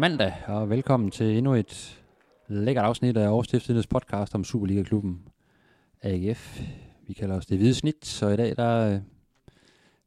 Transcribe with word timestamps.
mandag, 0.00 0.34
og 0.46 0.70
velkommen 0.70 1.10
til 1.10 1.36
endnu 1.36 1.54
et 1.54 2.02
lækkert 2.48 2.84
afsnit 2.84 3.16
af 3.16 3.26
Aarhus 3.26 3.46
Stiftstidens 3.46 3.86
podcast 3.86 4.34
om 4.34 4.44
Superliga-klubben 4.44 5.22
AGF. 6.02 6.60
Vi 7.06 7.12
kalder 7.12 7.36
os 7.36 7.46
det 7.46 7.58
hvide 7.58 7.74
snit, 7.74 8.06
så 8.06 8.28
i 8.28 8.36
dag 8.36 8.56
der 8.56 8.92
øh, 8.94 9.00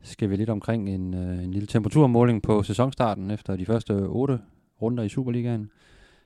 skal 0.02 0.30
vi 0.30 0.36
lidt 0.36 0.50
omkring 0.50 0.90
en, 0.90 1.14
øh, 1.14 1.44
en 1.44 1.52
lille 1.52 1.68
temperaturmåling 1.68 2.41
på 2.41 2.64
sæsonstarten 2.64 3.32
efter 3.32 3.55
de 3.55 3.66
første 3.66 3.91
otte 3.91 4.40
runder 4.82 5.04
i 5.04 5.09
Superligaen. 5.09 5.70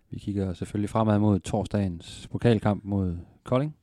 Vi 0.10 0.20
kigger 0.20 0.54
selvfølgelig 0.54 0.90
fremad 0.90 1.20
mod 1.20 1.40
torsdagens 1.40 2.28
pokalkamp 2.32 2.84
mod 2.86 3.18
Kolding. 3.44 3.76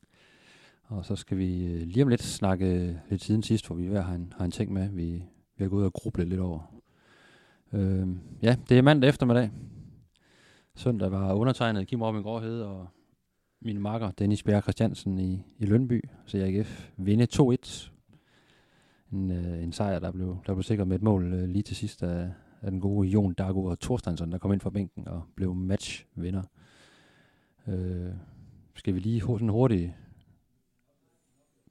Og 0.83 1.05
så 1.05 1.15
skal 1.15 1.37
vi 1.37 1.65
øh, 1.65 1.81
lige 1.81 2.03
om 2.03 2.09
lidt 2.09 2.23
snakke 2.23 2.99
lidt 3.09 3.23
siden 3.23 3.43
sidst, 3.43 3.67
hvor 3.67 3.75
vi 3.75 3.87
hver 3.87 4.01
har 4.01 4.15
en, 4.15 4.33
har 4.37 4.45
en 4.45 4.51
ting 4.51 4.73
med, 4.73 4.89
vi, 4.89 5.23
vi 5.57 5.63
har 5.63 5.69
gået 5.69 5.79
ud 5.79 5.85
og 5.85 5.93
grublet 5.93 6.27
lidt 6.27 6.41
over. 6.41 6.59
Øh, 7.73 8.07
ja, 8.41 8.55
det 8.69 8.77
er 8.77 8.81
mandag 8.81 9.09
eftermiddag. 9.09 9.49
Søndag 10.77 11.11
var 11.11 11.33
undertegnet 11.33 11.87
Kim 11.87 12.01
Robin 12.01 12.21
Gråhed 12.21 12.61
og 12.61 12.87
min 13.61 13.81
makker 13.81 14.11
Dennis 14.11 14.43
Bjerg 14.43 14.61
Christiansen 14.63 15.19
i, 15.19 15.43
i 15.59 15.65
Lønby, 15.65 16.03
så 16.25 16.37
AGF 16.37 16.89
vinde 16.97 17.27
2-1. 17.33 17.91
En, 19.11 19.31
øh, 19.31 19.63
en 19.63 19.71
sejr, 19.71 19.99
der 19.99 20.11
blev, 20.11 20.37
der 20.47 20.53
blev 20.53 20.63
sikret 20.63 20.87
med 20.87 20.95
et 20.95 21.01
mål 21.01 21.33
øh, 21.33 21.49
lige 21.49 21.63
til 21.63 21.75
sidst 21.75 22.03
af, 22.03 22.31
af 22.61 22.71
den 22.71 22.79
gode 22.79 23.07
Jon 23.07 23.33
Dago 23.33 23.65
og 23.65 23.79
Thorstensson, 23.79 24.31
der 24.31 24.37
kom 24.37 24.53
ind 24.53 24.61
fra 24.61 24.69
bænken 24.69 25.07
og 25.07 25.23
blev 25.35 25.55
matchvinder. 25.55 26.43
Øh, 27.67 28.11
skal 28.75 28.93
vi 28.95 28.99
lige 28.99 29.21
sådan 29.21 29.49
hurtigt 29.49 29.91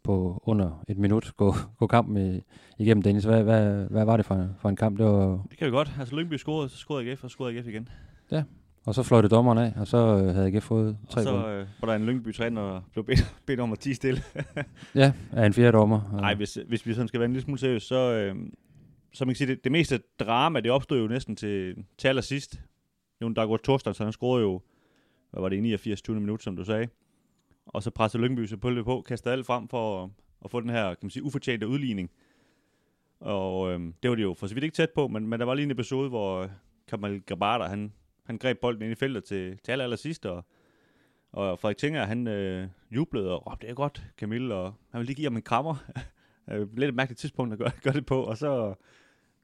på 0.02 0.42
under 0.46 0.84
et 0.88 0.98
minut 0.98 1.32
gå, 1.36 1.54
gå 1.78 1.86
kampen 1.86 2.42
igennem, 2.78 3.02
Dennis. 3.02 3.24
Hvad, 3.24 3.42
hvad, 3.42 3.86
hvad 3.90 4.04
var 4.04 4.16
det 4.16 4.26
for, 4.26 4.48
for 4.58 4.68
en 4.68 4.76
kamp? 4.76 4.98
Det, 4.98 5.06
var... 5.06 5.46
det 5.50 5.58
kan 5.58 5.66
vi 5.66 5.70
godt. 5.70 5.92
Altså 5.98 6.16
Lyngby 6.16 6.34
scorede, 6.34 6.68
så 6.68 6.76
scorede 6.76 7.10
AGF, 7.10 7.24
og 7.24 7.30
scorede 7.30 7.58
AGF 7.58 7.66
igen. 7.66 7.88
Ja, 8.30 8.42
og 8.86 8.94
så 8.94 9.02
fløjte 9.02 9.28
dommeren 9.28 9.58
af, 9.58 9.72
og 9.76 9.86
så 9.86 9.96
øh, 9.96 10.34
havde 10.34 10.46
AGF 10.46 10.64
fået 10.64 10.98
tre 11.10 11.20
Og 11.20 11.24
så 11.24 11.48
øh, 11.48 11.66
var 11.80 11.88
der 11.88 11.94
en 11.94 12.06
Lyngby-træner, 12.06 12.62
der 12.62 12.80
blev 12.92 13.04
bedt, 13.04 13.34
bedt 13.46 13.60
om 13.60 13.72
at 13.72 13.78
tige 13.78 13.94
stille. 13.94 14.22
ja, 14.94 15.12
af 15.32 15.46
en 15.46 15.52
fjerde 15.52 15.78
dommer. 15.78 16.18
Nej, 16.20 16.34
hvis, 16.34 16.58
hvis 16.68 16.86
vi 16.86 16.94
sådan 16.94 17.08
skal 17.08 17.20
være 17.20 17.24
en 17.24 17.32
lille 17.32 17.44
smule 17.44 17.58
seriøs, 17.58 17.82
så, 17.82 18.12
øh, 18.12 18.36
så 19.12 19.24
man 19.24 19.34
kan 19.34 19.36
sige, 19.36 19.48
det, 19.48 19.64
det 19.64 19.72
meste 19.72 20.00
drama, 20.20 20.60
det 20.60 20.70
opstod 20.70 21.00
jo 21.00 21.06
næsten 21.06 21.36
til, 21.36 21.84
til 21.98 22.08
allersidst. 22.08 22.60
Jon 23.22 23.34
Dago 23.34 23.56
Thorsten, 23.56 23.94
så 23.94 24.04
han 24.04 24.12
scorede 24.12 24.42
jo, 24.42 24.60
hvad 25.30 25.40
var 25.40 25.48
det, 25.48 25.56
i 25.56 25.60
89. 25.60 26.02
20. 26.02 26.20
minut, 26.20 26.42
som 26.42 26.56
du 26.56 26.64
sagde. 26.64 26.88
Og 27.66 27.82
så 27.82 27.90
pressede 27.90 28.22
Lyngby 28.22 28.46
sig 28.46 28.60
på, 28.60 28.70
på 28.84 29.04
kastede 29.06 29.32
alt 29.32 29.46
frem 29.46 29.68
for 29.68 30.10
at 30.44 30.50
få 30.50 30.60
den 30.60 30.70
her, 30.70 30.88
kan 30.88 30.98
man 31.02 31.10
sige, 31.10 31.22
ufortjente 31.22 31.68
udligning. 31.68 32.10
Og 33.20 33.72
øh, 33.72 33.80
det 34.02 34.10
var 34.10 34.16
det 34.16 34.22
jo 34.22 34.34
for 34.34 34.46
så 34.46 34.54
vidt 34.54 34.64
ikke 34.64 34.74
tæt 34.74 34.90
på, 34.90 35.08
men, 35.08 35.26
men 35.26 35.40
der 35.40 35.46
var 35.46 35.54
lige 35.54 35.64
en 35.64 35.70
episode, 35.70 36.08
hvor 36.08 36.50
Kamal 36.88 37.20
Grabada, 37.20 37.64
han, 37.64 37.92
han 38.24 38.38
greb 38.38 38.58
bolden 38.60 38.82
ind 38.82 38.92
i 38.92 38.94
feltet 38.94 39.24
til, 39.24 39.58
til 39.58 39.72
aller, 39.72 39.84
aller 39.84 39.96
sidst, 39.96 40.26
og, 40.26 40.44
og 41.32 41.58
Frederik 41.58 41.76
Tinger, 41.76 42.04
han 42.04 42.26
øh, 42.26 42.68
jublede 42.90 43.30
og 43.30 43.46
råbte, 43.46 43.66
det 43.66 43.70
er 43.70 43.74
godt, 43.74 44.02
Camille, 44.18 44.54
og 44.54 44.74
han 44.90 44.98
ville 44.98 45.06
lige 45.06 45.16
give 45.16 45.26
ham 45.26 45.36
en 45.36 45.42
krammer. 45.42 45.76
Øh, 46.50 46.76
lidt 46.76 46.88
et 46.88 46.94
mærkeligt 46.94 47.18
tidspunkt 47.18 47.52
at 47.52 47.58
gøre, 47.58 47.70
gøre 47.84 47.94
det 47.94 48.06
på, 48.06 48.22
og 48.22 48.36
så, 48.36 48.74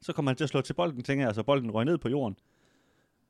så 0.00 0.12
kom 0.12 0.26
han 0.26 0.36
til 0.36 0.44
at 0.44 0.50
slå 0.50 0.60
til 0.60 0.74
bolden, 0.74 1.02
tænker 1.02 1.24
jeg, 1.24 1.26
så 1.26 1.28
altså 1.28 1.42
bolden 1.42 1.70
røg 1.70 1.84
ned 1.84 1.98
på 1.98 2.08
jorden. 2.08 2.36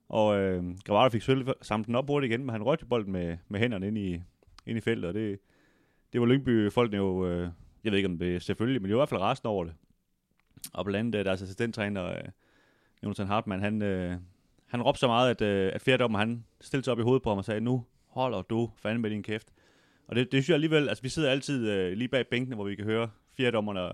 Og 0.08 0.38
øh, 0.38 0.64
Grabada 0.84 1.08
fik 1.08 1.22
selvfølgelig 1.22 1.54
samlet 1.62 1.86
den 1.86 1.94
op 1.94 2.06
hurtigt 2.06 2.30
igen, 2.30 2.40
men 2.44 2.50
han 2.52 2.62
røgte 2.62 2.86
bolden 2.86 3.12
med, 3.12 3.36
med 3.48 3.60
hænderne 3.60 3.86
ind 3.86 3.98
i, 3.98 4.22
ind 4.66 4.78
i 4.78 4.80
feltet, 4.80 5.08
og 5.08 5.14
det, 5.14 5.38
det 6.12 6.20
var 6.20 6.26
Lyngby-folkene 6.26 6.96
jo, 6.96 7.26
øh, 7.26 7.48
jeg 7.84 7.92
ved 7.92 7.98
ikke 7.98 8.08
om 8.08 8.18
det 8.18 8.34
er 8.34 8.38
selvfølgelig, 8.38 8.82
men 8.82 8.88
de 8.88 8.94
var 8.94 8.98
i 8.98 9.00
hvert 9.00 9.08
fald 9.08 9.20
resten 9.20 9.46
over 9.46 9.64
det. 9.64 9.74
Og 10.72 10.84
blandt 10.84 10.98
andet 10.98 11.18
øh, 11.18 11.24
deres 11.24 11.42
assistenttræner, 11.42 12.04
øh, 12.04 12.24
Jonathan 13.02 13.26
Hartmann, 13.26 13.62
han, 13.62 13.82
øh, 13.82 14.16
han 14.70 14.82
råbte 14.82 15.00
så 15.00 15.06
meget, 15.06 15.30
at, 15.30 15.40
øh, 15.42 15.72
at 15.74 15.82
fjerdommer, 15.82 16.18
han 16.18 16.44
stillede 16.60 16.84
sig 16.84 16.92
op 16.92 16.98
i 16.98 17.02
hovedet 17.02 17.22
på 17.22 17.28
ham 17.28 17.38
og 17.38 17.44
sagde, 17.44 17.60
nu 17.60 17.84
holder 18.08 18.42
du 18.42 18.70
fanden 18.76 19.02
med 19.02 19.10
din 19.10 19.22
kæft. 19.22 19.48
Og 20.08 20.16
det, 20.16 20.32
det 20.32 20.32
synes 20.32 20.48
jeg 20.48 20.54
alligevel, 20.54 20.88
altså 20.88 21.02
vi 21.02 21.08
sidder 21.08 21.30
altid 21.30 21.68
øh, 21.68 21.92
lige 21.92 22.08
bag 22.08 22.26
bænkene, 22.26 22.54
hvor 22.54 22.64
vi 22.64 22.74
kan 22.74 22.84
høre 22.84 23.08
fjerdommerne, 23.36 23.80
det 23.80 23.88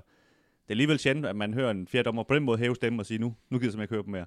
er 0.69 0.71
alligevel 0.71 0.99
sjældent, 0.99 1.27
at 1.27 1.37
man 1.37 1.55
hører 1.55 1.71
en 1.71 1.89
fjerdommer 1.89 2.23
på 2.23 2.35
den 2.35 2.43
måde 2.43 2.59
hæve 2.59 2.75
stemmen 2.75 3.01
og 3.01 3.07
sige, 3.07 3.19
nu, 3.19 3.35
nu 3.51 3.59
gider 3.59 3.73
jeg 3.73 3.83
ikke 3.83 3.95
høre 3.95 4.05
på 4.05 4.11
mere. 4.11 4.27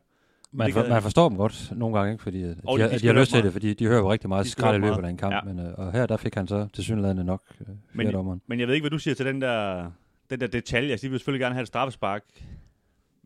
Man, 0.52 0.74
for, 0.74 0.88
man 0.90 1.02
forstår 1.02 1.30
dem 1.30 1.38
godt 1.38 1.72
nogle 1.76 1.98
gange, 1.98 2.12
ikke? 2.12 2.24
fordi 2.24 2.42
de, 2.42 2.48
de, 2.48 2.56
de, 2.56 3.00
de 3.00 3.08
har 3.08 3.14
lyst 3.14 3.32
til 3.32 3.44
det, 3.44 3.54
fordi 3.54 3.74
de 3.74 3.86
hører 3.86 4.00
jo 4.00 4.12
rigtig 4.12 4.30
meget 4.30 4.48
skrald 4.48 4.84
i 4.84 4.88
løbet 4.88 5.06
af 5.06 5.10
en 5.10 5.18
kamp. 5.18 5.34
Ja. 5.34 5.42
Men, 5.42 5.60
øh, 5.60 5.74
og 5.78 5.92
her 5.92 6.06
der 6.06 6.18
fik 6.18 6.36
han 6.36 6.48
så 6.48 6.68
til 6.74 6.84
synligheden 6.84 7.26
nok 7.26 7.42
øh, 7.62 7.68
men, 7.94 8.42
men 8.48 8.60
jeg 8.60 8.68
ved 8.68 8.76
ikke, 8.76 8.84
hvad 8.84 8.92
du 8.92 9.00
siger 9.00 9.16
til 9.16 9.26
den 9.26 9.42
der, 9.42 9.92
den 10.30 10.40
der 10.40 10.48
detalje. 10.48 10.92
Altså, 10.92 11.08
de 11.08 11.12
vil 11.12 11.20
selvfølgelig 11.20 11.42
gerne 11.42 11.56
have 11.56 11.62
et 11.62 11.68
straffespark. 11.68 12.24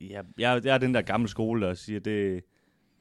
Ja, 0.01 0.21
jeg, 0.37 0.65
jeg 0.65 0.73
er 0.73 0.77
den 0.77 0.93
der 0.93 1.01
gamle 1.01 1.27
skole, 1.27 1.65
der 1.65 1.73
siger, 1.73 1.99
det, 1.99 2.43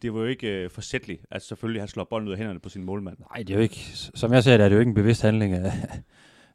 det 0.02 0.14
var 0.14 0.20
jo 0.20 0.26
ikke 0.26 0.48
øh, 0.48 0.70
forsætteligt, 0.70 1.24
at 1.30 1.42
selvfølgelig 1.42 1.82
han 1.82 1.88
slår 1.88 2.04
bolden 2.04 2.28
ud 2.28 2.32
af 2.32 2.38
hænderne 2.38 2.60
på 2.60 2.68
sin 2.68 2.84
målmand. 2.84 3.16
Nej, 3.18 3.42
det 3.42 3.50
er 3.50 3.54
jo 3.54 3.62
ikke, 3.62 3.80
som 3.94 4.32
jeg 4.32 4.44
ser 4.44 4.56
det, 4.56 4.64
er 4.64 4.68
det 4.68 4.76
jo 4.76 4.80
ikke 4.80 4.88
en 4.88 4.94
bevidst 4.94 5.22
handling, 5.22 5.54
at, 5.54 5.72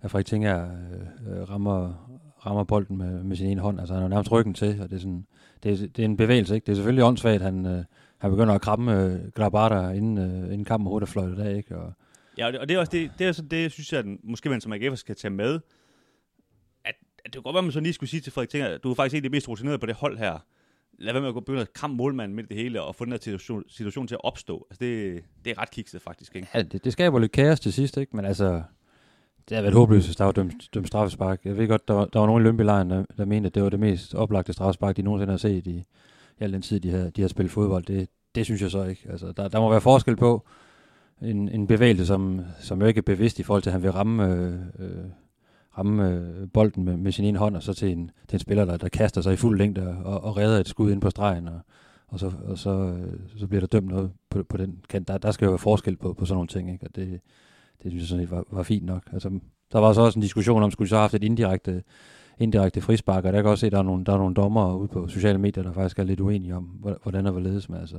at 0.02 0.12
Frederik 0.12 0.26
Tinger 0.26 0.64
øh, 1.28 1.50
rammer, 1.50 2.10
rammer 2.46 2.64
bolden 2.64 2.98
med, 2.98 3.24
med 3.24 3.36
sin 3.36 3.48
ene 3.48 3.62
hånd. 3.62 3.80
Altså 3.80 3.94
han 3.94 4.02
har 4.02 4.10
nærmest 4.10 4.32
ryggen 4.32 4.54
til, 4.54 4.82
og 4.82 4.90
det 4.90 4.96
er 4.96 5.00
sådan, 5.00 5.28
det, 5.64 5.72
er, 5.72 5.88
det 5.88 6.00
er 6.00 6.06
en 6.06 6.18
bevægelse, 6.18 6.56
ikke? 6.56 6.66
Det 6.66 6.72
er 6.72 6.76
selvfølgelig 6.76 7.04
åndssvagt, 7.04 7.36
at 7.36 7.42
han, 7.42 7.66
øh, 7.66 7.84
han 8.18 8.32
begynder 8.32 8.54
at 8.54 8.62
kramme 8.62 9.04
øh, 9.04 9.32
Glabata 9.36 9.90
inden, 9.90 10.18
øh, 10.18 10.54
inden 10.54 10.66
kampen 10.66 10.88
hurtigt 10.88 11.12
fløjtet 11.12 11.40
af, 11.40 11.58
ikke? 11.58 11.78
Og, 11.78 11.94
ja, 12.38 12.60
og 12.60 12.70
det 12.70 12.76
er 12.76 12.80
også 12.80 12.92
det, 12.92 13.12
det, 13.20 13.28
er 13.28 13.32
så 13.32 13.42
det 13.42 13.72
synes 13.72 13.94
jeg, 13.94 14.00
at 14.00 14.06
måske 14.24 14.50
man 14.50 14.62
som 14.62 14.74
AGF 14.74 14.98
skal 14.98 15.16
tage 15.16 15.32
med, 15.32 15.60
at, 16.86 16.96
at 17.26 17.34
det 17.34 17.34
kunne 17.34 17.44
godt 17.44 17.54
være, 17.54 17.60
at 17.60 17.64
man 17.64 17.72
så 17.72 17.80
lige 17.80 17.94
skulle 17.94 18.10
sige 18.10 18.22
til 18.22 18.34
Frederik 18.34 18.50
Tinger, 18.50 18.78
du 18.78 18.92
er 18.92 18.96
faktisk 18.96 19.14
en 19.14 19.18
af 19.18 19.24
de 19.24 19.30
mest 19.30 19.50
rutinerede 19.50 19.80
på 19.80 19.86
det 19.86 19.96
hold 19.96 20.18
her. 20.18 20.40
Lad 21.00 21.14
være 21.14 21.22
med 21.22 21.30
at 21.30 21.34
gå 21.34 21.40
begynde 21.40 21.62
at 21.62 21.74
kramme 21.74 21.96
målmanden 21.96 22.36
midt 22.36 22.46
i 22.46 22.54
det 22.54 22.64
hele, 22.64 22.82
og 22.82 22.96
få 22.96 23.06
den 23.06 23.14
her 23.14 23.20
situation, 23.20 23.64
situation 23.68 24.08
til 24.08 24.16
at 24.16 24.24
opstå. 24.24 24.68
Altså 24.70 24.80
det, 24.80 25.24
det 25.46 25.52
er 25.52 25.62
ret 25.62 25.72
kikset 25.72 26.02
faktisk, 26.02 26.36
ikke? 26.36 26.48
Ja, 26.54 26.62
det, 26.62 26.84
det 26.84 26.94
skaber 26.94 27.20
lidt 27.20 27.32
kaos 27.32 27.60
til 27.60 27.74
sidst, 27.74 27.98
ikke? 27.98 28.16
Men 28.16 28.26
altså, 28.26 28.62
det 29.50 29.56
har 29.56 29.62
været 29.62 29.74
håbløst, 29.76 30.08
hvis 30.08 30.16
der 30.16 30.26
var 30.26 30.32
dømt, 30.32 30.70
dømt 30.74 30.88
straffespark. 30.88 31.46
Jeg 31.46 31.58
ved 31.58 31.68
godt, 31.68 31.88
der 31.88 31.94
var, 31.94 32.06
der 32.06 32.20
var 32.20 32.26
nogen 32.26 32.42
i 32.42 32.44
Lønbylejren, 32.44 32.90
der, 32.90 33.06
der 33.18 33.26
mente, 33.26 33.48
at 33.48 33.56
det 33.56 33.64
var 33.64 33.70
det 33.70 33.80
mest 33.80 34.16
oplagte 34.16 34.54
straffespark, 34.54 34.98
de 34.98 35.02
nogensinde 35.02 35.34
har 35.34 35.38
set 35.38 35.68
i, 35.68 35.84
i 36.40 36.44
al 36.44 36.54
den 36.54 36.62
tid, 36.62 36.80
de 36.80 36.92
har, 36.92 37.10
de 37.10 37.22
har 37.22 37.28
spillet 37.28 37.52
fodbold. 37.52 37.84
Det, 37.84 38.10
det 38.36 38.46
synes 38.46 38.62
jeg 38.62 38.72
så 38.72 38.84
ikke. 38.84 39.02
Altså, 39.10 39.32
der, 39.32 39.48
der 39.48 39.60
må 39.60 39.70
være 39.70 39.82
forskel 39.82 40.16
på 40.16 40.48
en, 41.22 41.50
en 41.50 41.68
bevægelse, 41.68 42.06
som, 42.06 42.42
som 42.60 42.82
jo 42.82 42.88
ikke 42.88 42.98
er 42.98 43.02
bevidst 43.02 43.40
i 43.40 43.44
forhold 43.44 43.64
til, 43.64 43.70
at 43.70 43.74
han 43.74 43.84
vil 43.84 43.92
ramme, 43.92 44.34
øh, 44.34 44.54
øh, 44.80 45.06
ramme 45.78 46.10
øh, 46.10 46.48
bolden 46.54 46.84
med, 46.86 46.98
med 46.98 47.12
sin 47.12 47.26
ene 47.26 47.38
hånd, 47.38 47.56
og 47.56 47.64
så 47.64 47.74
til 47.74 47.92
en, 47.92 48.12
til 48.28 48.36
en 48.36 48.40
spiller, 48.40 48.66
der, 48.66 48.78
der 48.78 48.90
kaster 48.90 49.22
sig 49.22 49.34
i 49.34 49.36
fuld 49.36 49.58
længde 49.58 49.98
og, 50.04 50.24
og 50.24 50.38
redder 50.38 50.60
et 50.60 50.68
skud 50.68 50.92
ind 50.92 51.02
på 51.02 51.10
stregen, 51.10 51.48
og, 51.48 51.60
og, 52.08 52.20
så, 52.20 52.32
og 52.46 52.58
så, 52.58 52.70
øh, 52.70 53.20
så 53.38 53.48
bliver 53.48 53.60
der 53.60 53.68
dømt 53.68 53.88
noget 53.88 54.12
på, 54.30 54.44
på 54.44 54.58
den 54.58 54.80
kant. 54.90 55.08
Der, 55.08 55.18
der 55.18 55.32
skal 55.32 55.46
jo 55.46 55.52
være 55.52 55.60
forskel 55.60 55.98
på, 55.98 56.14
på 56.14 56.26
sådan 56.26 56.36
nogle 56.36 56.48
ting, 56.48 56.72
ikke? 56.72 56.86
og 56.86 56.96
det, 56.96 57.22
det 57.84 57.92
synes 57.92 58.02
jeg 58.02 58.08
sådan 58.08 58.24
set 58.24 58.32
var, 58.32 58.44
var 58.52 58.64
fint 58.64 58.86
nok. 58.86 59.04
Altså, 59.14 59.40
der 59.72 59.80
var 59.80 59.94
så 59.94 60.02
også 60.02 60.20
en 60.20 60.24
diskussion 60.24 60.64
om, 60.64 60.72
skulle 60.72 60.86
de 60.86 60.90
så 60.90 60.96
have 60.96 61.02
haft 61.02 61.14
et 61.14 61.24
indirekte, 61.24 61.84
indirekte 62.40 62.82
frispark, 62.82 63.26
og 63.26 63.34
der 63.34 63.42
kan 63.42 63.52
også 63.52 63.60
se, 63.60 63.66
at 63.66 63.72
der 63.72 63.78
er 63.78 63.84
nogle, 63.84 64.06
der 64.06 64.14
er 64.14 64.18
nogle 64.18 64.36
dommer 64.36 64.76
ude 64.76 64.88
på 64.88 65.08
sociale 65.08 65.38
medier, 65.38 65.64
der 65.64 65.72
faktisk 65.72 66.00
er 66.00 66.04
lidt 66.04 66.20
uenige 66.20 66.56
om, 66.56 66.64
hvordan 67.04 67.26
og 67.26 67.32
hvorledes, 67.32 67.70
men 67.70 67.80
altså, 67.80 67.98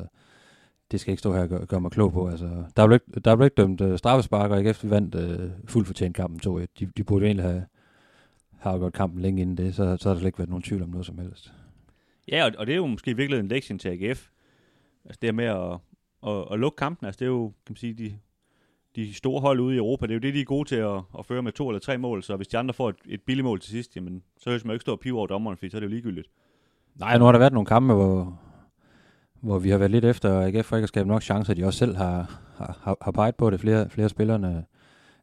det 0.91 1.01
skal 1.01 1.13
ikke 1.13 1.21
stå 1.21 1.33
her 1.33 1.43
og 1.43 1.49
gøre, 1.49 1.67
gøre 1.67 1.81
mig 1.81 1.91
klog 1.91 2.13
på. 2.13 2.29
Altså, 2.29 2.65
der 2.77 2.87
blev 2.87 2.95
ikke, 2.95 3.21
der 3.21 3.37
blev 3.37 3.47
ikke 3.47 3.55
dømt 3.55 3.81
uh, 3.81 3.97
straffespark, 3.97 4.51
og 4.51 4.59
ikke 4.59 4.77
vandt 4.83 5.15
uh, 5.15 5.51
fuldt 5.65 5.87
fortjent 5.87 6.17
kampen 6.17 6.59
2-1. 6.59 6.67
De, 6.81 6.87
de 6.97 7.05
burde 7.05 7.27
egentlig 7.27 7.45
have, 7.45 7.65
have 8.59 8.79
gjort 8.79 8.93
kampen 8.93 9.23
længe 9.23 9.43
inden 9.43 9.57
det, 9.57 9.75
så, 9.75 9.97
så 9.97 10.09
har 10.09 10.15
der 10.15 10.21
slet 10.21 10.29
ikke 10.29 10.39
været 10.39 10.51
nogen 10.51 10.63
tvivl 10.63 10.83
om 10.83 10.89
noget 10.89 11.07
som 11.07 11.19
helst. 11.19 11.53
Ja, 12.29 12.45
og, 12.45 12.53
og 12.59 12.67
det 12.67 12.73
er 12.73 12.77
jo 12.77 12.87
måske 12.87 13.17
virkelig 13.17 13.41
en 13.41 13.49
lektion 13.49 13.79
til 13.79 13.89
AGF. 13.89 14.29
Altså 15.05 15.19
det 15.23 15.35
med 15.35 15.45
at, 15.45 15.79
at, 16.27 16.45
at 16.53 16.59
lukke 16.59 16.77
kampen, 16.77 17.07
altså 17.07 17.19
det 17.19 17.25
er 17.25 17.31
jo, 17.31 17.53
kan 17.67 17.73
man 17.73 17.77
sige, 17.77 17.95
de 17.95 18.19
de 18.97 19.15
store 19.15 19.41
hold 19.41 19.61
ude 19.61 19.75
i 19.75 19.79
Europa, 19.79 20.07
det 20.07 20.11
er 20.11 20.15
jo 20.15 20.21
det, 20.21 20.35
de 20.35 20.41
er 20.41 20.45
gode 20.45 20.69
til 20.69 20.77
at, 20.77 21.01
at 21.19 21.27
føre 21.27 21.43
med 21.43 21.53
to 21.53 21.69
eller 21.69 21.81
tre 21.81 21.99
mål, 21.99 22.23
så 22.23 22.37
hvis 22.37 22.49
de 22.49 22.59
andre 22.59 22.75
får 22.75 22.89
et, 22.89 22.97
et 23.07 23.23
billigt 23.23 23.45
mål 23.45 23.61
til 23.61 23.71
sidst, 23.71 23.97
jamen, 23.97 24.23
så 24.39 24.51
høres 24.51 24.65
man 24.65 24.71
jo 24.71 24.75
ikke 24.75 24.83
stå 24.83 24.93
og 24.93 25.01
pive 25.01 25.19
over 25.19 25.27
dommeren, 25.27 25.57
fordi 25.57 25.71
så 25.71 25.77
er 25.77 25.81
det 25.81 25.87
jo 25.87 25.91
ligegyldigt. 25.91 26.29
Nej, 26.95 27.19
nu 27.19 27.25
har 27.25 27.33
der 27.33 27.39
været 27.39 27.53
nogle 27.53 27.67
kampe, 27.67 27.95
hvor, 27.95 28.41
hvor 29.41 29.59
vi 29.59 29.71
har 29.71 29.79
været 29.79 29.91
lidt 29.91 30.05
efter 30.05 30.41
AGF 30.41 30.67
for 30.67 30.77
ikke 30.77 30.85
at 30.85 30.89
skabe 30.89 31.09
nok 31.09 31.23
chancer, 31.23 31.55
de 31.55 31.65
også 31.65 31.79
selv 31.79 31.97
har, 31.97 32.41
har, 32.57 32.97
har 33.03 33.11
peget 33.11 33.35
på 33.35 33.51
det, 33.51 33.61
flere, 33.61 33.91
flere 33.91 34.09
spillerne, 34.09 34.65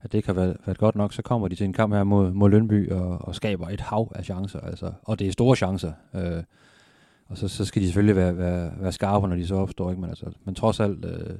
at 0.01 0.11
det 0.11 0.17
ikke 0.17 0.27
har 0.27 0.33
været, 0.33 0.57
været 0.65 0.77
godt 0.77 0.95
nok, 0.95 1.13
så 1.13 1.21
kommer 1.21 1.47
de 1.47 1.55
til 1.55 1.65
en 1.65 1.73
kamp 1.73 1.93
her 1.93 2.03
mod, 2.03 2.31
mod 2.31 2.49
Lønby 2.49 2.91
og, 2.91 3.17
og 3.21 3.35
skaber 3.35 3.69
et 3.69 3.81
hav 3.81 4.11
af 4.15 4.25
chancer, 4.25 4.59
altså, 4.59 4.91
og 5.03 5.19
det 5.19 5.27
er 5.27 5.31
store 5.31 5.55
chancer. 5.55 5.91
Øh, 6.15 6.43
og 7.27 7.37
så, 7.37 7.47
så 7.47 7.65
skal 7.65 7.81
de 7.81 7.87
selvfølgelig 7.87 8.15
være, 8.15 8.37
være, 8.37 8.71
være 8.79 8.91
skarpe, 8.91 9.27
når 9.27 9.35
de 9.35 9.47
så 9.47 9.55
opstår, 9.55 9.89
ikke? 9.89 10.01
Men, 10.01 10.09
altså, 10.09 10.25
men 10.43 10.55
trods 10.55 10.79
alt, 10.79 11.05
øh, 11.05 11.37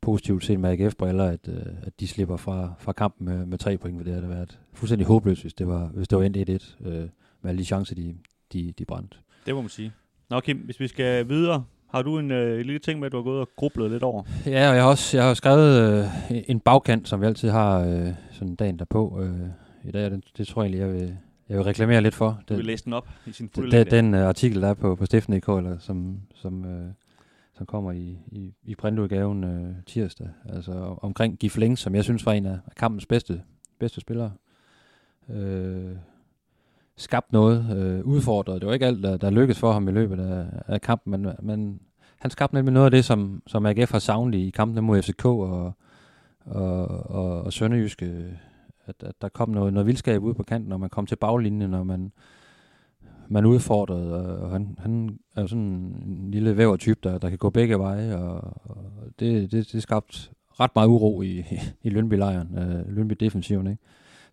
positivt 0.00 0.44
set 0.44 0.60
med 0.60 0.70
AGF-briller, 0.70 1.24
at, 1.24 1.48
øh, 1.48 1.66
at 1.82 2.00
de 2.00 2.08
slipper 2.08 2.36
fra, 2.36 2.74
fra 2.78 2.92
kampen 2.92 3.28
med, 3.28 3.46
med 3.46 3.58
tre 3.58 3.78
point, 3.78 3.98
for 3.98 4.04
det 4.04 4.14
havde 4.14 4.28
været 4.28 4.58
fuldstændig 4.72 5.06
håbløst, 5.06 5.42
hvis 5.42 5.54
det 5.54 5.68
var, 5.68 5.86
hvis 5.86 6.08
det 6.08 6.18
var 6.18 6.24
endt 6.24 6.50
1-1, 6.50 6.88
øh, 6.88 7.08
med 7.42 7.50
alle 7.50 7.58
de 7.58 7.64
chancer, 7.64 7.94
de, 7.94 8.16
de, 8.52 8.72
de 8.78 8.84
brændte. 8.84 9.16
Det 9.46 9.54
må 9.54 9.60
man 9.60 9.70
sige. 9.70 9.92
Nå 10.30 10.40
Kim, 10.40 10.56
hvis 10.56 10.80
vi 10.80 10.88
skal 10.88 11.28
videre, 11.28 11.64
har 11.88 12.02
du 12.02 12.18
en 12.18 12.30
øh, 12.30 12.56
lille 12.56 12.78
ting 12.78 13.00
med, 13.00 13.06
at 13.06 13.12
du 13.12 13.16
har 13.16 13.24
gået 13.24 13.40
og 13.40 13.48
grublet 13.56 13.90
lidt 13.90 14.02
over? 14.02 14.22
Ja, 14.46 14.68
og 14.68 14.74
jeg 14.74 14.82
har 14.82 14.90
også 14.90 15.16
jeg 15.16 15.26
har 15.26 15.34
skrevet 15.34 16.00
øh, 16.30 16.42
en 16.48 16.60
bagkant, 16.60 17.08
som 17.08 17.20
vi 17.20 17.26
altid 17.26 17.50
har 17.50 17.80
øh, 17.80 18.08
sådan 18.32 18.54
dagen 18.54 18.78
derpå. 18.78 19.20
Øh, 19.22 19.40
I 19.84 19.90
dag, 19.90 20.10
det, 20.10 20.24
det 20.38 20.46
tror 20.46 20.62
jeg 20.62 20.70
egentlig, 20.70 20.80
jeg 20.80 20.92
vil, 20.92 21.16
jeg 21.48 21.56
vil 21.56 21.64
reklamere 21.64 22.00
lidt 22.00 22.14
for. 22.14 22.40
Du 22.48 22.54
vil 22.54 22.64
læse 22.64 22.84
den 22.84 22.92
op 22.92 23.08
i 23.26 23.32
sin 23.32 23.50
fulde 23.54 23.76
Den, 23.76 23.90
den 23.90 24.14
uh, 24.14 24.20
artikel, 24.20 24.62
der 24.62 24.68
er 24.68 24.74
på, 24.74 24.96
på 24.96 25.06
Stiften.dk, 25.06 25.48
eller 25.48 25.78
som, 25.78 26.20
som, 26.34 26.64
øh, 26.64 26.88
som 27.56 27.66
kommer 27.66 27.92
i, 27.92 28.18
i, 28.26 28.54
i 28.64 28.74
printudgaven 28.74 29.44
øh, 29.44 29.74
tirsdag. 29.86 30.28
Altså 30.48 30.96
omkring 31.02 31.38
Gif 31.38 31.56
Leng, 31.56 31.78
som 31.78 31.94
jeg 31.94 32.04
synes 32.04 32.26
var 32.26 32.32
en 32.32 32.46
af 32.46 32.58
kampens 32.76 33.06
bedste, 33.06 33.42
bedste 33.78 34.00
spillere. 34.00 34.32
Øh, 35.30 35.96
skabt 36.96 37.32
noget, 37.32 37.76
øh, 37.76 38.04
udfordret. 38.04 38.60
Det 38.60 38.66
var 38.66 38.74
ikke 38.74 38.86
alt, 38.86 39.02
der, 39.02 39.16
der 39.16 39.30
lykkedes 39.30 39.58
for 39.58 39.72
ham 39.72 39.88
i 39.88 39.92
løbet 39.92 40.20
af, 40.20 40.46
af 40.66 40.80
kampen, 40.80 41.10
men, 41.10 41.32
men 41.42 41.80
han 42.18 42.30
skabte 42.30 42.54
nemlig 42.54 42.72
noget 42.72 42.84
af 42.84 42.90
det, 42.90 43.04
som, 43.04 43.42
som 43.46 43.66
AGF 43.66 43.92
har 43.92 43.98
savnet 43.98 44.38
i 44.38 44.50
kampene 44.50 44.80
mod 44.80 45.02
FCK 45.02 45.24
og, 45.24 45.72
og, 46.44 46.86
og, 47.10 47.42
og 47.42 47.52
Sønderjyske. 47.52 48.06
Øh, 48.06 48.32
at, 48.86 49.02
at 49.02 49.14
der 49.22 49.28
kom 49.28 49.48
noget, 49.48 49.72
noget 49.72 49.86
vildskab 49.86 50.22
ud 50.22 50.34
på 50.34 50.42
kanten, 50.42 50.68
når 50.68 50.76
man 50.76 50.90
kom 50.90 51.06
til 51.06 51.16
baglinjen, 51.16 51.70
når 51.70 51.84
man, 51.84 52.12
man 53.28 53.44
udfordrede, 53.44 54.38
og 54.40 54.50
han, 54.50 54.78
han 54.78 55.18
er 55.36 55.40
jo 55.40 55.46
sådan 55.46 55.62
en 55.62 56.30
lille 56.30 56.56
vævertype, 56.56 57.00
der, 57.02 57.18
der 57.18 57.28
kan 57.28 57.38
gå 57.38 57.50
begge 57.50 57.78
veje, 57.78 58.16
og, 58.16 58.40
og 58.64 58.76
det, 59.20 59.52
det, 59.52 59.72
det 59.72 59.82
skabte 59.82 60.18
ret 60.60 60.70
meget 60.74 60.88
uro 60.88 61.22
i, 61.22 61.44
i 61.82 61.90
Lønby-lejren, 61.90 62.58
øh, 62.58 62.96
Lønby-defensiven, 62.96 63.66
ikke? 63.66 63.82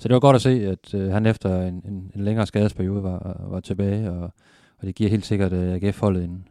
Så 0.03 0.07
det 0.07 0.13
var 0.13 0.19
godt 0.19 0.35
at 0.35 0.41
se, 0.41 0.49
at 0.49 0.93
øh, 0.93 1.11
han 1.11 1.25
efter 1.25 1.61
en, 1.61 1.83
en, 1.85 2.11
en 2.15 2.23
længere 2.23 2.47
skadesperiode 2.47 3.03
var, 3.03 3.45
var 3.49 3.59
tilbage, 3.59 4.11
og, 4.11 4.33
og 4.77 4.87
det 4.87 4.95
giver 4.95 5.09
helt 5.09 5.25
sikkert 5.25 5.53
øh, 5.53 5.73
AGF-holdet 5.73 6.23
en, 6.23 6.47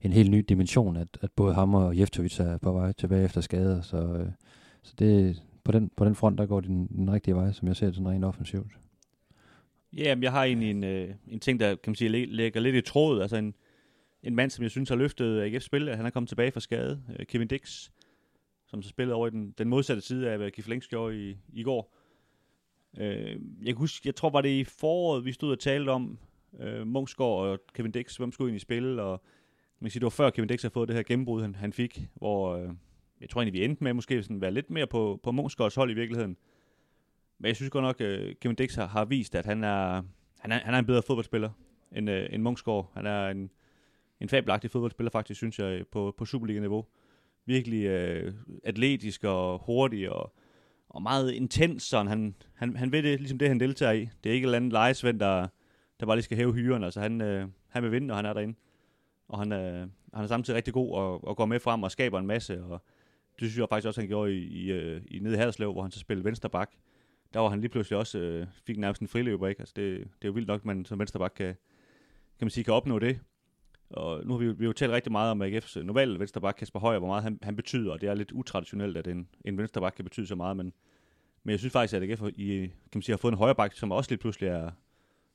en 0.00 0.12
helt 0.12 0.30
ny 0.30 0.44
dimension, 0.48 0.96
at, 0.96 1.08
at 1.20 1.30
både 1.32 1.54
ham 1.54 1.74
og 1.74 1.98
Jeftovic 1.98 2.40
er 2.40 2.58
på 2.58 2.72
vej 2.72 2.92
tilbage 2.92 3.24
efter 3.24 3.40
skader. 3.40 3.82
Så, 3.82 3.96
øh, 3.96 4.26
så 4.82 4.94
det, 4.98 5.42
på, 5.64 5.72
den, 5.72 5.90
på 5.96 6.04
den 6.04 6.14
front, 6.14 6.38
der 6.38 6.46
går 6.46 6.60
den, 6.60 6.86
den 6.86 7.12
rigtige 7.12 7.34
vej, 7.34 7.52
som 7.52 7.68
jeg 7.68 7.76
ser 7.76 7.86
det 7.86 7.94
sådan 7.94 8.08
rent 8.08 8.24
offensivt. 8.24 8.72
Ja, 9.92 10.14
men 10.14 10.22
jeg 10.22 10.32
har 10.32 10.44
egentlig 10.44 10.70
en, 10.70 10.84
øh, 10.84 11.14
en 11.28 11.40
ting, 11.40 11.60
der 11.60 11.68
kan 11.68 11.90
man 11.90 11.94
sige, 11.94 12.26
lægger 12.26 12.60
lidt 12.60 12.76
i 12.76 12.80
tråd. 12.80 13.20
Altså 13.20 13.36
en, 13.36 13.54
en 14.22 14.34
mand, 14.34 14.50
som 14.50 14.62
jeg 14.62 14.70
synes 14.70 14.88
har 14.88 14.96
løftet 14.96 15.56
AGF's 15.56 15.58
spil, 15.58 15.96
han 15.96 16.06
er 16.06 16.10
kommet 16.10 16.28
tilbage 16.28 16.52
fra 16.52 16.60
skade. 16.60 17.02
Øh, 17.18 17.26
Kevin 17.26 17.48
Dix, 17.48 17.90
som 18.66 18.82
så 18.82 18.88
spillede 18.88 19.14
over 19.14 19.26
i 19.26 19.30
den, 19.30 19.54
den 19.58 19.68
modsatte 19.68 20.02
side 20.02 20.30
af, 20.30 20.38
hvad 20.38 20.50
Kif 20.50 20.68
Lengs 20.68 20.88
gjorde 20.88 21.30
i, 21.30 21.36
i 21.52 21.62
går. 21.62 22.03
Øh, 22.98 23.40
jeg 23.58 23.66
kan 23.66 23.76
huske, 23.76 24.00
jeg 24.04 24.14
tror 24.14 24.30
var 24.30 24.40
det 24.40 24.48
i 24.48 24.64
foråret, 24.64 25.24
vi 25.24 25.32
stod 25.32 25.52
og 25.52 25.58
talte 25.58 25.90
om 25.90 26.18
øh, 26.60 26.86
Munchsgaard 26.86 27.30
og 27.30 27.58
Kevin 27.74 27.92
Dix, 27.92 28.16
hvem 28.16 28.32
skulle 28.32 28.48
ind 28.48 28.56
i 28.56 28.58
spil, 28.58 28.98
og 28.98 29.22
man 29.80 29.86
kan 29.86 29.90
sige, 29.90 30.00
det 30.00 30.04
var 30.04 30.10
før 30.10 30.30
Kevin 30.30 30.48
Dix 30.48 30.62
havde 30.62 30.72
fået 30.72 30.88
det 30.88 30.96
her 30.96 31.02
gennembrud, 31.02 31.42
han, 31.42 31.54
han 31.54 31.72
fik, 31.72 32.08
hvor 32.14 32.56
øh, 32.56 32.68
jeg 33.20 33.30
tror 33.30 33.40
egentlig, 33.40 33.60
vi 33.60 33.64
endte 33.64 33.84
med 33.84 33.92
måske 33.92 34.22
sådan 34.22 34.40
være 34.40 34.50
lidt 34.50 34.70
mere 34.70 34.86
på, 34.86 35.20
på 35.22 35.32
Munchsgaards 35.32 35.74
hold 35.74 35.90
i 35.90 35.94
virkeligheden. 35.94 36.36
Men 37.38 37.48
jeg 37.48 37.56
synes 37.56 37.70
godt 37.70 37.82
nok, 37.82 38.00
øh, 38.00 38.34
Kevin 38.40 38.56
Dix 38.56 38.74
har, 38.74 38.86
har 38.86 39.04
vist, 39.04 39.34
at 39.34 39.46
han 39.46 39.64
er, 39.64 40.02
han 40.40 40.52
er, 40.52 40.58
han 40.58 40.74
er 40.74 40.78
en 40.78 40.86
bedre 40.86 41.02
fodboldspiller 41.02 41.50
end, 41.92 42.10
øh, 42.10 42.26
end 42.30 42.42
Munchsgaard. 42.42 42.90
Han 42.94 43.06
er 43.06 43.28
en, 43.28 43.50
en 44.20 44.28
fabelagtig 44.28 44.70
fodboldspiller 44.70 45.10
faktisk, 45.10 45.38
synes 45.38 45.58
jeg, 45.58 45.84
på, 45.92 46.14
på 46.18 46.24
Superliga-niveau. 46.24 46.86
Virkelig 47.46 47.84
øh, 47.84 48.34
atletisk 48.64 49.24
og 49.24 49.58
hurtig 49.58 50.10
og 50.10 50.34
og 50.94 51.02
meget 51.02 51.32
intens, 51.32 51.82
sådan 51.82 52.06
han, 52.06 52.34
han, 52.54 52.76
han 52.76 52.92
ved 52.92 53.02
det, 53.02 53.20
ligesom 53.20 53.38
det, 53.38 53.48
han 53.48 53.60
deltager 53.60 53.92
i. 53.92 54.08
Det 54.24 54.30
er 54.30 54.34
ikke 54.34 54.44
et 54.44 54.48
eller 54.48 54.56
andet 54.56 54.72
lejesvend, 54.72 55.20
der, 55.20 55.48
der 56.00 56.06
bare 56.06 56.16
lige 56.16 56.24
skal 56.24 56.36
hæve 56.36 56.52
hyren. 56.52 56.84
Altså 56.84 57.00
han, 57.00 57.20
øh, 57.20 57.48
han 57.68 57.82
vil 57.82 57.92
vinde, 57.92 58.06
når 58.06 58.14
han 58.14 58.26
er 58.26 58.32
derinde. 58.32 58.58
Og 59.28 59.38
han, 59.38 59.52
øh, 59.52 59.80
han 60.14 60.24
er 60.24 60.26
samtidig 60.26 60.56
rigtig 60.56 60.74
god 60.74 60.92
og, 60.92 61.24
og 61.24 61.36
går 61.36 61.46
med 61.46 61.60
frem 61.60 61.82
og 61.82 61.90
skaber 61.90 62.18
en 62.18 62.26
masse. 62.26 62.62
Og 62.64 62.82
det 63.40 63.48
synes 63.48 63.58
jeg 63.58 63.68
faktisk 63.68 63.86
også, 63.86 64.00
han 64.00 64.08
gjorde 64.08 64.34
i, 64.34 64.38
i, 64.38 64.72
øh, 64.72 65.02
i 65.06 65.18
nede 65.18 65.34
i 65.34 65.36
Haderslev, 65.36 65.72
hvor 65.72 65.82
han 65.82 65.90
så 65.90 65.98
spillede 65.98 66.24
venstre 66.24 66.50
bak. 66.50 66.70
Der 67.34 67.40
var 67.40 67.48
han 67.48 67.60
lige 67.60 67.70
pludselig 67.70 67.98
også, 67.98 68.18
øh, 68.18 68.46
fik 68.66 68.78
nærmest 68.78 69.02
en 69.02 69.08
friløber, 69.08 69.48
ikke? 69.48 69.60
Altså 69.60 69.72
det, 69.76 69.98
det 69.98 70.04
er 70.22 70.28
jo 70.28 70.32
vildt 70.32 70.48
nok, 70.48 70.60
at 70.60 70.64
man 70.64 70.84
som 70.84 70.98
venstre 70.98 71.20
bak 71.20 71.32
kan, 71.36 71.54
kan 72.38 72.44
man 72.46 72.50
sige, 72.50 72.64
kan 72.64 72.74
opnå 72.74 72.98
det. 72.98 73.20
Og 73.90 74.26
nu 74.26 74.32
har 74.32 74.38
vi, 74.38 74.46
vi 74.46 74.64
har 74.64 74.68
jo 74.68 74.72
talt 74.72 74.92
rigtig 74.92 75.12
meget 75.12 75.30
om 75.30 75.42
AGF's 75.42 75.78
øh, 75.78 75.84
normale 75.84 76.18
vensterbak, 76.18 76.54
Kasper 76.58 76.80
Højer, 76.80 76.98
hvor 76.98 77.08
meget 77.08 77.22
han, 77.22 77.38
han 77.42 77.56
betyder, 77.56 77.92
og 77.92 78.00
det 78.00 78.08
er 78.08 78.14
lidt 78.14 78.32
utraditionelt, 78.32 78.96
at 78.96 79.06
en, 79.06 79.28
en 79.44 79.58
vensterbak 79.58 79.92
kan 79.96 80.04
betyde 80.04 80.26
så 80.26 80.34
meget, 80.34 80.56
men, 80.56 80.72
men 81.44 81.50
jeg 81.50 81.58
synes 81.58 81.72
faktisk, 81.72 81.94
at 81.94 82.02
AGF 82.02 82.22
i, 82.36 82.66
kan 82.66 82.70
man 82.94 83.02
sige, 83.02 83.12
har 83.12 83.18
fået 83.18 83.32
en 83.32 83.38
højreback, 83.38 83.76
som 83.76 83.92
også 83.92 84.10
lige 84.10 84.18
pludselig 84.18 84.48
er, 84.48 84.70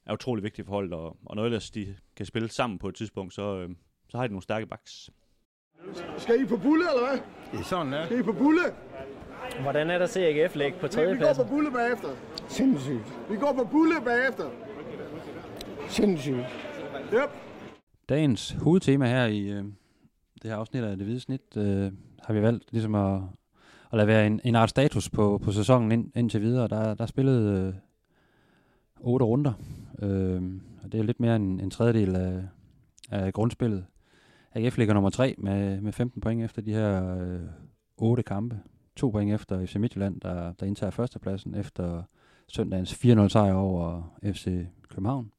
er 0.05 0.13
utrolig 0.13 0.43
vigtig 0.43 0.65
for 0.65 0.71
holdet, 0.71 0.93
og, 0.93 1.17
og 1.25 1.35
når 1.35 1.45
ellers 1.45 1.71
de 1.71 1.95
kan 2.15 2.25
spille 2.25 2.49
sammen 2.49 2.79
på 2.79 2.87
et 2.87 2.95
tidspunkt, 2.95 3.33
så, 3.33 3.57
øh, 3.57 3.69
så 4.09 4.17
har 4.17 4.27
de 4.27 4.33
nogle 4.33 4.43
stærke 4.43 4.65
backs. 4.65 5.09
Skal 6.17 6.41
I 6.41 6.45
på 6.45 6.57
bulle, 6.57 6.83
eller 6.89 7.07
hvad? 7.09 7.19
Det 7.51 7.59
er 7.59 7.63
sådan, 7.63 7.93
ja. 7.93 8.05
Skal 8.05 8.19
I 8.19 8.23
på 8.23 8.33
bulle? 8.33 8.61
Hvordan 9.61 9.89
er 9.89 9.97
der 9.97 10.07
CAGF 10.07 10.55
ligge 10.55 10.79
på 10.79 10.87
Vi, 10.87 11.13
vi 11.13 11.19
går 11.19 11.33
på 11.33 11.43
bulle 11.43 11.71
bagefter. 11.71 12.09
Sindssygt. 12.47 13.29
Vi 13.29 13.37
går 13.37 13.53
på 13.53 13.63
bulle 13.71 13.95
bagefter. 14.05 14.49
Sindssygt. 15.89 16.45
Yep. 17.13 17.29
Dagens 18.09 18.51
hovedtema 18.51 19.07
her 19.07 19.25
i 19.25 19.39
øh, 19.39 19.63
det 20.41 20.51
her 20.51 20.55
afsnit 20.55 20.83
af 20.83 20.97
Det 20.97 21.05
Hvide 21.05 21.19
Snit, 21.19 21.57
øh, 21.57 21.91
har 22.23 22.33
vi 22.33 22.41
valgt 22.41 22.71
ligesom 22.71 22.95
at, 22.95 23.21
at 23.91 23.97
lade 23.97 24.07
være 24.07 24.27
en, 24.27 24.41
en 24.43 24.55
art 24.55 24.69
status 24.69 25.09
på, 25.09 25.39
på 25.43 25.51
sæsonen 25.51 25.91
ind, 25.91 26.11
indtil 26.15 26.41
videre. 26.41 26.67
Der, 26.67 26.93
der 26.93 27.03
er 27.03 27.07
spillet 27.07 27.67
øh, 27.67 27.73
otte 28.99 29.25
runder, 29.25 29.53
øh, 30.01 30.41
og 30.83 30.91
det 30.91 30.99
er 30.99 31.03
lidt 31.03 31.19
mere 31.19 31.35
end 31.35 31.61
en 31.61 31.69
tredjedel 31.69 32.15
af, 32.15 32.43
af 33.11 33.33
grundspillet. 33.33 33.85
AGF 34.55 34.77
ligger 34.77 34.93
nummer 34.93 35.09
tre 35.09 35.35
med, 35.37 35.81
med 35.81 35.91
15 35.91 36.21
point 36.21 36.43
efter 36.43 36.61
de 36.61 36.73
her 36.73 37.17
øh, 37.17 37.39
otte 37.97 38.23
kampe. 38.23 38.59
To 38.95 39.09
point 39.09 39.33
efter 39.33 39.65
FC 39.65 39.75
Midtjylland, 39.75 40.21
der, 40.21 40.53
der 40.53 40.65
indtager 40.65 40.91
førstepladsen 40.91 41.55
efter 41.55 42.03
søndagens 42.47 42.93
4-0 42.93 43.27
sejr 43.27 43.53
over 43.53 44.13
FC 44.23 44.65
København. 44.89 45.31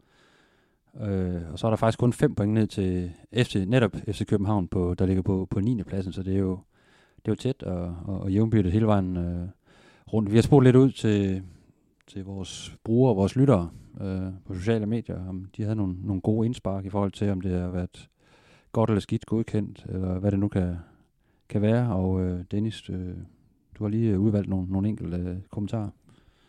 Øh, 1.00 1.42
og 1.52 1.58
så 1.58 1.66
er 1.66 1.70
der 1.70 1.76
faktisk 1.76 1.98
kun 1.98 2.12
5 2.12 2.34
point 2.34 2.52
ned 2.52 2.66
til 2.66 3.12
FC, 3.34 3.64
netop 3.68 3.96
FC 3.96 4.26
København, 4.26 4.68
på, 4.68 4.94
der 4.94 5.06
ligger 5.06 5.22
på, 5.22 5.46
på 5.50 5.60
9. 5.60 5.82
pladsen, 5.82 6.12
så 6.12 6.22
det 6.22 6.34
er 6.34 6.38
jo, 6.38 6.58
det 7.26 7.32
er 7.32 7.34
tæt 7.34 7.62
og, 7.62 7.96
og, 8.04 8.20
og 8.20 8.32
jævnbyrdet 8.32 8.72
hele 8.72 8.86
vejen 8.86 9.16
øh, 9.16 9.48
rundt. 10.12 10.30
Vi 10.30 10.36
har 10.36 10.42
spurgt 10.42 10.64
lidt 10.64 10.76
ud 10.76 10.90
til, 10.90 11.42
til 12.06 12.24
vores 12.24 12.76
brugere 12.84 13.12
og 13.12 13.16
vores 13.16 13.36
lyttere 13.36 13.70
øh, 14.00 14.32
på 14.46 14.54
sociale 14.54 14.86
medier, 14.86 15.28
om 15.28 15.46
de 15.56 15.62
havde 15.62 15.76
nogle, 15.76 15.96
nogle 16.02 16.20
gode 16.20 16.46
indspark 16.46 16.84
i 16.84 16.90
forhold 16.90 17.12
til, 17.12 17.30
om 17.30 17.40
det 17.40 17.60
har 17.60 17.70
været 17.70 18.08
godt 18.72 18.90
eller 18.90 19.00
skidt 19.00 19.26
godkendt, 19.26 19.86
eller 19.88 20.18
hvad 20.18 20.30
det 20.30 20.38
nu 20.38 20.48
kan, 20.48 20.76
kan 21.48 21.62
være. 21.62 21.94
Og 21.94 22.20
øh, 22.20 22.44
Dennis, 22.50 22.90
øh, 22.90 23.14
du 23.78 23.84
har 23.84 23.88
lige 23.88 24.12
øh, 24.12 24.20
udvalgt 24.20 24.48
nogle, 24.48 24.66
nogle 24.72 24.88
enkelte 24.88 25.16
øh, 25.16 25.36
kommentarer. 25.50 25.90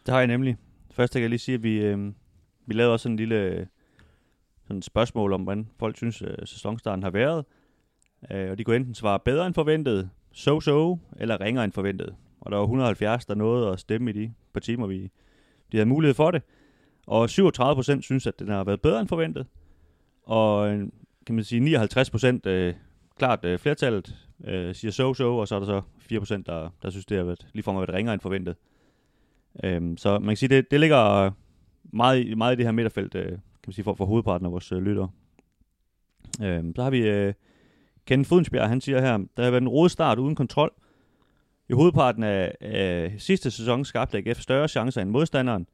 Det 0.06 0.14
har 0.14 0.20
jeg 0.20 0.28
nemlig. 0.28 0.58
Først 0.92 1.14
kan 1.14 1.22
jeg 1.22 1.30
lige 1.30 1.40
sige, 1.40 1.56
at 1.56 1.64
vi, 1.64 1.78
øh, 1.82 2.12
vi 2.66 2.74
lavede 2.74 2.94
også 2.94 3.10
en 3.10 3.16
lille 3.16 3.68
sådan 4.64 4.78
et 4.78 4.86
spørgsmål 4.86 5.34
om, 5.34 5.42
hvordan 5.42 5.68
folk 5.80 5.98
synes, 5.98 6.22
øh, 6.22 6.38
sæsonstarten 6.46 7.04
har 7.04 7.10
været. 7.10 7.46
Øh, 8.32 8.52
og 8.52 8.58
de 8.58 8.64
kunne 8.64 8.76
enten 8.76 8.96
svare 8.96 9.20
bedre 9.20 9.48
end 9.48 9.54
forventet, 9.54 10.10
so-so, 10.32 10.98
eller 11.20 11.42
ringere 11.42 11.64
end 11.64 11.74
forventet. 11.74 12.16
Og 12.42 12.52
der 12.52 12.58
var 12.58 12.64
170, 12.64 13.26
der 13.26 13.36
nåede 13.36 13.72
at 13.72 13.80
stemme 13.80 14.10
i 14.10 14.14
de 14.14 14.34
par 14.54 14.60
timer, 14.60 14.88
vi 14.88 15.12
de 15.72 15.78
havde 15.78 15.90
mulighed 15.90 16.14
for 16.14 16.32
det. 16.32 16.42
Og 17.08 17.30
37 17.30 17.76
procent 17.76 18.04
synes, 18.04 18.28
at 18.28 18.40
den 18.40 18.48
har 18.48 18.64
været 18.64 18.82
bedre 18.82 19.00
end 19.00 19.08
forventet. 19.08 19.48
Og 20.24 20.70
øh, 20.70 20.88
kan 21.26 21.36
man 21.36 21.44
sige 21.44 21.60
59 21.60 22.10
procent, 22.10 22.46
øh, 22.46 22.74
klart 23.18 23.46
øh, 23.46 23.60
flertallet, 23.60 24.16
øh, 24.44 24.76
siger 24.76 24.92
so-so, 24.92 25.24
og 25.24 25.48
så 25.48 25.56
er 25.56 25.60
der 25.60 25.66
så 25.66 25.82
4 26.00 26.20
procent, 26.20 26.48
der, 26.48 26.70
der 26.84 26.90
synes, 26.90 27.06
det 27.06 27.18
har 27.18 27.24
været, 27.24 27.48
lige 27.54 27.64
for 27.64 27.72
mig 27.72 27.82
været 27.82 27.94
ringere 27.94 28.14
end 28.14 28.22
forventet. 28.22 28.56
Øhm, 29.64 29.98
så 29.98 30.20
man 30.20 30.28
kan 30.28 30.38
sige, 30.38 30.50
det, 30.50 30.72
det 30.72 30.80
ligger 30.80 31.32
meget, 31.84 32.38
meget 32.38 32.54
i 32.54 32.58
det 32.58 32.66
her 32.66 32.72
midterfelt, 32.72 33.16
øh, 33.16 33.26
kan 33.26 33.40
man 33.68 33.74
sige, 33.74 33.84
for, 33.84 33.94
for 33.94 34.06
hovedparten 34.06 34.46
af 34.46 34.52
vores 34.52 34.72
øh, 34.72 34.82
lyttere. 34.82 35.10
Øhm, 36.44 36.76
så 36.76 36.84
har 36.84 36.90
vi 36.90 37.10
øh, 37.10 37.34
Ken 38.06 38.26
Fodensbjerg, 38.26 38.70
han 38.70 38.82
siger 38.82 39.02
her, 39.02 39.18
der 39.38 39.44
har 39.44 39.52
været 39.52 39.62
en 39.62 39.68
rodstart 39.68 40.20
uden 40.20 40.36
kontrol. 40.36 40.72
I 41.70 41.74
hovedparten 41.74 42.24
af, 42.24 42.56
øh, 42.62 43.12
sidste 43.20 43.52
sæson 43.52 43.86
skabte 43.86 44.18
AGF 44.18 44.40
større 44.40 44.68
chancer 44.68 45.02
end 45.02 45.10
modstanderen. 45.10 45.68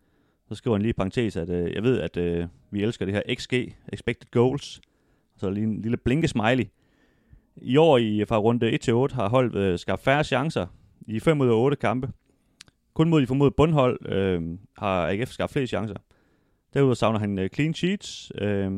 Så 0.50 0.56
skriver 0.56 0.78
han 0.78 0.82
lige 0.82 0.90
i 0.90 0.94
parentes, 0.94 1.36
at 1.36 1.50
øh, 1.50 1.74
jeg 1.74 1.84
ved, 1.84 2.00
at 2.00 2.18
øh, 2.18 2.48
vi 2.72 2.84
elsker 2.84 3.06
det 3.06 3.14
her 3.14 3.36
XG, 3.36 3.54
Expected 3.94 4.32
Goals. 4.32 4.82
Så 5.38 5.50
lige 5.50 5.64
en 5.64 5.82
lille 5.82 5.98
blinke 5.98 6.28
smiley. 6.28 6.66
I 7.62 7.78
år 7.78 7.98
i 7.98 8.22
øh, 8.22 8.28
fra 8.28 8.38
runde 8.38 8.72
1 8.72 8.82
til 8.82 8.94
8 8.94 9.16
har 9.16 9.30
holdet 9.30 9.56
øh, 9.56 9.80
skabt 9.80 10.04
færre 10.04 10.24
chancer 10.24 10.68
i 11.08 11.20
5 11.20 11.42
ud 11.42 11.48
af 11.48 11.54
8 11.54 11.78
kampe. 11.78 12.10
Kun 12.94 13.10
mod 13.10 13.22
de 13.22 13.28
formodede 13.28 13.54
bundhold 13.58 14.12
øh, 14.12 14.42
har 14.78 15.08
AGF 15.08 15.30
skabt 15.30 15.52
flere 15.52 15.68
chancer. 15.68 15.96
Derudover 16.74 16.94
savner 16.94 17.20
han 17.20 17.40
øh, 17.40 17.50
clean 17.50 17.74
sheets. 17.74 18.32
Øh, 18.42 18.72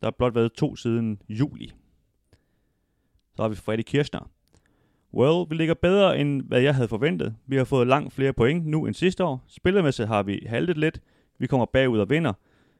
der 0.00 0.06
har 0.06 0.14
blot 0.18 0.34
været 0.34 0.52
to 0.52 0.76
siden 0.76 1.18
juli. 1.28 1.72
Så 3.42 3.44
har 3.44 3.48
vi 3.48 3.56
Freddy 3.56 3.82
Kirchner. 3.82 4.30
Well, 5.14 5.50
vi 5.50 5.54
ligger 5.54 5.74
bedre 5.74 6.18
end 6.18 6.42
hvad 6.42 6.60
jeg 6.60 6.74
havde 6.74 6.88
forventet. 6.88 7.34
Vi 7.46 7.56
har 7.56 7.64
fået 7.64 7.86
langt 7.86 8.12
flere 8.12 8.32
point 8.32 8.66
nu 8.66 8.86
end 8.86 8.94
sidste 8.94 9.24
år. 9.24 9.44
Spillermæssigt 9.48 10.08
har 10.08 10.22
vi 10.22 10.46
haltet 10.46 10.78
lidt. 10.78 11.00
Vi 11.38 11.46
kommer 11.46 11.66
bagud 11.66 11.98
og 11.98 12.10
vinder. 12.10 12.32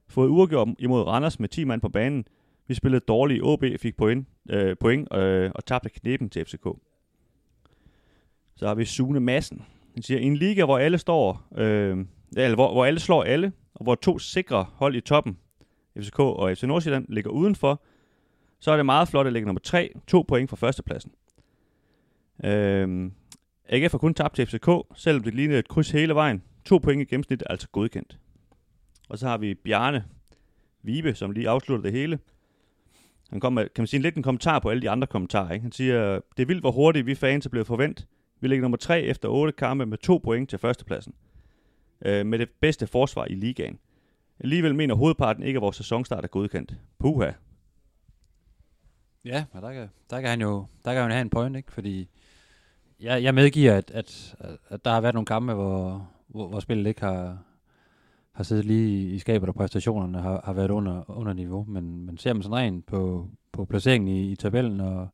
Fået 0.08 0.28
uafgjort 0.28 0.68
imod 0.78 1.02
Randers 1.02 1.40
med 1.40 1.48
10 1.48 1.64
mand 1.64 1.80
på 1.80 1.88
banen. 1.88 2.24
Vi 2.68 2.74
spillede 2.74 3.04
dårligt. 3.08 3.42
OB 3.42 3.64
fik 3.80 3.96
point, 3.96 4.28
øh, 4.50 4.76
point 4.80 5.14
øh, 5.14 5.50
og 5.54 5.64
tabte 5.64 5.88
knepen 5.88 6.30
til 6.30 6.44
FCK. 6.44 6.66
Så 8.56 8.66
har 8.66 8.74
vi 8.74 8.84
Sune 8.84 9.20
Madsen. 9.20 9.62
Han 9.94 10.02
siger, 10.02 10.20
en 10.20 10.36
liga, 10.36 10.64
hvor 10.64 10.78
alle 10.78 10.98
står, 10.98 11.48
øh, 11.56 12.06
eller 12.36 12.54
hvor, 12.54 12.72
hvor 12.72 12.84
alle 12.84 13.00
slår 13.00 13.22
alle, 13.22 13.52
og 13.74 13.84
hvor 13.84 13.94
to 13.94 14.18
sikre 14.18 14.66
hold 14.74 14.96
i 14.96 15.00
toppen, 15.00 15.38
FCK 15.98 16.18
og 16.18 16.56
FC 16.56 16.62
Nordsjælland, 16.62 17.06
ligger 17.08 17.30
udenfor, 17.30 17.82
så 18.62 18.72
er 18.72 18.76
det 18.76 18.86
meget 18.86 19.08
flot 19.08 19.26
at 19.26 19.32
ligge 19.32 19.46
nummer 19.46 19.60
3, 19.60 19.92
to 20.06 20.24
point 20.28 20.50
fra 20.50 20.56
førstepladsen. 20.56 21.12
Øhm, 22.44 23.12
AGF 23.68 23.92
har 23.92 23.98
kun 23.98 24.14
tabt 24.14 24.36
til 24.36 24.46
FCK, 24.46 24.68
selvom 24.94 25.22
det 25.22 25.34
lignede 25.34 25.58
et 25.58 25.68
kryds 25.68 25.90
hele 25.90 26.14
vejen. 26.14 26.42
To 26.64 26.78
point 26.78 27.02
i 27.02 27.04
gennemsnit 27.04 27.42
er 27.42 27.46
altså 27.50 27.68
godkendt. 27.68 28.18
Og 29.08 29.18
så 29.18 29.28
har 29.28 29.38
vi 29.38 29.54
Bjarne 29.54 30.04
Vibe, 30.82 31.14
som 31.14 31.30
lige 31.30 31.48
afslutter 31.48 31.82
det 31.82 31.92
hele. 31.92 32.18
Han 33.30 33.40
kom 33.40 33.52
med, 33.52 33.64
kan 33.64 33.82
man 33.82 33.86
sige, 33.86 34.02
lidt 34.02 34.16
en 34.16 34.22
kommentar 34.22 34.58
på 34.58 34.70
alle 34.70 34.82
de 34.82 34.90
andre 34.90 35.06
kommentarer. 35.06 35.52
Ikke? 35.52 35.62
Han 35.62 35.72
siger, 35.72 36.20
det 36.36 36.42
er 36.42 36.46
vildt, 36.46 36.62
hvor 36.62 36.70
hurtigt 36.70 37.06
vi 37.06 37.14
fans 37.14 37.46
er 37.46 37.50
blevet 37.50 37.66
forventet. 37.66 38.06
Vi 38.40 38.48
ligger 38.48 38.62
nummer 38.62 38.78
3 38.78 39.02
efter 39.02 39.28
8 39.28 39.52
kampe 39.52 39.86
med 39.86 39.98
to 39.98 40.20
point 40.24 40.50
til 40.50 40.58
førstepladsen. 40.58 41.14
Øh, 42.04 42.26
med 42.26 42.38
det 42.38 42.48
bedste 42.60 42.86
forsvar 42.86 43.24
i 43.24 43.34
ligaen. 43.34 43.78
Alligevel 44.40 44.74
mener 44.74 44.94
hovedparten 44.94 45.42
ikke, 45.42 45.56
at 45.56 45.62
vores 45.62 45.76
sæsonstart 45.76 46.24
er 46.24 46.28
godkendt. 46.28 46.74
Puha. 46.98 47.30
Ja, 49.24 49.44
og 49.52 49.62
der 49.62 49.72
kan, 49.72 49.90
der 50.10 50.20
kan 50.20 50.30
han 50.30 50.40
jo 50.40 50.66
der 50.84 50.92
kan 50.92 51.02
han 51.02 51.10
have 51.10 51.20
en 51.20 51.30
point, 51.30 51.56
ikke? 51.56 51.72
Fordi 51.72 52.08
jeg, 53.00 53.22
jeg 53.22 53.34
medgiver, 53.34 53.74
at, 53.74 53.90
at, 53.90 54.36
at 54.68 54.84
der 54.84 54.90
har 54.90 55.00
været 55.00 55.14
nogle 55.14 55.26
kampe, 55.26 55.54
hvor, 55.54 56.08
hvor, 56.26 56.48
hvor 56.48 56.60
spillet 56.60 56.86
ikke 56.86 57.00
har, 57.00 57.38
har 58.32 58.44
siddet 58.44 58.64
lige 58.64 59.14
i 59.14 59.18
skabet, 59.18 59.48
og 59.48 59.54
præstationerne 59.54 60.20
har, 60.20 60.40
har 60.44 60.52
været 60.52 60.70
under, 60.70 61.10
under 61.10 61.32
niveau. 61.32 61.64
Men, 61.68 62.06
men 62.06 62.18
ser 62.18 62.32
man 62.32 62.42
sådan 62.42 62.56
rent 62.56 62.86
på, 62.86 63.28
på 63.52 63.64
placeringen 63.64 64.08
i, 64.08 64.32
i 64.32 64.36
tabellen 64.36 64.80
og, 64.80 65.08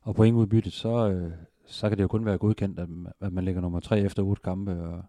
og 0.00 0.14
pointudbyttet, 0.14 0.72
så, 0.72 1.08
øh, 1.08 1.32
så 1.66 1.88
kan 1.88 1.98
det 1.98 2.02
jo 2.02 2.08
kun 2.08 2.24
være 2.24 2.38
godkendt, 2.38 2.78
at, 2.78 2.88
at 3.20 3.32
man 3.32 3.44
ligger 3.44 3.60
nummer 3.60 3.80
tre 3.80 4.00
efter 4.00 4.22
otte 4.22 4.42
kampe, 4.42 4.82
og 4.82 5.04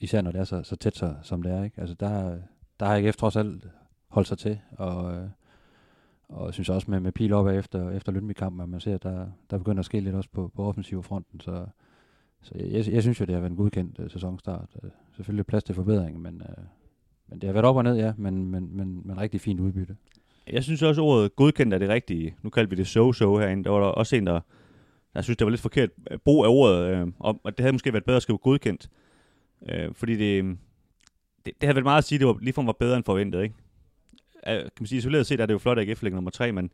især 0.00 0.20
når 0.20 0.32
det 0.32 0.40
er 0.40 0.44
så, 0.44 0.62
så 0.62 0.76
tæt 0.76 0.96
så, 0.96 1.14
som 1.22 1.42
det 1.42 1.52
er. 1.52 1.64
Ikke? 1.64 1.80
Altså 1.80 1.94
der, 1.94 2.38
der 2.80 2.86
har 2.86 2.96
AGF 2.96 3.16
trods 3.16 3.36
alt 3.36 3.68
holdt 4.08 4.28
sig 4.28 4.38
til, 4.38 4.60
og, 4.70 5.14
øh, 5.14 5.28
og 6.28 6.46
jeg 6.46 6.54
synes 6.54 6.68
også 6.68 6.90
med, 6.90 7.00
med 7.00 7.12
pil 7.12 7.32
op 7.32 7.46
efter, 7.46 7.90
efter 7.90 8.12
Lønby-kampen, 8.12 8.60
at 8.60 8.68
man 8.68 8.80
ser, 8.80 8.94
at 8.94 9.02
der, 9.02 9.26
der 9.50 9.58
begynder 9.58 9.78
at 9.78 9.86
ske 9.86 10.00
lidt 10.00 10.14
også 10.14 10.30
på, 10.32 10.50
på 10.54 10.64
offensiv 10.64 11.02
fronten, 11.02 11.40
så, 11.40 11.66
så 12.42 12.52
jeg, 12.54 12.88
jeg 12.88 13.02
synes 13.02 13.20
jo, 13.20 13.24
det 13.24 13.34
har 13.34 13.40
været 13.40 13.50
en 13.50 13.56
godkendt 13.56 13.98
uh, 13.98 14.10
sæsonstart. 14.10 14.68
Uh, 14.82 14.90
selvfølgelig 15.16 15.46
plads 15.46 15.64
til 15.64 15.74
forbedring, 15.74 16.20
men, 16.20 16.42
uh, 16.48 16.64
men 17.28 17.40
det 17.40 17.46
har 17.46 17.52
været 17.52 17.66
op 17.66 17.76
og 17.76 17.84
ned, 17.84 17.96
ja, 17.96 18.12
men, 18.16 18.50
men, 18.50 18.76
men, 18.76 19.02
men 19.04 19.18
rigtig 19.18 19.40
fint 19.40 19.60
udbytte. 19.60 19.96
Jeg 20.52 20.64
synes 20.64 20.82
også, 20.82 21.02
ordet 21.02 21.36
godkendt 21.36 21.74
er 21.74 21.78
det 21.78 21.88
rigtige. 21.88 22.34
Nu 22.42 22.50
kaldte 22.50 22.76
vi 22.76 22.82
det 22.82 22.96
so-so 22.96 23.38
herinde. 23.38 23.64
Der 23.64 23.70
var 23.70 23.80
der 23.80 23.86
også 23.86 24.16
en, 24.16 24.26
der, 24.26 24.40
der 25.14 25.22
synes, 25.22 25.36
det 25.36 25.44
var 25.44 25.50
lidt 25.50 25.60
forkert 25.60 25.90
brug 26.24 26.44
af 26.44 26.48
ordet, 26.48 26.84
øh, 26.84 27.06
og 27.18 27.40
det 27.44 27.60
havde 27.60 27.72
måske 27.72 27.92
været 27.92 28.04
bedre 28.04 28.16
at 28.16 28.22
skrive 28.22 28.38
godkendt. 28.38 28.90
Øh, 29.68 29.94
fordi 29.94 30.16
det, 30.16 30.58
det, 31.46 31.54
det 31.60 31.66
havde 31.66 31.74
været 31.74 31.84
meget 31.84 31.98
at 31.98 32.04
sige, 32.04 32.16
at 32.16 32.20
det 32.20 32.26
var, 32.26 32.38
ligefrem 32.40 32.66
var 32.66 32.72
bedre 32.72 32.96
end 32.96 33.04
forventet, 33.04 33.42
ikke? 33.42 33.54
Kan 34.46 34.70
man 34.80 34.86
sige, 34.86 34.98
isoleret 34.98 35.26
set 35.26 35.40
er 35.40 35.46
det 35.46 35.52
jo 35.52 35.58
flot, 35.58 35.78
at 35.78 35.88
AGF 35.88 36.02
ligger 36.02 36.16
nummer 36.16 36.30
3, 36.30 36.52
men, 36.52 36.70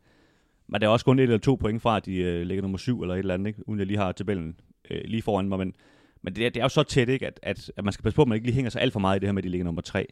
men 0.67 0.81
det 0.81 0.87
er 0.87 0.91
også 0.91 1.05
kun 1.05 1.19
et 1.19 1.23
eller 1.23 1.37
to 1.37 1.55
point 1.55 1.81
fra, 1.81 1.97
at 1.97 2.05
de 2.05 2.15
øh, 2.15 2.41
ligger 2.41 2.61
nummer 2.61 2.77
7 2.77 3.01
eller 3.01 3.15
et 3.15 3.19
eller 3.19 3.33
andet, 3.33 3.47
ikke? 3.47 3.69
uden 3.69 3.79
jeg 3.79 3.87
lige 3.87 3.97
har 3.97 4.11
tabellen 4.11 4.55
øh, 4.91 5.01
lige 5.05 5.21
foran 5.21 5.49
mig. 5.49 5.57
Men, 5.57 5.73
men 6.21 6.35
det, 6.35 6.45
er, 6.45 6.49
det 6.49 6.59
er 6.59 6.63
jo 6.63 6.69
så 6.69 6.83
tæt, 6.83 7.09
ikke? 7.09 7.27
At, 7.27 7.39
at, 7.43 7.71
at 7.77 7.83
man 7.83 7.93
skal 7.93 8.03
passe 8.03 8.15
på, 8.15 8.21
at 8.21 8.27
man 8.27 8.35
ikke 8.35 8.47
lige 8.47 8.55
hænger 8.55 8.69
sig 8.69 8.81
alt 8.81 8.93
for 8.93 8.99
meget 8.99 9.17
i 9.17 9.19
det 9.19 9.27
her 9.27 9.33
med, 9.33 9.41
at 9.41 9.43
de 9.43 9.49
ligger 9.49 9.65
nummer 9.65 9.81
3. 9.81 10.07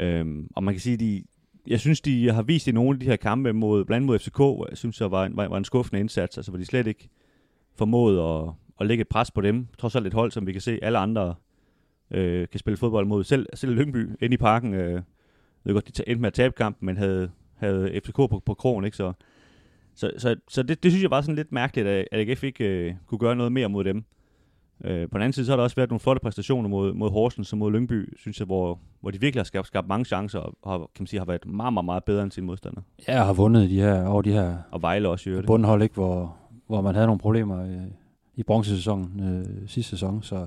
Øhm, 0.00 0.48
og 0.56 0.64
man 0.64 0.74
kan 0.74 0.80
sige, 0.80 0.96
de, 0.96 1.24
jeg 1.66 1.80
synes, 1.80 2.00
de 2.00 2.30
har 2.30 2.42
vist 2.42 2.68
i 2.68 2.72
nogle 2.72 2.96
af 2.96 3.00
de 3.00 3.06
her 3.06 3.16
kampe 3.16 3.52
mod, 3.52 3.84
blandt 3.84 4.06
mod 4.06 4.18
FCK, 4.18 4.36
hvor 4.36 4.66
jeg 4.70 4.78
synes, 4.78 4.98
det 4.98 5.10
var 5.10 5.24
en, 5.24 5.36
var 5.36 5.56
en 5.56 5.64
skuffende 5.64 6.00
indsats, 6.00 6.38
altså 6.38 6.50
hvor 6.50 6.58
de 6.58 6.64
slet 6.64 6.86
ikke 6.86 7.08
formåede 7.74 8.22
at, 8.22 8.52
at 8.80 8.86
lægge 8.86 9.02
et 9.02 9.08
pres 9.08 9.30
på 9.30 9.40
dem. 9.40 9.66
Trods 9.78 9.96
alt 9.96 10.06
et 10.06 10.14
hold, 10.14 10.30
som 10.30 10.46
vi 10.46 10.52
kan 10.52 10.60
se, 10.60 10.78
alle 10.82 10.98
andre 10.98 11.34
øh, 12.10 12.48
kan 12.48 12.60
spille 12.60 12.76
fodbold 12.76 13.06
mod. 13.06 13.24
Selv, 13.24 13.46
selv 13.54 13.74
Lyngby 13.74 14.10
inde 14.20 14.34
i 14.34 14.36
parken 14.36 14.74
øh, 14.74 15.02
ved 15.64 15.74
godt, 15.74 15.98
de 15.98 16.08
endte 16.08 16.20
med 16.20 16.26
at 16.26 16.34
tabe 16.34 16.54
kampen, 16.54 16.86
men 16.86 16.96
havde, 16.96 17.30
havde 17.54 18.00
FCK 18.04 18.16
på, 18.16 18.42
på 18.46 18.54
krogen, 18.54 18.84
ikke? 18.84 18.96
Så, 18.96 19.12
så, 19.94 20.10
så, 20.18 20.36
så 20.48 20.62
det, 20.62 20.82
det 20.82 20.92
synes 20.92 21.02
jeg 21.02 21.10
var 21.10 21.20
sådan 21.20 21.34
lidt 21.34 21.52
mærkeligt, 21.52 21.88
at, 21.88 22.08
at 22.12 22.28
AGF 22.28 22.44
ikke 22.44 22.64
øh, 22.64 22.94
kunne 23.06 23.18
gøre 23.18 23.36
noget 23.36 23.52
mere 23.52 23.68
mod 23.68 23.84
dem. 23.84 24.04
Øh, 24.84 25.08
på 25.10 25.18
den 25.18 25.22
anden 25.22 25.32
side, 25.32 25.46
så 25.46 25.52
har 25.52 25.56
der 25.56 25.62
også 25.64 25.76
været 25.76 25.90
nogle 25.90 26.00
flotte 26.00 26.20
præstationer 26.20 26.68
mod, 26.68 26.94
mod 26.94 27.10
Horsens 27.10 27.52
og 27.52 27.58
mod 27.58 27.72
Lyngby, 27.72 28.18
synes 28.18 28.38
jeg, 28.38 28.46
hvor, 28.46 28.78
hvor 29.00 29.10
de 29.10 29.20
virkelig 29.20 29.40
har 29.40 29.44
skabt, 29.44 29.66
skabt 29.66 29.88
mange 29.88 30.04
chancer, 30.04 30.38
og 30.38 30.72
har, 30.72 30.78
kan 30.78 30.88
man 30.98 31.06
sige, 31.06 31.20
har 31.20 31.26
været 31.26 31.46
meget, 31.46 31.72
meget, 31.72 31.84
meget 31.84 32.04
bedre 32.04 32.22
end 32.22 32.32
sine 32.32 32.46
modstandere. 32.46 32.82
Ja, 33.08 33.20
og 33.20 33.26
har 33.26 33.32
vundet 33.32 33.70
de 33.70 33.80
her, 33.80 34.06
over 34.06 34.22
de 34.22 34.32
her 34.32 34.56
og 34.70 34.82
Vejle 34.82 35.08
også, 35.08 35.30
jo. 35.30 35.42
Bundhold, 35.46 35.82
ikke, 35.82 35.94
hvor, 35.94 36.36
hvor 36.66 36.80
man 36.80 36.94
havde 36.94 37.06
nogle 37.06 37.20
problemer 37.20 37.64
i, 37.64 37.78
i 38.34 38.42
bronzesæsonen 38.42 39.20
øh, 39.20 39.68
sidste 39.68 39.90
sæson, 39.90 40.22
så 40.22 40.46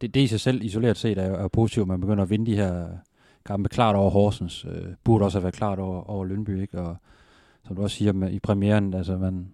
det, 0.00 0.14
det 0.14 0.20
i 0.20 0.26
sig 0.26 0.40
selv 0.40 0.64
isoleret 0.64 0.96
set 0.96 1.18
er, 1.18 1.22
er 1.22 1.48
positivt, 1.48 1.84
at 1.84 1.88
man 1.88 2.00
begynder 2.00 2.22
at 2.22 2.30
vinde 2.30 2.46
de 2.46 2.56
her 2.56 2.88
kampe 3.46 3.68
klart 3.68 3.96
over 3.96 4.10
Horsens. 4.10 4.64
Øh, 4.64 4.86
burde 5.04 5.24
også 5.24 5.38
have 5.38 5.42
været 5.42 5.54
klart 5.54 5.78
over, 5.78 6.10
over 6.10 6.24
Lønby, 6.24 6.60
ikke? 6.60 6.80
Og 6.80 6.96
som 7.64 7.76
du 7.76 7.82
også 7.82 7.96
siger 7.96 8.12
med, 8.12 8.30
i 8.30 8.38
premieren, 8.38 8.94
altså 8.94 9.18
man, 9.18 9.48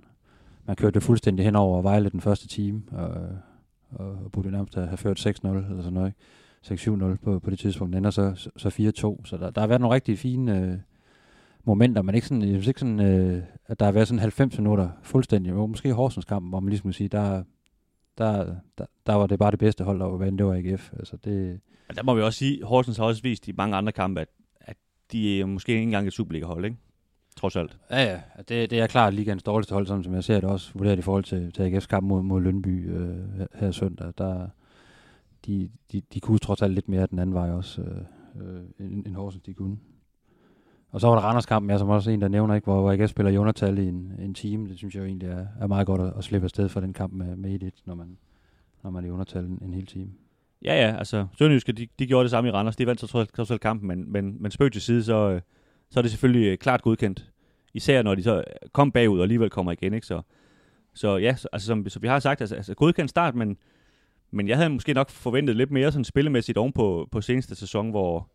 man 0.64 0.76
kørte 0.76 0.94
det 0.94 1.02
fuldstændig 1.02 1.44
hen 1.44 1.56
over 1.56 1.82
Vejle 1.82 2.10
den 2.10 2.20
første 2.20 2.48
time, 2.48 2.82
og, 2.92 3.28
og 3.90 4.32
burde 4.32 4.50
nærmest 4.50 4.74
have 4.74 4.96
ført 4.96 5.26
6-0 5.26 5.48
eller 5.48 5.82
sådan 5.82 5.92
noget, 5.92 6.12
6-7-0 6.66 7.16
på, 7.24 7.38
på 7.38 7.50
det 7.50 7.58
tidspunkt. 7.58 7.92
Den 7.92 7.98
ender 7.98 8.10
så, 8.10 8.50
så 8.56 8.68
4-2, 8.68 9.26
så 9.26 9.36
der, 9.36 9.50
der 9.50 9.60
har 9.60 9.68
været 9.68 9.80
nogle 9.80 9.94
rigtig 9.94 10.18
fine 10.18 10.60
øh, 10.60 10.78
momenter, 11.64 12.02
men 12.02 12.14
ikke 12.14 12.26
sådan, 12.26 12.42
jeg 12.42 12.50
synes 12.50 12.66
ikke 12.66 12.80
sådan, 12.80 13.00
øh, 13.00 13.42
at 13.66 13.80
der 13.80 13.84
har 13.84 13.92
været 13.92 14.08
sådan 14.08 14.20
90 14.20 14.58
minutter 14.58 14.88
fuldstændig, 15.02 15.50
jo, 15.50 15.66
måske 15.66 15.92
Horsens 15.92 16.24
kamp, 16.24 16.48
hvor 16.48 16.60
man 16.60 16.68
ligesom 16.68 16.92
sige, 16.92 17.08
der, 17.08 17.42
der, 18.18 18.54
der, 18.78 18.86
der 19.06 19.14
var 19.14 19.26
det 19.26 19.38
bare 19.38 19.50
det 19.50 19.58
bedste 19.58 19.84
hold, 19.84 20.00
der 20.00 20.06
var 20.06 20.16
vandt, 20.16 20.38
det 20.38 20.46
var 20.46 20.54
AGF. 20.54 20.92
Altså 20.92 21.16
det, 21.16 21.60
men 21.88 21.96
der 21.96 22.02
må 22.02 22.14
vi 22.14 22.22
også 22.22 22.38
sige, 22.38 22.64
Horsens 22.64 22.96
har 22.96 23.04
også 23.04 23.22
vist 23.22 23.48
i 23.48 23.52
mange 23.52 23.76
andre 23.76 23.92
kampe, 23.92 24.20
at, 24.20 24.28
at 24.60 24.76
de 25.12 25.40
er 25.40 25.46
måske 25.46 25.72
ikke 25.72 25.82
engang 25.82 26.06
et 26.06 26.12
Superliga-hold, 26.12 26.64
ikke? 26.64 26.76
Trods 27.36 27.56
alt. 27.56 27.78
Ja, 27.90 28.02
ja. 28.02 28.20
Det, 28.38 28.70
det 28.70 28.80
er 28.80 28.86
klart 28.86 29.14
ligands 29.14 29.42
dårligste 29.42 29.72
hold, 29.72 29.86
som 29.86 30.14
jeg 30.14 30.24
ser 30.24 30.40
det 30.40 30.50
også, 30.50 30.70
vurderet 30.74 30.98
i 30.98 31.02
forhold 31.02 31.24
til, 31.24 31.52
til 31.52 31.76
AGF's 31.76 31.86
kamp 31.86 32.06
mod, 32.06 32.22
mod 32.22 32.40
Lønby 32.40 32.90
øh, 32.90 33.46
her 33.54 33.70
søndag. 33.70 34.12
Der, 34.18 34.48
de, 35.46 35.70
de, 35.92 36.02
de 36.14 36.20
kunne 36.20 36.38
trods 36.38 36.62
alt 36.62 36.74
lidt 36.74 36.88
mere 36.88 37.06
den 37.06 37.18
anden 37.18 37.34
vej 37.34 37.50
også, 37.50 37.82
øh, 37.82 37.96
øh 38.36 38.62
end, 38.78 39.06
end 39.06 39.14
Horsens 39.14 39.42
de 39.42 39.54
kunne. 39.54 39.76
Og 40.90 41.00
så 41.00 41.08
var 41.08 41.14
der 41.14 41.22
Randers-kampen, 41.22 41.70
jeg 41.70 41.78
som 41.78 41.88
også 41.88 42.10
en, 42.10 42.20
der 42.20 42.28
nævner, 42.28 42.54
ikke, 42.54 42.64
hvor, 42.64 42.80
hvor 42.80 42.92
AGF 42.92 43.10
spiller 43.10 43.32
Jonatal 43.32 43.78
i 43.78 43.88
en, 43.88 44.12
en 44.18 44.34
time. 44.34 44.68
Det 44.68 44.78
synes 44.78 44.94
jeg 44.94 45.00
jo 45.00 45.06
egentlig 45.06 45.28
er, 45.28 45.46
er 45.60 45.66
meget 45.66 45.86
godt 45.86 46.00
at, 46.00 46.12
at 46.18 46.24
slippe 46.24 46.44
afsted 46.44 46.68
for 46.68 46.80
den 46.80 46.92
kamp 46.92 47.12
med, 47.12 47.36
med 47.36 47.62
1-1, 47.62 47.82
når 47.84 47.94
man, 47.94 48.18
når 48.82 48.90
man 48.90 49.04
er 49.04 49.08
i 49.08 49.10
undertal 49.10 49.44
en, 49.44 49.58
en 49.62 49.74
hel 49.74 49.86
time. 49.86 50.10
Ja, 50.64 50.74
ja, 50.74 50.96
altså 50.98 51.26
Sønderjyske, 51.38 51.72
de, 51.72 51.88
de 51.98 52.06
gjorde 52.06 52.22
det 52.22 52.30
samme 52.30 52.48
i 52.48 52.52
Randers. 52.52 52.76
De 52.76 52.86
vandt 52.86 53.00
så 53.00 53.26
trods 53.36 53.50
alt 53.50 53.60
kampen, 53.60 53.88
men, 53.88 54.12
men, 54.12 54.42
men 54.42 54.50
spøg 54.50 54.72
til 54.72 54.82
side, 54.82 55.04
så, 55.04 55.30
øh, 55.30 55.40
så 55.90 56.00
er 56.00 56.02
det 56.02 56.10
selvfølgelig 56.10 56.46
øh, 56.46 56.58
klart 56.58 56.82
godkendt. 56.82 57.30
Især 57.74 58.02
når 58.02 58.14
de 58.14 58.22
så 58.22 58.36
øh, 58.36 58.44
kom 58.72 58.92
bagud 58.92 59.18
og 59.18 59.22
alligevel 59.22 59.50
kommer 59.50 59.72
igen, 59.72 59.94
ikke? 59.94 60.06
Så, 60.06 60.22
så 60.94 61.16
ja, 61.16 61.34
så, 61.36 61.48
altså, 61.52 61.66
som, 61.66 61.88
som 61.88 62.02
vi 62.02 62.08
har 62.08 62.18
sagt, 62.18 62.40
altså, 62.40 62.56
altså 62.56 62.74
godkendt 62.74 63.10
start, 63.10 63.34
men, 63.34 63.56
men 64.30 64.48
jeg 64.48 64.56
havde 64.56 64.70
måske 64.70 64.94
nok 64.94 65.10
forventet 65.10 65.56
lidt 65.56 65.70
mere 65.70 65.92
sådan 65.92 66.04
spillemæssigt 66.04 66.58
oven 66.58 66.72
på, 66.72 67.08
på 67.12 67.20
seneste 67.20 67.54
sæson, 67.54 67.90
hvor, 67.90 68.30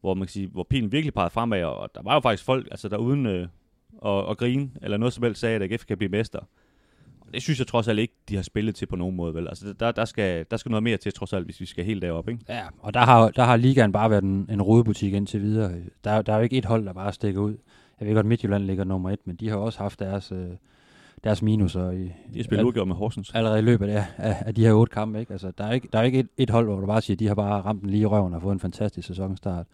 hvor 0.00 0.14
man 0.14 0.26
kan 0.26 0.32
sige, 0.32 0.46
hvor 0.48 0.66
pilen 0.70 0.92
virkelig 0.92 1.14
pegede 1.14 1.30
fremad, 1.30 1.62
og 1.64 1.90
der 1.94 2.02
var 2.02 2.14
jo 2.14 2.20
faktisk 2.20 2.44
folk, 2.44 2.68
altså 2.70 2.88
der 2.88 2.96
uden 2.96 3.26
øh, 3.26 3.48
at, 4.04 4.30
at 4.30 4.38
grine, 4.38 4.70
eller 4.82 4.96
noget 4.96 5.12
som 5.12 5.24
helst 5.24 5.40
sagde, 5.40 5.56
at 5.56 5.72
AGF 5.72 5.84
kan 5.84 5.98
blive 5.98 6.10
mester 6.10 6.40
det 7.32 7.42
synes 7.42 7.58
jeg 7.58 7.66
trods 7.66 7.88
alt 7.88 7.98
ikke, 7.98 8.14
de 8.28 8.36
har 8.36 8.42
spillet 8.42 8.74
til 8.74 8.86
på 8.86 8.96
nogen 8.96 9.16
måde. 9.16 9.34
Vel? 9.34 9.48
Altså, 9.48 9.72
der, 9.80 9.92
der, 9.92 10.04
skal, 10.04 10.46
der 10.50 10.56
skal 10.56 10.70
noget 10.70 10.82
mere 10.82 10.96
til, 10.96 11.12
trods 11.12 11.32
alt, 11.32 11.44
hvis 11.44 11.60
vi 11.60 11.66
skal 11.66 11.84
helt 11.84 12.02
derop. 12.02 12.28
Ikke? 12.28 12.44
Ja, 12.48 12.62
og 12.78 12.94
der 12.94 13.00
har, 13.00 13.30
der 13.30 13.44
har 13.44 13.56
ligaen 13.56 13.92
bare 13.92 14.10
været 14.10 14.24
en, 14.24 14.46
en 14.50 14.62
rodebutik 14.62 15.14
indtil 15.14 15.42
videre. 15.42 15.72
Der, 16.04 16.22
der 16.22 16.32
er 16.32 16.36
jo 16.36 16.42
ikke 16.42 16.56
et 16.56 16.64
hold, 16.64 16.86
der 16.86 16.92
bare 16.92 17.12
stikker 17.12 17.40
ud. 17.40 17.56
Jeg 18.00 18.08
ved 18.08 18.14
godt, 18.14 18.26
Midtjylland 18.26 18.64
ligger 18.64 18.84
nummer 18.84 19.10
et, 19.10 19.18
men 19.24 19.36
de 19.36 19.48
har 19.48 19.56
også 19.56 19.78
haft 19.78 19.98
deres, 19.98 20.32
øh, 20.32 20.48
deres 21.24 21.42
minuser. 21.42 21.90
I, 21.90 22.02
de 22.04 22.36
har 22.36 22.44
spillet 22.44 22.64
udgjort 22.64 22.88
med 22.88 22.96
Horsens. 22.96 23.32
Allerede 23.34 23.58
i 23.58 23.62
løbet 23.62 23.88
af, 23.88 24.04
af, 24.16 24.36
af 24.46 24.54
de 24.54 24.64
her 24.64 24.72
otte 24.72 24.92
kampe. 24.92 25.20
Ikke? 25.20 25.32
Altså, 25.32 25.52
der 25.58 25.64
er 25.64 25.72
ikke, 25.72 25.88
der 25.92 25.98
er 25.98 26.02
ikke 26.02 26.18
et, 26.18 26.28
et 26.36 26.50
hold, 26.50 26.66
hvor 26.66 26.80
du 26.80 26.86
bare 26.86 27.00
siger, 27.00 27.14
at 27.14 27.20
de 27.20 27.28
har 27.28 27.34
bare 27.34 27.60
ramt 27.60 27.82
den 27.82 27.90
lige 27.90 28.00
i 28.00 28.06
røven 28.06 28.34
og 28.34 28.42
fået 28.42 28.52
en 28.52 28.60
fantastisk 28.60 29.08
sæsonstart. 29.08 29.66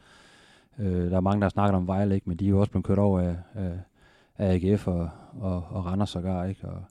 Øh, 0.79 1.11
der 1.11 1.17
er 1.17 1.21
mange, 1.21 1.41
der 1.41 1.45
har 1.45 1.51
snakket 1.51 1.77
om 1.77 1.87
Vejle, 1.87 2.15
ikke? 2.15 2.29
men 2.29 2.37
de 2.39 2.45
er 2.45 2.49
jo 2.49 2.61
også 2.61 2.71
blevet 2.71 2.85
kørt 2.85 2.99
over 2.99 3.21
af, 3.21 3.37
af, 3.55 3.73
af 4.39 4.55
AGF 4.55 4.89
og, 4.89 5.11
og, 5.41 5.65
og 5.71 5.87
Randers 5.87 6.11
sågar. 6.11 6.45
Ikke? 6.45 6.69
Og, 6.69 6.83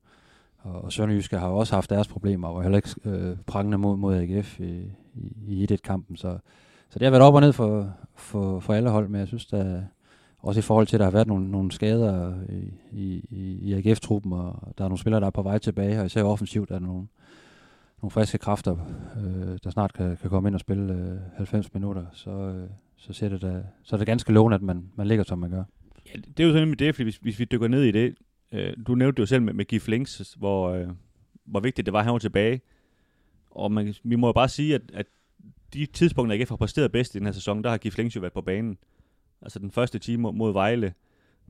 og, 0.58 0.84
og 0.84 0.94
Sønderjyske 0.94 1.38
har 1.38 1.48
også 1.48 1.76
haft 1.76 1.90
deres 1.90 2.08
problemer, 2.08 2.48
og 2.48 2.62
heller 2.64 2.78
ikke 2.78 2.90
øh, 3.06 3.38
prangende 3.46 3.78
mod, 3.78 3.98
mod 3.98 4.16
AGF 4.16 4.60
i, 4.60 4.92
i, 5.16 5.34
i 5.48 5.68
1-1-kampen. 5.72 6.18
Så, 6.18 6.38
så 6.90 7.00
det 7.00 7.06
har 7.06 7.12
været 7.12 7.24
op 7.24 7.34
og 7.34 7.42
ned 7.42 7.54
for, 7.54 7.94
for, 8.16 8.60
for 8.60 8.74
alle 8.74 8.90
hold, 8.90 9.08
men 9.08 9.20
jeg 9.20 9.28
synes, 9.28 9.46
der 9.46 9.82
også 10.40 10.60
i 10.60 10.62
forhold 10.62 10.88
til, 10.88 10.96
at 10.96 11.00
der 11.00 11.06
har 11.06 11.12
været 11.12 11.28
nogle, 11.28 11.52
nogle 11.52 11.72
skader 11.72 12.34
i, 12.92 13.24
i, 13.30 13.58
i 13.62 13.74
AGF-truppen, 13.74 14.34
og 14.34 14.74
der 14.78 14.84
er 14.84 14.90
nogle 14.90 15.00
spillere, 15.00 15.22
der 15.22 15.28
er 15.28 15.32
på 15.32 15.42
vej 15.42 15.58
tilbage, 15.58 16.00
og 16.00 16.06
især 16.06 16.24
offensivt 16.24 16.72
er 16.72 16.80
der 16.80 16.86
nogle, 16.86 17.08
nogle 18.02 18.12
friske 18.12 18.38
kræfter, 18.38 18.78
øh, 19.18 19.58
der 19.64 19.70
snart 19.70 19.94
kan, 19.94 20.18
kan 20.22 20.30
komme 20.30 20.50
ind 20.50 20.56
og 20.56 20.60
spille 20.60 20.94
øh, 20.94 21.38
90 21.38 21.74
minutter, 21.74 22.06
så, 22.14 22.30
øh, 22.30 22.70
så, 22.98 23.14
ser 23.14 23.30
det 23.30 23.42
da, 23.42 23.64
så 23.84 23.96
er 23.96 23.98
det 23.98 24.08
ganske 24.08 24.34
lovende, 24.34 24.56
at 24.56 24.62
man, 24.62 24.90
man 24.96 25.08
ligger, 25.08 25.24
som 25.24 25.40
man 25.40 25.50
gør. 25.50 25.64
Ja, 26.06 26.20
det 26.38 26.44
er 26.44 26.48
jo 26.48 26.54
sådan 26.54 26.68
med 26.68 26.78
det, 26.78 26.96
fordi 26.96 27.04
hvis, 27.04 27.18
hvis 27.18 27.40
vi 27.40 27.46
dykker 27.46 27.68
ned 27.68 27.84
i 27.84 27.92
det, 27.92 28.16
Øh, 28.52 28.74
du 28.88 28.96
nævnte 28.96 29.20
jo 29.20 29.26
selv 29.26 29.42
med, 29.42 29.54
med 29.54 29.66
Gif 29.66 29.88
Links, 29.88 30.36
hvor, 30.38 30.70
øh, 30.70 30.88
hvor 31.46 31.60
vigtigt 31.60 31.86
det 31.86 31.94
var, 31.94 32.00
at 32.00 32.06
han 32.06 32.14
var 32.14 32.20
tilbage. 32.20 32.62
Og 33.52 33.72
man, 33.72 33.94
vi 34.04 34.16
må 34.16 34.28
jo 34.28 34.34
bare 34.34 34.50
sige, 34.50 34.76
at, 34.76 34.82
at 34.94 35.06
de 35.74 35.86
tidspunkter, 35.86 36.36
AGF 36.36 36.50
har 36.50 36.56
præsteret 36.56 36.92
bedst 36.92 37.16
i 37.16 37.18
den 37.18 37.26
her 37.26 37.34
sæson, 37.34 37.64
der 37.64 37.70
har 37.70 37.78
Gif 37.78 37.98
Links 37.98 38.16
jo 38.16 38.22
været 38.22 38.34
på 38.34 38.42
banen. 38.42 38.78
Altså 39.42 39.60
den 39.60 39.72
første 39.72 40.00
time 40.00 40.22
mod, 40.22 40.34
mod 40.34 40.54
Vejle, 40.54 40.94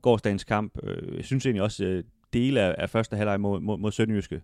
gårdsdagens 0.02 0.44
kamp. 0.44 0.78
Øh, 0.82 1.16
jeg 1.16 1.24
synes 1.24 1.46
egentlig 1.46 1.62
også, 1.62 1.84
øh, 1.84 2.04
dele 2.32 2.60
af, 2.60 2.74
af 2.78 2.90
første 2.90 3.16
halvleg 3.16 3.40
mod, 3.40 3.60
mod, 3.60 3.78
mod 3.78 3.92
Sønderjyske, 3.92 4.40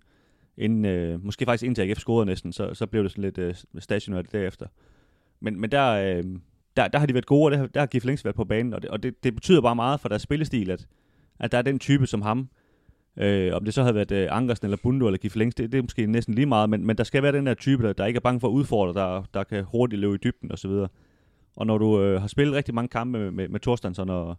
inden, 0.56 0.84
øh, 0.84 1.25
måske 1.25 1.44
faktisk 1.44 1.66
indtil 1.66 1.82
AGF 1.82 1.99
scorede 1.99 2.26
næsten, 2.26 2.52
så, 2.52 2.75
så 2.75 2.87
blev 2.87 3.02
det 3.02 3.11
sådan 3.11 3.25
lidt 3.25 3.38
øh, 3.38 3.54
stationært 3.78 4.32
derefter. 4.32 4.66
Men, 5.40 5.61
men 5.61 5.70
der, 5.70 5.90
øh, 5.90 6.25
der, 6.76 6.88
der 6.88 6.99
har 6.99 7.06
de 7.06 7.14
været 7.14 7.26
gode, 7.26 7.46
og 7.46 7.50
der, 7.50 7.66
der 7.66 7.80
har 7.80 7.87
Gif 7.87 8.04
Links 8.04 8.25
været 8.25 8.37
på 8.37 8.44
banen, 8.44 8.75
og, 8.75 8.82
det, 8.82 8.90
og 8.90 9.02
det, 9.02 9.25
det 9.25 9.34
betyder 9.34 9.61
bare 9.61 9.76
meget 9.76 10.00
for 10.00 10.08
deres 10.08 10.23
spillestil, 10.23 10.70
at, 10.70 10.87
at 11.41 11.53
der 11.53 11.59
er 11.59 11.62
den 11.62 11.79
type 11.79 12.07
som 12.07 12.23
ham, 12.23 12.49
Øh, 13.17 13.55
om 13.55 13.64
det 13.64 13.75
så 13.75 13.83
havde 13.83 13.95
været 13.95 14.12
øh, 14.12 14.29
Ankersen 14.31 14.67
eller 14.67 14.76
Bundo 14.83 15.07
eller 15.07 15.19
Gif 15.19 15.37
Længs, 15.37 15.55
det, 15.55 15.73
det 15.73 15.79
er 15.79 15.83
måske 15.83 16.07
næsten 16.07 16.35
lige 16.35 16.47
meget, 16.47 16.71
men, 16.71 16.87
men 16.87 16.97
der 16.99 17.05
skal 17.05 17.23
være 17.23 17.33
den 17.33 17.47
der 17.47 17.55
type, 17.55 17.87
der, 17.87 17.93
der 17.93 18.07
ikke 18.07 18.17
er 18.17 18.21
bange 18.21 18.41
for 18.41 18.49
at 18.49 18.53
udfordre, 18.53 19.00
der, 19.00 19.25
der 19.35 19.45
kan 19.45 19.64
hurtigt 19.64 20.00
løbe 20.00 20.14
i 20.14 20.19
dybden 20.19 20.53
osv. 20.53 20.71
Og, 20.71 20.91
og 21.57 21.67
når 21.67 21.79
du 21.79 22.03
øh, 22.03 22.21
har 22.21 22.29
spillet 22.29 22.55
rigtig 22.55 22.75
mange 22.75 22.88
kampe 22.88 23.19
med, 23.19 23.31
med, 23.31 23.49
med 23.49 23.61
Thorstensson 23.61 24.11
og, 24.11 24.37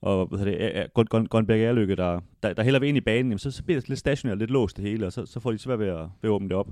og 0.00 0.26
hvad 0.26 0.44
det, 0.44 0.94
Grønberg 1.30 1.60
Erløkke, 1.60 1.96
der, 1.96 2.20
der, 2.42 2.52
der 2.52 2.62
hælder 2.62 2.80
vi 2.80 2.88
ind 2.88 2.96
i 2.96 3.00
banen, 3.00 3.30
jamen, 3.30 3.38
så, 3.38 3.50
så 3.50 3.64
bliver 3.64 3.80
det 3.80 3.88
lidt 3.88 4.00
stationært, 4.00 4.38
lidt 4.38 4.50
låst 4.50 4.76
det 4.76 4.84
hele, 4.84 5.06
og 5.06 5.12
så, 5.12 5.26
så 5.26 5.40
får 5.40 5.52
de 5.52 5.58
svært 5.58 5.78
ved 5.78 5.86
at, 5.86 5.98
ved 5.98 6.08
at 6.22 6.28
åbne 6.28 6.48
det 6.48 6.56
op. 6.56 6.68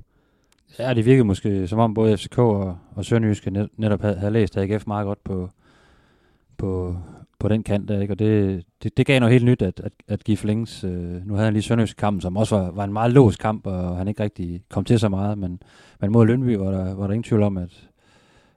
Ja, 0.79 0.93
det 0.93 1.05
virkede 1.05 1.25
måske 1.25 1.67
som 1.67 1.79
om 1.79 1.93
både 1.93 2.17
FCK 2.17 2.37
og, 2.37 2.77
og 2.95 3.05
Sønderjyske 3.05 3.51
net, 3.51 3.69
netop 3.77 4.01
havde, 4.01 4.15
havde 4.15 4.33
læst 4.33 4.57
AGF 4.57 4.87
meget 4.87 5.05
godt 5.05 5.23
på, 5.23 5.49
på, 6.57 6.97
på 7.39 7.47
den 7.47 7.63
kant 7.63 7.89
der, 7.89 8.01
ikke? 8.01 8.13
og 8.13 8.19
det, 8.19 8.63
det, 8.83 8.97
det 8.97 9.05
gav 9.05 9.19
noget 9.19 9.33
helt 9.33 9.45
nyt, 9.45 9.61
at, 9.61 9.81
at, 9.83 9.91
at 10.07 10.23
Gif 10.23 10.43
Lings, 10.43 10.83
øh, 10.83 11.27
nu 11.27 11.33
havde 11.33 11.45
han 11.45 11.53
lige 11.53 11.63
Sønderjyske 11.63 11.97
kamp, 11.97 12.21
som 12.21 12.37
også 12.37 12.57
var, 12.57 12.71
var 12.71 12.83
en 12.83 12.93
meget 12.93 13.11
låst 13.11 13.39
kamp, 13.39 13.67
og 13.67 13.97
han 13.97 14.07
ikke 14.07 14.23
rigtig 14.23 14.63
kom 14.69 14.85
til 14.85 14.99
så 14.99 15.09
meget, 15.09 15.37
men, 15.37 15.61
men 16.01 16.11
mod 16.11 16.25
Lønby 16.25 16.55
var 16.55 16.71
der, 16.71 16.95
var 16.95 17.07
der 17.07 17.13
ingen 17.13 17.23
tvivl 17.23 17.43
om, 17.43 17.57
at, 17.57 17.89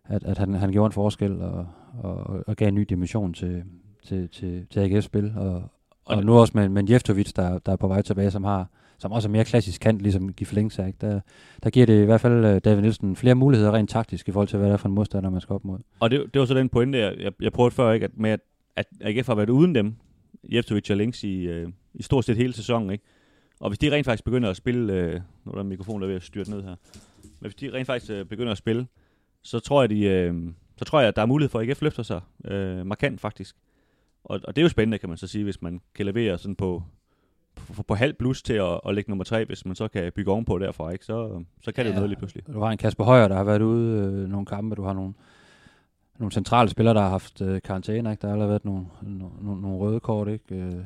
at, 0.05 0.25
at 0.25 0.39
han, 0.39 0.55
han 0.55 0.73
gjorde 0.73 0.87
en 0.87 0.93
forskel, 0.93 1.43
og, 1.43 1.67
og, 2.03 2.45
og 2.47 2.57
gav 2.57 2.69
en 2.69 2.75
ny 2.75 2.87
dimension 2.89 3.35
til, 3.35 3.63
til, 4.07 4.29
til, 4.29 4.67
til 4.71 4.81
AGF's 4.81 5.01
spil, 5.01 5.33
og, 5.37 5.63
og, 6.05 6.25
nu 6.25 6.39
også 6.39 6.53
med, 6.55 6.69
med 6.69 6.91
Jeftovic, 6.91 7.33
der, 7.33 7.59
der 7.59 7.73
er 7.73 7.77
på 7.77 7.89
vej 7.89 8.03
tilbage, 8.03 8.31
som 8.31 8.45
har 8.45 8.67
som 9.01 9.13
også 9.13 9.29
er 9.29 9.31
mere 9.31 9.45
klassisk 9.45 9.81
kant, 9.81 10.03
ligesom 10.03 10.33
Gif 10.33 10.53
Lings 10.53 10.79
er. 10.79 10.87
Ikke? 10.87 10.99
Der, 11.01 11.21
der 11.63 11.71
giver 11.71 11.87
det 11.87 12.03
i 12.03 12.05
hvert 12.05 12.21
fald 12.21 12.45
uh, 12.45 12.59
David 12.59 12.81
Nielsen 12.81 13.17
flere 13.17 13.35
muligheder 13.35 13.73
rent 13.73 13.91
taktisk 13.91 14.29
i 14.29 14.33
forhold 14.33 14.49
til, 14.49 14.59
hvad 14.59 14.69
det 14.69 14.73
er 14.73 14.77
for 14.77 14.89
en 14.89 14.95
modstander, 14.95 15.31
man 15.31 15.41
skal 15.41 15.55
op 15.55 15.65
mod. 15.65 15.79
Og 16.01 16.11
det, 16.11 16.35
det 16.35 16.41
var 16.41 16.47
så 16.47 16.55
den 16.55 16.69
pointe, 16.69 16.99
jeg, 16.99 17.15
jeg, 17.21 17.33
jeg 17.41 17.53
prøvede 17.53 17.75
før, 17.75 17.93
ikke? 17.93 18.05
At 18.05 18.11
med 18.15 18.31
at, 18.31 18.41
at 18.81 18.87
AGF 19.01 19.27
har 19.27 19.35
været 19.35 19.51
uden 19.51 19.75
dem, 19.75 19.95
Jeftovic 20.53 20.91
og 20.91 20.97
Links, 20.97 21.25
i, 21.25 21.63
uh, 21.63 21.71
i 21.95 22.03
stort 22.03 22.25
set 22.25 22.37
hele 22.37 22.53
sæsonen. 22.53 22.91
Ikke? 22.91 23.05
Og 23.61 23.71
hvis 23.71 23.79
de 23.79 23.93
rent 23.93 24.05
faktisk 24.07 24.25
begynder 24.25 24.51
at 24.51 24.57
spille, 24.57 24.93
uh, 24.93 25.13
nu 25.45 25.51
er 25.51 25.55
der 25.55 25.61
en 25.61 25.69
mikrofon, 25.69 26.01
der 26.01 26.07
er 26.07 26.09
ved 26.09 26.17
at 26.17 26.23
styrte 26.23 26.51
ned 26.51 26.63
her, 26.63 26.77
men 27.23 27.51
hvis 27.51 27.55
de 27.55 27.73
rent 27.73 27.87
faktisk 27.87 28.13
uh, 28.13 28.27
begynder 28.27 28.53
at 28.53 28.59
spille, 28.59 28.87
så 29.43 29.61
tror 29.61 29.83
jeg, 29.83 29.91
de, 29.91 30.31
uh, 30.31 30.53
så 30.77 30.85
tror 30.85 31.01
jeg, 31.01 31.09
at 31.09 31.17
der 31.17 31.23
er 31.23 31.27
mulighed 31.27 31.51
for, 31.51 31.59
at 31.59 31.69
AGF 31.69 31.83
løfter 31.83 32.03
sig 32.03 32.21
uh, 32.51 32.87
markant 32.87 33.21
faktisk. 33.21 33.57
Og, 34.25 34.41
og 34.45 34.57
det 34.57 34.63
er 34.63 34.65
jo 34.65 34.69
spændende, 34.69 34.99
kan 34.99 35.09
man 35.09 35.19
så 35.19 35.27
sige, 35.27 35.45
hvis 35.45 35.63
man 35.63 35.81
kan 35.95 36.07
levere 36.07 36.39
sådan 36.39 36.57
på, 36.57 36.83
på, 37.55 37.83
på 37.83 37.95
halv 37.95 38.15
plus 38.15 38.43
til 38.43 38.53
at, 38.53 38.81
at 38.89 38.95
lægge 38.95 39.11
nummer 39.11 39.25
tre, 39.25 39.45
hvis 39.45 39.67
man 39.67 39.77
så 39.77 39.89
kan 39.89 40.13
bygge 40.13 40.33
ovenpå 40.33 40.59
derfra, 40.59 40.91
ikke? 40.91 41.05
Så, 41.05 41.45
så 41.63 41.73
kan 41.73 41.85
ja, 41.85 41.89
det 41.89 41.95
noget 41.95 42.11
lige 42.11 42.19
pludselig. 42.19 42.47
Du 42.47 42.61
har 42.61 42.71
en 42.71 42.79
Kasper 42.79 43.05
Højer, 43.05 43.29
der 43.29 43.37
har 43.37 43.45
været 43.45 43.63
ude 43.63 43.97
øh, 43.97 44.29
nogle 44.29 44.47
kampe, 44.47 44.77
du 44.77 44.83
har 44.83 44.93
nogle, 44.93 45.15
nogle 46.21 46.33
centrale 46.33 46.71
spillere, 46.71 46.95
der 46.95 47.01
har 47.01 47.09
haft 47.09 47.41
øh, 47.41 47.63
karantæne, 47.63 48.11
ikke? 48.11 48.21
der 48.21 48.29
har 48.29 48.33
allerede 48.33 48.51
været 48.51 48.65
nogle, 48.65 48.87
nogle, 49.03 49.63
nogle 49.63 49.79
røde 49.79 50.01
kort, 50.01 50.29
ikke? 50.29 50.55
Øh, 50.55 50.85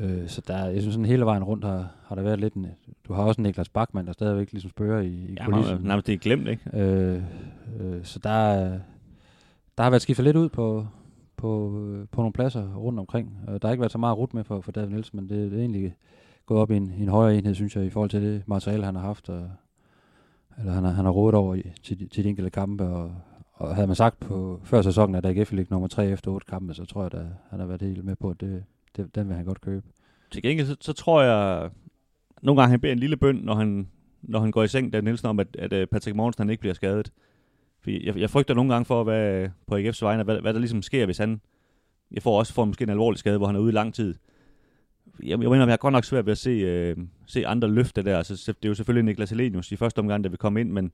øh, 0.00 0.28
så 0.28 0.42
der, 0.46 0.64
jeg 0.64 0.80
synes 0.80 0.94
sådan 0.94 1.04
hele 1.04 1.24
vejen 1.24 1.44
rundt 1.44 1.64
har, 1.64 1.90
har 2.06 2.14
der 2.14 2.22
været 2.22 2.40
lidt 2.40 2.54
en, 2.54 2.66
du 3.08 3.12
har 3.12 3.22
også 3.22 3.42
Niklas 3.42 3.68
Bachmann, 3.68 4.06
der 4.06 4.12
stadigvæk 4.12 4.52
ligesom 4.52 4.70
spørger 4.70 5.00
i, 5.00 5.06
i 5.06 5.36
ja, 5.38 5.44
kulissen. 5.44 5.78
nærmest 5.82 6.06
det 6.06 6.12
er 6.12 6.18
glemt, 6.18 6.48
ikke? 6.48 6.62
Øh, 6.74 7.22
øh, 7.80 8.04
så 8.04 8.18
der, 8.18 8.68
der 9.78 9.82
har 9.82 9.90
været 9.90 10.02
skiftet 10.02 10.24
lidt 10.24 10.36
ud 10.36 10.48
på, 10.48 10.86
på, 11.36 11.80
på 12.12 12.20
nogle 12.20 12.32
pladser 12.32 12.74
rundt 12.74 12.98
omkring. 12.98 13.38
Der 13.46 13.68
har 13.68 13.72
ikke 13.72 13.80
været 13.80 13.92
så 13.92 13.98
meget 13.98 14.18
rut 14.18 14.34
med 14.34 14.44
for, 14.44 14.60
for 14.60 14.72
David 14.72 14.90
Nielsen, 14.90 15.16
men 15.16 15.28
det, 15.28 15.50
det 15.50 15.58
er 15.58 15.60
egentlig 15.62 15.94
gået 16.46 16.60
op 16.60 16.70
i 16.70 16.76
en, 16.76 16.92
i 16.98 17.02
en 17.02 17.08
højere 17.08 17.38
enhed, 17.38 17.54
synes 17.54 17.76
jeg, 17.76 17.84
i 17.84 17.90
forhold 17.90 18.10
til 18.10 18.22
det 18.22 18.42
materiale, 18.46 18.84
han 18.84 18.94
har 18.94 19.02
haft, 19.02 19.28
og, 19.28 19.50
eller 20.58 20.72
han 20.72 20.84
har, 20.84 20.90
han 20.90 21.04
har 21.04 21.12
rådet 21.12 21.34
over 21.34 21.54
i, 21.54 21.72
til, 21.82 22.08
til 22.08 22.24
de 22.24 22.28
enkelte 22.28 22.50
kampe, 22.50 22.84
og, 22.84 23.12
og 23.58 23.74
havde 23.74 23.86
man 23.86 23.96
sagt 23.96 24.20
på 24.20 24.60
før 24.64 24.82
sæsonen, 24.82 25.14
at 25.14 25.26
AGF 25.26 25.52
ligger 25.52 25.74
nummer 25.74 25.88
3 25.88 26.08
efter 26.08 26.30
8 26.30 26.46
kampe, 26.46 26.74
så 26.74 26.84
tror 26.84 27.02
jeg, 27.02 27.20
at 27.20 27.26
han 27.50 27.60
har 27.60 27.66
været 27.66 27.82
helt 27.82 28.04
med 28.04 28.16
på, 28.16 28.30
at 28.30 28.40
det, 28.40 28.64
det, 28.96 29.14
den 29.14 29.28
vil 29.28 29.36
han 29.36 29.44
godt 29.44 29.60
købe. 29.60 29.86
Til 30.30 30.42
gengæld, 30.42 30.66
så, 30.66 30.76
så 30.80 30.92
tror 30.92 31.22
jeg, 31.22 31.70
nogle 32.42 32.60
gange 32.60 32.70
han 32.70 32.80
beder 32.80 32.92
en 32.92 32.98
lille 32.98 33.16
bøn, 33.16 33.36
når 33.36 33.54
han, 33.54 33.88
når 34.22 34.40
han 34.40 34.50
går 34.50 34.62
i 34.62 34.68
seng, 34.68 34.92
der 34.92 35.00
Nielsen 35.00 35.28
om, 35.28 35.40
at, 35.40 35.56
at 35.58 35.72
øh, 35.72 35.86
Patrick 35.86 36.16
Morgensen 36.16 36.42
han 36.42 36.50
ikke 36.50 36.60
bliver 36.60 36.74
skadet. 36.74 37.12
Fordi 37.80 38.06
jeg, 38.06 38.16
jeg 38.16 38.30
frygter 38.30 38.54
nogle 38.54 38.72
gange 38.72 38.84
for, 38.84 39.04
hvad, 39.04 39.48
på 39.66 39.76
AGF's 39.76 39.98
vegne, 40.02 40.22
hvad, 40.22 40.40
hvad 40.40 40.52
der 40.52 40.60
ligesom 40.60 40.82
sker, 40.82 41.04
hvis 41.04 41.18
han... 41.18 41.40
Jeg 42.10 42.22
får 42.22 42.38
også 42.38 42.52
får 42.52 42.64
måske 42.64 42.82
en 42.82 42.90
alvorlig 42.90 43.18
skade, 43.18 43.36
hvor 43.36 43.46
han 43.46 43.56
er 43.56 43.60
ude 43.60 43.68
i 43.68 43.74
lang 43.74 43.94
tid. 43.94 44.14
Jeg, 45.22 45.28
jeg 45.28 45.38
mener, 45.38 45.56
jeg 45.56 45.66
har 45.68 45.76
godt 45.76 45.92
nok 45.92 46.04
svært 46.04 46.26
ved 46.26 46.32
at 46.32 46.38
se, 46.38 46.50
øh, 46.50 46.96
se 47.26 47.46
andre 47.46 47.68
løfte 47.68 48.02
der. 48.02 48.16
Altså, 48.16 48.52
det 48.52 48.64
er 48.64 48.68
jo 48.68 48.74
selvfølgelig 48.74 49.04
Niklas 49.04 49.30
Helenius 49.30 49.72
i 49.72 49.76
første 49.76 49.98
omgang, 49.98 50.24
der 50.24 50.30
vil 50.30 50.38
komme 50.38 50.60
ind, 50.60 50.70
men 50.70 50.92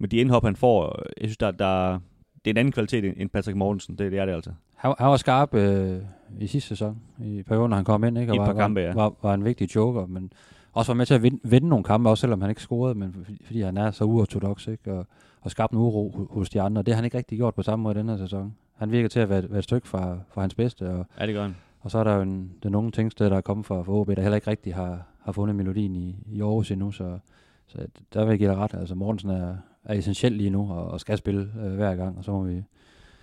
med 0.00 0.08
de 0.08 0.16
indhop, 0.16 0.44
han 0.44 0.56
får, 0.56 1.02
jeg 1.20 1.28
synes, 1.28 1.36
der, 1.36 1.50
der, 1.50 1.98
det 2.44 2.50
er 2.50 2.50
en 2.50 2.56
anden 2.56 2.72
kvalitet 2.72 3.14
end 3.16 3.30
Patrick 3.30 3.56
Mortensen. 3.56 3.98
Det, 3.98 4.12
det 4.12 4.18
er 4.18 4.26
det 4.26 4.32
altså. 4.32 4.50
Han, 4.74 4.94
han 4.98 5.08
var 5.08 5.16
skarp 5.16 5.54
øh, 5.54 5.98
i 6.38 6.46
sidste 6.46 6.68
sæson, 6.68 7.02
i 7.24 7.42
perioden, 7.42 7.70
når 7.70 7.76
han 7.76 7.84
kom 7.84 8.04
ind, 8.04 8.18
ikke? 8.18 8.32
og 8.32 8.36
I 8.36 8.38
var, 8.38 8.52
kampe, 8.52 8.80
ja. 8.80 8.94
var, 8.94 9.12
var, 9.22 9.34
en 9.34 9.44
vigtig 9.44 9.74
joker, 9.74 10.06
men 10.06 10.32
også 10.72 10.92
var 10.92 10.96
med 10.96 11.06
til 11.06 11.14
at 11.14 11.22
vinde, 11.22 11.40
vinde 11.42 11.68
nogle 11.68 11.84
kampe, 11.84 12.10
også 12.10 12.20
selvom 12.20 12.40
han 12.40 12.50
ikke 12.50 12.62
scorede, 12.62 12.94
men 12.94 13.12
fordi, 13.12 13.42
fordi 13.44 13.60
han 13.60 13.76
er 13.76 13.90
så 13.90 14.04
uortodox, 14.04 14.66
ikke? 14.66 14.92
Og, 14.92 15.06
og 15.40 15.50
skabt 15.50 15.72
en 15.72 15.78
uro 15.78 16.28
hos 16.30 16.50
de 16.50 16.60
andre. 16.60 16.82
Det 16.82 16.94
har 16.94 16.96
han 16.96 17.04
ikke 17.04 17.18
rigtig 17.18 17.38
gjort 17.38 17.54
på 17.54 17.62
samme 17.62 17.82
måde 17.82 17.94
den 17.94 18.08
her 18.08 18.16
sæson. 18.16 18.54
Han 18.76 18.92
virker 18.92 19.08
til 19.08 19.20
at 19.20 19.28
være, 19.28 19.50
være 19.50 19.58
et 19.58 19.64
stykke 19.64 19.88
fra, 19.88 20.18
fra 20.28 20.40
hans 20.40 20.54
bedste. 20.54 20.90
Og, 20.90 21.06
ja, 21.20 21.26
det 21.26 21.34
gør 21.34 21.42
han. 21.42 21.56
Og 21.80 21.90
så 21.90 21.98
er 21.98 22.04
der 22.04 22.14
jo 22.14 22.22
en, 22.22 22.52
den 22.62 22.74
unge 22.74 22.90
tingsted, 22.90 23.30
der 23.30 23.36
er 23.36 23.40
kommet 23.40 23.66
fra, 23.66 23.82
fra 23.82 23.92
OB, 23.92 24.08
der 24.08 24.22
heller 24.22 24.36
ikke 24.36 24.50
rigtig 24.50 24.74
har, 24.74 25.06
har 25.20 25.32
fundet 25.32 25.56
melodien 25.56 25.96
i, 25.96 26.16
i 26.26 26.40
Aarhus 26.40 26.70
endnu, 26.70 26.90
så, 26.90 27.18
så 27.66 27.78
der 28.14 28.24
vil 28.24 28.30
jeg 28.30 28.38
give 28.38 28.50
dig 28.50 28.58
ret. 28.58 28.74
Altså 28.74 28.94
Mortensen 28.94 29.30
er, 29.30 29.56
er 29.84 29.94
essentiel 29.94 30.32
lige 30.32 30.50
nu, 30.50 30.72
og, 30.72 30.90
og 30.90 31.00
skal 31.00 31.18
spille 31.18 31.52
øh, 31.64 31.74
hver 31.74 31.96
gang, 31.96 32.18
og 32.18 32.24
så 32.24 32.32
må 32.32 32.42
vi 32.42 32.62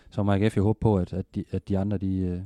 så 0.09 0.23
må 0.23 0.31
AGF 0.31 0.57
jo 0.57 0.63
håbe 0.63 0.79
på, 0.81 0.97
at, 0.97 1.13
at, 1.13 1.25
de, 1.35 1.43
at 1.51 1.67
de 1.67 1.77
andre, 1.77 1.97
de, 1.97 2.17
øh, 2.17 2.39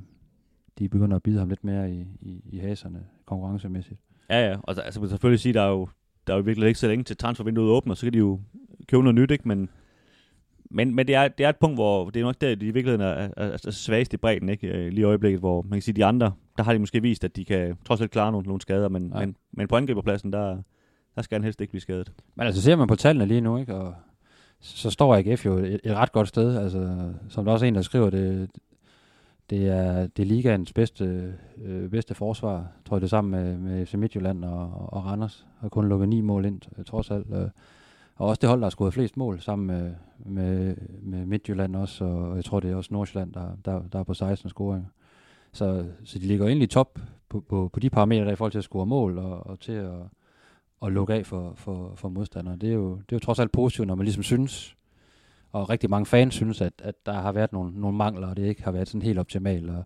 de 0.79 0.89
begynder 0.89 1.15
at 1.15 1.23
bide 1.23 1.39
ham 1.39 1.49
lidt 1.49 1.63
mere 1.63 1.91
i, 1.91 2.05
i, 2.21 2.41
i 2.45 2.57
haserne 2.57 3.03
konkurrencemæssigt. 3.25 3.99
Ja, 4.29 4.49
ja, 4.49 4.57
og 4.63 4.85
altså, 4.85 4.99
man 4.99 5.09
selvfølgelig 5.09 5.39
sige, 5.39 5.53
der 5.53 5.61
er 5.61 5.69
jo, 5.69 5.87
der 6.27 6.33
er 6.33 6.37
jo 6.37 6.43
virkelig 6.43 6.67
ikke 6.67 6.79
så 6.79 6.87
længe 6.87 7.03
til 7.03 7.17
transfervinduet 7.17 7.69
åbner, 7.69 7.93
så 7.93 8.05
kan 8.05 8.13
de 8.13 8.17
jo 8.17 8.39
købe 8.87 9.03
noget 9.03 9.15
nyt, 9.15 9.31
ikke? 9.31 9.47
Men, 9.47 9.69
men, 10.69 10.95
men 10.95 11.07
det, 11.07 11.15
er, 11.15 11.27
det 11.27 11.45
er 11.45 11.49
et 11.49 11.57
punkt, 11.57 11.77
hvor 11.77 12.09
det 12.09 12.19
er 12.19 12.23
nok 12.23 12.41
der, 12.41 12.55
de 12.55 12.65
i 12.65 12.71
virkeligheden 12.71 13.01
er, 13.01 13.29
er, 13.37 13.51
er 13.65 13.71
svagest 13.71 14.13
i 14.13 14.17
bredden, 14.17 14.49
ikke? 14.49 14.67
Øh, 14.67 14.87
lige 14.87 15.01
i 15.01 15.03
øjeblikket, 15.03 15.39
hvor 15.39 15.61
man 15.61 15.71
kan 15.71 15.81
sige, 15.81 15.95
de 15.95 16.05
andre, 16.05 16.33
der 16.57 16.63
har 16.63 16.73
de 16.73 16.79
måske 16.79 17.01
vist, 17.01 17.23
at 17.23 17.35
de 17.35 17.45
kan 17.45 17.77
trods 17.85 18.01
alt 18.01 18.11
klare 18.11 18.31
nogle, 18.31 18.47
nogle 18.47 18.61
skader, 18.61 18.89
men, 18.89 19.13
men, 19.19 19.35
men 19.51 19.67
på 19.67 19.75
angriberpladsen, 19.75 20.33
der, 20.33 20.61
der 21.15 21.21
skal 21.21 21.35
han 21.35 21.43
helst 21.43 21.61
ikke 21.61 21.71
blive 21.71 21.81
skadet. 21.81 22.11
Men 22.35 22.47
altså 22.47 22.61
ser 22.61 22.75
man 22.75 22.87
på 22.87 22.95
tallene 22.95 23.25
lige 23.25 23.41
nu, 23.41 23.57
ikke? 23.57 23.75
Og 23.75 23.93
så 24.59 24.89
står 24.89 25.15
AGF 25.15 25.45
jo 25.45 25.57
et, 25.57 25.79
et 25.83 25.95
ret 25.95 26.11
godt 26.11 26.27
sted. 26.27 26.57
Altså, 26.57 27.13
som 27.29 27.45
der 27.45 27.51
også 27.51 27.65
er 27.65 27.67
en, 27.67 27.75
der 27.75 27.81
skriver, 27.81 28.09
det, 28.09 28.49
det 29.49 29.67
er, 29.67 30.07
det 30.07 30.23
er 30.23 30.27
ligaens 30.27 30.73
bedste, 30.73 31.33
øh, 31.63 31.89
bedste 31.89 32.15
forsvar, 32.15 32.67
tror 32.85 32.97
jeg 32.97 33.01
det 33.01 33.09
sammen 33.09 33.31
med, 33.31 33.57
med 33.57 33.85
FC 33.85 33.93
Midtjylland 33.93 34.45
og, 34.45 34.93
og 34.93 35.05
Randers. 35.05 35.45
Har 35.59 35.69
kun 35.69 35.89
lukket 35.89 36.09
ni 36.09 36.21
mål 36.21 36.45
ind, 36.45 36.61
øh, 36.77 36.85
trods 36.85 37.11
alt. 37.11 37.27
Øh, 37.33 37.49
og 38.15 38.27
også 38.27 38.39
det 38.39 38.49
hold, 38.49 38.59
der 38.59 38.65
har 38.65 38.69
scoret 38.69 38.93
flest 38.93 39.17
mål, 39.17 39.39
sammen 39.39 39.67
med, 39.67 39.93
med, 40.25 40.75
med 41.01 41.25
Midtjylland 41.25 41.75
også, 41.75 42.05
og 42.05 42.35
jeg 42.35 42.45
tror, 42.45 42.59
det 42.59 42.71
er 42.71 42.75
også 42.75 42.93
Nordsjælland, 42.93 43.33
der, 43.33 43.47
der, 43.65 43.81
der 43.93 43.99
er 43.99 44.03
på 44.03 44.13
16 44.13 44.49
scoringer. 44.49 44.87
Så, 45.53 45.85
så 46.03 46.19
de 46.19 46.27
ligger 46.27 46.47
egentlig 46.47 46.69
top 46.69 46.99
på, 47.29 47.39
på, 47.39 47.69
på 47.73 47.79
de 47.79 47.89
parametre, 47.89 48.25
der 48.25 48.31
i 48.31 48.35
forhold 48.35 48.51
til 48.51 48.57
at 48.57 48.63
score 48.63 48.85
mål 48.85 49.17
og, 49.17 49.47
og 49.47 49.59
til 49.59 49.71
at, 49.71 49.93
at 50.85 50.91
lukke 50.91 51.13
af 51.13 51.25
for, 51.25 51.53
for, 51.55 51.93
for 51.95 52.09
modstandere. 52.09 52.55
Det 52.55 52.69
er, 52.69 52.73
jo, 52.73 52.91
det 52.95 53.11
er 53.11 53.15
jo 53.15 53.19
trods 53.19 53.39
alt 53.39 53.51
positivt, 53.51 53.87
når 53.87 53.95
man 53.95 54.05
ligesom 54.05 54.23
synes, 54.23 54.75
og 55.51 55.69
rigtig 55.69 55.89
mange 55.89 56.05
fans 56.05 56.33
synes, 56.33 56.61
at, 56.61 56.73
at 56.83 57.05
der 57.05 57.13
har 57.13 57.31
været 57.31 57.53
nogle, 57.53 57.79
nogle 57.79 57.97
mangler, 57.97 58.27
og 58.27 58.37
det 58.37 58.45
ikke 58.45 58.63
har 58.63 58.71
været 58.71 58.87
sådan 58.87 59.01
helt 59.01 59.19
optimalt. 59.19 59.69
Og, 59.69 59.83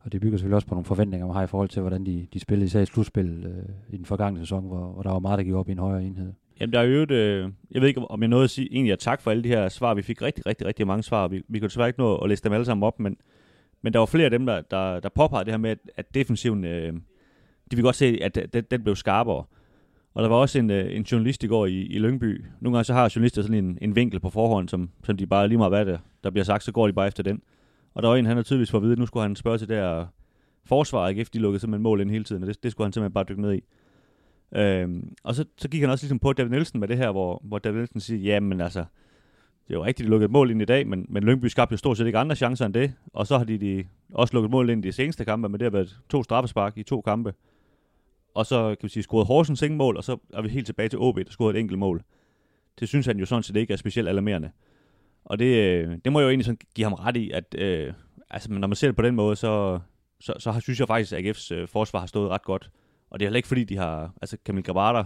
og 0.00 0.12
det 0.12 0.20
bygger 0.20 0.38
selvfølgelig 0.38 0.56
også 0.56 0.68
på 0.68 0.74
nogle 0.74 0.84
forventninger, 0.84 1.26
man 1.26 1.36
har 1.36 1.42
i 1.42 1.46
forhold 1.46 1.68
til, 1.68 1.80
hvordan 1.80 2.06
de, 2.06 2.26
de 2.32 2.40
spillede 2.40 2.66
især 2.66 2.80
i 2.80 2.86
slutspil 2.86 3.44
øh, 3.46 3.94
i 3.94 3.96
den 3.96 4.04
forgangne 4.04 4.40
sæson, 4.40 4.66
hvor, 4.66 4.92
hvor 4.92 5.02
der 5.02 5.10
var 5.10 5.18
meget, 5.18 5.38
der 5.38 5.44
gik 5.44 5.54
op 5.54 5.68
i 5.68 5.72
en 5.72 5.78
højere 5.78 6.04
enhed. 6.04 6.32
Jamen, 6.60 6.72
der 6.72 6.80
er 6.80 6.84
jo 6.84 7.02
et, 7.02 7.10
øh, 7.10 7.50
jeg 7.70 7.80
ved 7.80 7.88
ikke, 7.88 8.00
om 8.00 8.20
jeg 8.20 8.28
nåede 8.28 8.44
at 8.44 8.50
sige, 8.50 8.68
egentlig 8.72 8.92
at 8.92 8.98
tak 8.98 9.20
for 9.20 9.30
alle 9.30 9.44
de 9.44 9.48
her 9.48 9.68
svar. 9.68 9.94
Vi 9.94 10.02
fik 10.02 10.22
rigtig, 10.22 10.46
rigtig, 10.46 10.66
rigtig 10.66 10.86
mange 10.86 11.02
svar. 11.02 11.28
Vi, 11.28 11.42
vi 11.48 11.58
kunne 11.58 11.68
desværre 11.68 11.88
ikke 11.88 12.00
nå 12.00 12.16
at 12.16 12.28
læse 12.28 12.44
dem 12.44 12.52
alle 12.52 12.64
sammen 12.64 12.82
op, 12.82 13.00
men, 13.00 13.16
men 13.82 13.92
der 13.92 13.98
var 13.98 14.06
flere 14.06 14.24
af 14.24 14.30
dem, 14.30 14.46
der, 14.46 14.60
der, 14.60 15.00
der 15.00 15.08
påpegede 15.08 15.44
det 15.44 15.52
her 15.52 15.58
med, 15.58 15.70
at, 15.70 15.78
at 15.96 16.14
defensiven, 16.14 16.64
øh, 16.64 16.92
de 17.70 17.76
vil 17.76 17.82
godt 17.82 17.96
se, 17.96 18.18
at 18.22 18.52
den, 18.52 18.64
den 18.70 18.82
blev 18.82 18.96
skarpere. 18.96 19.44
Og 20.14 20.22
der 20.22 20.28
var 20.28 20.36
også 20.36 20.58
en, 20.58 20.70
øh, 20.70 20.96
en 20.96 21.02
journalist 21.02 21.44
i 21.44 21.46
går 21.46 21.66
i, 21.66 21.80
i 21.80 21.98
Lyngby. 21.98 22.44
Nogle 22.60 22.76
gange 22.76 22.84
så 22.84 22.92
har 22.92 23.12
journalister 23.16 23.42
sådan 23.42 23.64
en, 23.64 23.78
en 23.80 23.96
vinkel 23.96 24.20
på 24.20 24.30
forhånd, 24.30 24.68
som, 24.68 24.90
som 25.04 25.16
de 25.16 25.26
bare 25.26 25.48
lige 25.48 25.58
meget 25.58 25.70
hvad 25.70 25.86
der, 25.86 25.98
der 26.24 26.30
bliver 26.30 26.44
sagt, 26.44 26.64
så 26.64 26.72
går 26.72 26.86
de 26.86 26.92
bare 26.92 27.06
efter 27.06 27.22
den. 27.22 27.42
Og 27.94 28.02
der 28.02 28.08
var 28.08 28.16
en, 28.16 28.26
han 28.26 28.36
har 28.36 28.42
tydeligvis 28.42 28.70
fået 28.70 28.80
at 28.80 28.82
vide, 28.82 28.92
at 28.92 28.98
nu 28.98 29.06
skulle 29.06 29.22
han 29.22 29.36
spørge 29.36 29.58
til 29.58 29.68
det 29.68 29.76
her 29.76 30.06
forsvar, 30.64 31.08
ikke? 31.08 31.20
Efter 31.20 31.38
de 31.38 31.42
lukkede 31.42 31.60
simpelthen 31.60 31.82
mål 31.82 32.00
ind 32.00 32.10
hele 32.10 32.24
tiden, 32.24 32.42
og 32.42 32.48
det, 32.48 32.62
det 32.62 32.72
skulle 32.72 32.84
han 32.84 32.92
simpelthen 32.92 33.14
bare 33.14 33.24
dykke 33.28 33.42
ned 33.42 33.54
i. 33.54 33.60
Øhm, 34.54 35.12
og 35.24 35.34
så, 35.34 35.44
så 35.58 35.68
gik 35.68 35.80
han 35.80 35.90
også 35.90 36.04
ligesom 36.04 36.18
på 36.18 36.32
David 36.32 36.50
Nielsen 36.50 36.80
med 36.80 36.88
det 36.88 36.96
her, 36.96 37.10
hvor, 37.10 37.42
hvor 37.44 37.58
David 37.58 37.76
Nielsen 37.76 38.00
siger, 38.00 38.20
ja, 38.20 38.40
men 38.40 38.60
altså, 38.60 38.84
det 39.68 39.74
er 39.74 39.78
jo 39.78 39.84
rigtigt, 39.84 40.06
de 40.06 40.10
lukkede 40.10 40.24
et 40.24 40.30
mål 40.30 40.50
ind 40.50 40.62
i 40.62 40.64
dag, 40.64 40.86
men, 40.86 41.06
men 41.08 41.22
Lyngby 41.22 41.46
skabte 41.46 41.72
jo 41.72 41.76
stort 41.76 41.96
set 41.96 42.06
ikke 42.06 42.18
andre 42.18 42.36
chancer 42.36 42.66
end 42.66 42.74
det. 42.74 42.92
Og 43.12 43.26
så 43.26 43.38
har 43.38 43.44
de, 43.44 43.58
de 43.58 43.84
også 44.14 44.34
lukket 44.34 44.50
mål 44.50 44.70
ind 44.70 44.84
i 44.84 44.88
de 44.88 44.92
seneste 44.92 45.24
kampe, 45.24 45.48
men 45.48 45.60
det 45.60 45.64
har 45.66 45.70
været 45.70 45.98
to 46.08 46.22
straffespark 46.22 46.78
i 46.78 46.82
to 46.82 47.00
kampe. 47.00 47.34
Og 48.34 48.46
så 48.46 48.68
kan 48.80 48.86
vi 48.86 48.88
sige, 48.88 49.02
scorede 49.02 49.26
Horsens 49.26 49.62
ingen 49.62 49.78
mål, 49.78 49.96
og 49.96 50.04
så 50.04 50.16
er 50.34 50.42
vi 50.42 50.48
helt 50.48 50.66
tilbage 50.66 50.88
til 50.88 50.98
OB, 50.98 51.16
der 51.18 51.30
scorede 51.30 51.54
et 51.58 51.60
enkelt 51.60 51.78
mål. 51.78 52.02
Det 52.80 52.88
synes 52.88 53.06
han 53.06 53.18
jo 53.18 53.26
sådan 53.26 53.42
set 53.42 53.56
ikke 53.56 53.72
er 53.72 53.76
specielt 53.76 54.08
alarmerende. 54.08 54.50
Og 55.24 55.38
det, 55.38 55.44
øh, 55.56 55.98
det 56.04 56.12
må 56.12 56.20
jeg 56.20 56.24
jo 56.24 56.28
egentlig 56.30 56.44
sådan 56.44 56.58
give 56.74 56.84
ham 56.84 56.92
ret 56.92 57.16
i, 57.16 57.30
at 57.30 57.54
øh, 57.58 57.92
altså, 58.30 58.52
når 58.52 58.68
man 58.68 58.76
ser 58.76 58.88
det 58.88 58.96
på 58.96 59.02
den 59.02 59.14
måde, 59.14 59.36
så, 59.36 59.78
så, 60.20 60.34
så 60.38 60.50
har- 60.52 60.60
synes 60.60 60.78
jeg 60.80 60.86
faktisk, 60.88 61.12
at 61.12 61.24
AGF's 61.24 61.54
øh, 61.54 61.68
forsvar 61.68 62.00
har 62.00 62.06
stået 62.06 62.30
ret 62.30 62.42
godt. 62.42 62.70
Og 63.10 63.20
det 63.20 63.24
er 63.24 63.28
heller 63.28 63.36
ikke 63.36 63.48
fordi, 63.48 63.64
de 63.64 63.76
har... 63.76 64.14
Altså, 64.22 64.36
Kamil 64.44 64.64
Grabata, 64.64 64.98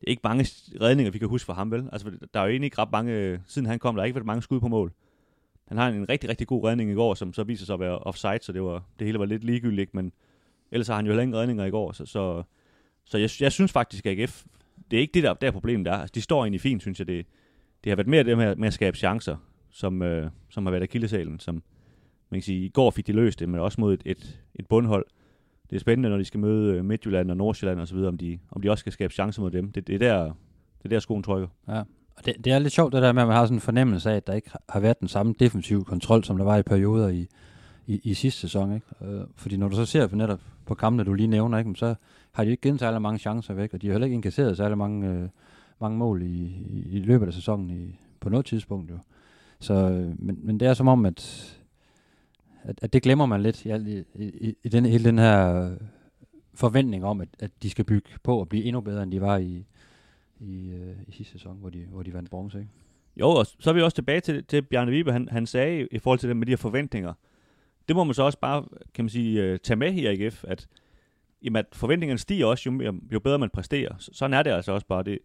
det 0.00 0.06
er 0.06 0.10
ikke 0.10 0.20
mange 0.24 0.44
redninger, 0.80 1.10
vi 1.12 1.18
kan 1.18 1.28
huske 1.28 1.46
fra 1.46 1.52
ham, 1.54 1.70
vel? 1.70 1.88
Altså, 1.92 2.10
der 2.34 2.40
er 2.40 2.44
jo 2.44 2.50
egentlig 2.50 2.66
ikke 2.66 2.78
ret 2.78 2.92
mange... 2.92 3.12
Øh, 3.12 3.38
siden 3.46 3.66
han 3.66 3.78
kom, 3.78 3.94
der 3.94 4.02
er 4.02 4.06
ikke 4.06 4.14
været 4.14 4.26
mange 4.26 4.42
skud 4.42 4.60
på 4.60 4.68
mål. 4.68 4.92
Han 5.68 5.76
har 5.78 5.88
en 5.88 6.08
rigtig, 6.08 6.30
rigtig 6.30 6.46
god 6.46 6.64
redning 6.64 6.90
i 6.90 6.94
går, 6.94 7.14
som 7.14 7.32
så 7.32 7.44
viser 7.44 7.66
sig 7.66 7.74
at 7.74 7.80
være 7.80 7.98
offside, 7.98 8.38
så 8.42 8.52
det, 8.52 8.62
var, 8.62 8.82
det 8.98 9.06
hele 9.06 9.18
var 9.18 9.24
lidt 9.24 9.44
ligegyldigt, 9.44 9.94
men 9.94 10.12
ellers 10.72 10.88
har 10.88 10.96
han 10.96 11.04
jo 11.04 11.10
heller 11.10 11.22
ingen 11.22 11.36
redninger 11.36 11.64
i 11.64 11.70
går, 11.70 11.92
så, 11.92 12.06
så, 12.06 12.42
så 13.04 13.18
jeg, 13.18 13.30
jeg 13.40 13.52
synes 13.52 13.72
faktisk, 13.72 14.06
at 14.06 14.18
AGF, 14.18 14.44
det 14.90 14.96
er 14.96 15.00
ikke 15.00 15.14
det, 15.14 15.22
der, 15.22 15.34
der 15.34 15.50
problemet 15.50 15.86
er. 15.86 15.92
Altså, 15.92 16.12
de 16.14 16.22
står 16.22 16.44
egentlig 16.44 16.60
fint, 16.60 16.82
synes 16.82 16.98
jeg. 16.98 17.06
Det, 17.06 17.26
det 17.84 17.90
har 17.90 17.96
været 17.96 18.08
mere 18.08 18.24
det 18.24 18.38
med, 18.38 18.56
med 18.56 18.66
at 18.66 18.74
skabe 18.74 18.96
chancer, 18.96 19.36
som, 19.70 20.02
øh, 20.02 20.30
som 20.50 20.66
har 20.66 20.70
været 20.70 20.82
akillesalen, 20.82 21.40
som 21.40 21.62
man 22.30 22.40
kan 22.40 22.42
sige, 22.42 22.64
i 22.64 22.68
går 22.68 22.90
fik 22.90 23.06
de 23.06 23.12
løst 23.12 23.40
det, 23.40 23.48
men 23.48 23.60
også 23.60 23.80
mod 23.80 23.94
et, 23.94 24.02
et, 24.04 24.40
et 24.54 24.66
bundhold. 24.66 25.06
Det 25.70 25.76
er 25.76 25.80
spændende, 25.80 26.08
når 26.08 26.16
de 26.16 26.24
skal 26.24 26.40
møde 26.40 26.74
øh, 26.74 26.84
Midtjylland 26.84 27.30
og 27.30 27.36
Nordsjælland 27.36 27.80
osv., 27.80 27.98
om 27.98 28.18
de, 28.18 28.38
om 28.50 28.62
de 28.62 28.70
også 28.70 28.80
skal 28.80 28.92
skabe 28.92 29.14
chancer 29.14 29.42
mod 29.42 29.50
dem. 29.50 29.72
Det, 29.72 29.86
det, 29.86 29.94
er, 29.94 29.98
der, 29.98 30.24
det 30.24 30.84
er 30.84 30.88
der, 30.88 30.98
skoen 30.98 31.22
trykker. 31.22 31.48
Ja. 31.68 31.82
Og 32.16 32.26
det, 32.26 32.44
det 32.44 32.52
er 32.52 32.58
lidt 32.58 32.72
sjovt 32.72 32.92
det 32.92 33.02
der 33.02 33.12
med, 33.12 33.22
at 33.22 33.28
man 33.28 33.36
har 33.36 33.44
sådan 33.44 33.56
en 33.56 33.60
fornemmelse 33.60 34.10
af, 34.10 34.16
at 34.16 34.26
der 34.26 34.32
ikke 34.32 34.50
har 34.68 34.80
været 34.80 35.00
den 35.00 35.08
samme 35.08 35.34
defensive 35.40 35.84
kontrol, 35.84 36.24
som 36.24 36.36
der 36.36 36.44
var 36.44 36.56
i 36.56 36.62
perioder 36.62 37.08
i, 37.08 37.26
i, 37.86 38.00
i 38.04 38.14
sidste 38.14 38.40
sæson. 38.40 38.74
Ikke? 38.74 38.86
Øh, 39.02 39.26
fordi 39.36 39.56
når 39.56 39.68
du 39.68 39.76
så 39.76 39.84
ser 39.84 40.06
på 40.06 40.16
netop 40.16 40.40
på 40.66 40.74
kampene, 40.74 41.04
du 41.04 41.14
lige 41.14 41.26
nævner, 41.26 41.58
ikke, 41.58 41.74
så 41.74 41.94
har 42.32 42.44
de 42.44 42.50
ikke 42.50 42.60
givet 42.60 42.80
særlig 42.80 43.02
mange 43.02 43.18
chancer 43.18 43.54
væk, 43.54 43.74
og 43.74 43.82
de 43.82 43.86
har 43.86 43.92
heller 43.92 44.06
ikke 44.06 44.14
inkasseret 44.14 44.56
særlig 44.56 44.78
mange, 44.78 45.08
øh, 45.08 45.28
mange 45.80 45.98
mål 45.98 46.22
i, 46.22 46.26
i, 46.26 46.84
i 46.90 46.98
løbet 46.98 47.26
af 47.26 47.32
sæsonen 47.32 47.70
i, 47.70 47.98
på 48.20 48.28
noget 48.28 48.46
tidspunkt. 48.46 48.90
Jo. 48.90 48.98
Så, 49.60 49.74
øh, 49.74 50.22
men, 50.22 50.38
men 50.42 50.60
det 50.60 50.68
er 50.68 50.74
som 50.74 50.88
om, 50.88 51.06
at, 51.06 51.52
at, 52.62 52.78
at 52.82 52.92
det 52.92 53.02
glemmer 53.02 53.26
man 53.26 53.42
lidt 53.42 53.64
i, 53.64 53.70
al- 53.70 54.04
i, 54.14 54.24
i, 54.24 54.54
i 54.62 54.68
den, 54.68 54.86
hele 54.86 55.04
den 55.04 55.18
her 55.18 55.64
øh, 55.64 55.76
forventning 56.54 57.04
om, 57.04 57.20
at, 57.20 57.28
at 57.38 57.50
de 57.62 57.70
skal 57.70 57.84
bygge 57.84 58.10
på 58.22 58.40
og 58.40 58.48
blive 58.48 58.64
endnu 58.64 58.80
bedre, 58.80 59.02
end 59.02 59.12
de 59.12 59.20
var 59.20 59.36
i, 59.36 59.64
i, 60.40 60.70
øh, 60.70 60.96
i 61.08 61.12
sidste 61.12 61.32
sæson, 61.32 61.56
hvor 61.60 61.70
de, 61.70 61.86
hvor 61.90 62.02
de 62.02 62.14
vandt 62.14 62.30
bronze. 62.30 62.58
Ikke? 62.58 62.70
Jo, 63.16 63.28
og 63.28 63.46
så 63.46 63.70
er 63.70 63.74
vi 63.74 63.82
også 63.82 63.94
tilbage 63.94 64.20
til, 64.20 64.44
til 64.44 64.62
Bjarne 64.62 64.90
Vibe, 64.90 65.12
han, 65.12 65.28
han 65.30 65.46
sagde 65.46 65.88
i 65.90 65.98
forhold 65.98 66.18
til 66.18 66.28
det 66.28 66.36
med 66.36 66.46
de 66.46 66.52
her 66.52 66.56
forventninger. 66.56 67.12
Det 67.88 67.96
må 67.96 68.04
man 68.04 68.14
så 68.14 68.22
også 68.22 68.38
bare, 68.38 68.64
kan 68.94 69.04
man 69.04 69.10
sige, 69.10 69.42
øh, 69.42 69.58
tage 69.58 69.76
med 69.76 69.92
i 69.92 70.06
AGF, 70.06 70.44
at, 70.48 70.66
jamen, 71.42 71.56
at 71.56 71.66
forventningerne 71.72 72.18
stiger 72.18 72.46
også, 72.46 72.70
jo, 72.70 72.94
jo 73.12 73.20
bedre 73.20 73.38
man 73.38 73.50
præsterer. 73.50 73.94
Sådan 73.98 74.34
er 74.34 74.42
det 74.42 74.50
altså 74.50 74.72
også 74.72 74.86
bare. 74.86 75.02
Det, 75.02 75.18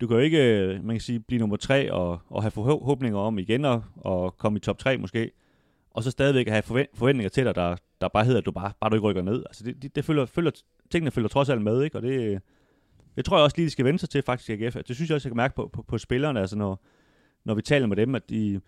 du 0.00 0.06
kan 0.06 0.16
jo 0.16 0.22
ikke, 0.22 0.58
øh, 0.60 0.84
man 0.84 0.96
kan 0.96 1.00
sige, 1.00 1.20
blive 1.20 1.38
nummer 1.38 1.56
tre 1.56 1.92
og, 1.92 2.20
og 2.28 2.42
have 2.42 2.50
forhåbninger 2.50 3.18
om 3.18 3.38
igen 3.38 3.64
og, 3.64 3.84
og 3.96 4.36
komme 4.38 4.56
i 4.56 4.60
top 4.60 4.78
3 4.78 4.96
måske, 4.96 5.30
og 5.90 6.02
så 6.02 6.10
stadigvæk 6.10 6.48
have 6.48 6.62
forventninger 6.94 7.28
til 7.28 7.44
dig, 7.44 7.54
der, 7.54 7.76
der 8.00 8.08
bare 8.08 8.24
hedder, 8.24 8.40
at 8.40 8.46
du 8.46 8.52
bare, 8.52 8.72
bare 8.80 8.90
du 8.90 8.94
ikke 8.94 9.06
rykker 9.06 9.22
ned. 9.22 9.42
Altså 9.46 9.64
det, 9.64 9.82
det, 9.82 9.96
det 9.96 10.04
følger, 10.04 10.26
følger, 10.26 10.50
tingene 10.90 11.10
følger 11.10 11.28
trods 11.28 11.48
alt 11.48 11.62
med, 11.62 11.82
ikke? 11.82 11.98
Og 11.98 12.02
det, 12.02 12.42
det 13.16 13.24
tror 13.24 13.36
jeg 13.36 13.44
også 13.44 13.56
lige, 13.56 13.66
de 13.66 13.70
skal 13.70 13.84
vende 13.84 13.98
sig 13.98 14.10
til 14.10 14.22
faktisk 14.22 14.50
i 14.50 14.64
AGF. 14.64 14.76
Det 14.88 14.96
synes 14.96 15.10
jeg 15.10 15.14
også, 15.14 15.28
jeg 15.28 15.30
kan 15.30 15.36
mærke 15.36 15.54
på, 15.54 15.70
på, 15.72 15.82
på 15.82 15.98
spillerne, 15.98 16.40
altså 16.40 16.56
når, 16.56 16.84
når 17.44 17.54
vi 17.54 17.62
taler 17.62 17.86
med 17.86 17.96
dem, 17.96 18.14
at 18.14 18.30
de, 18.30 18.60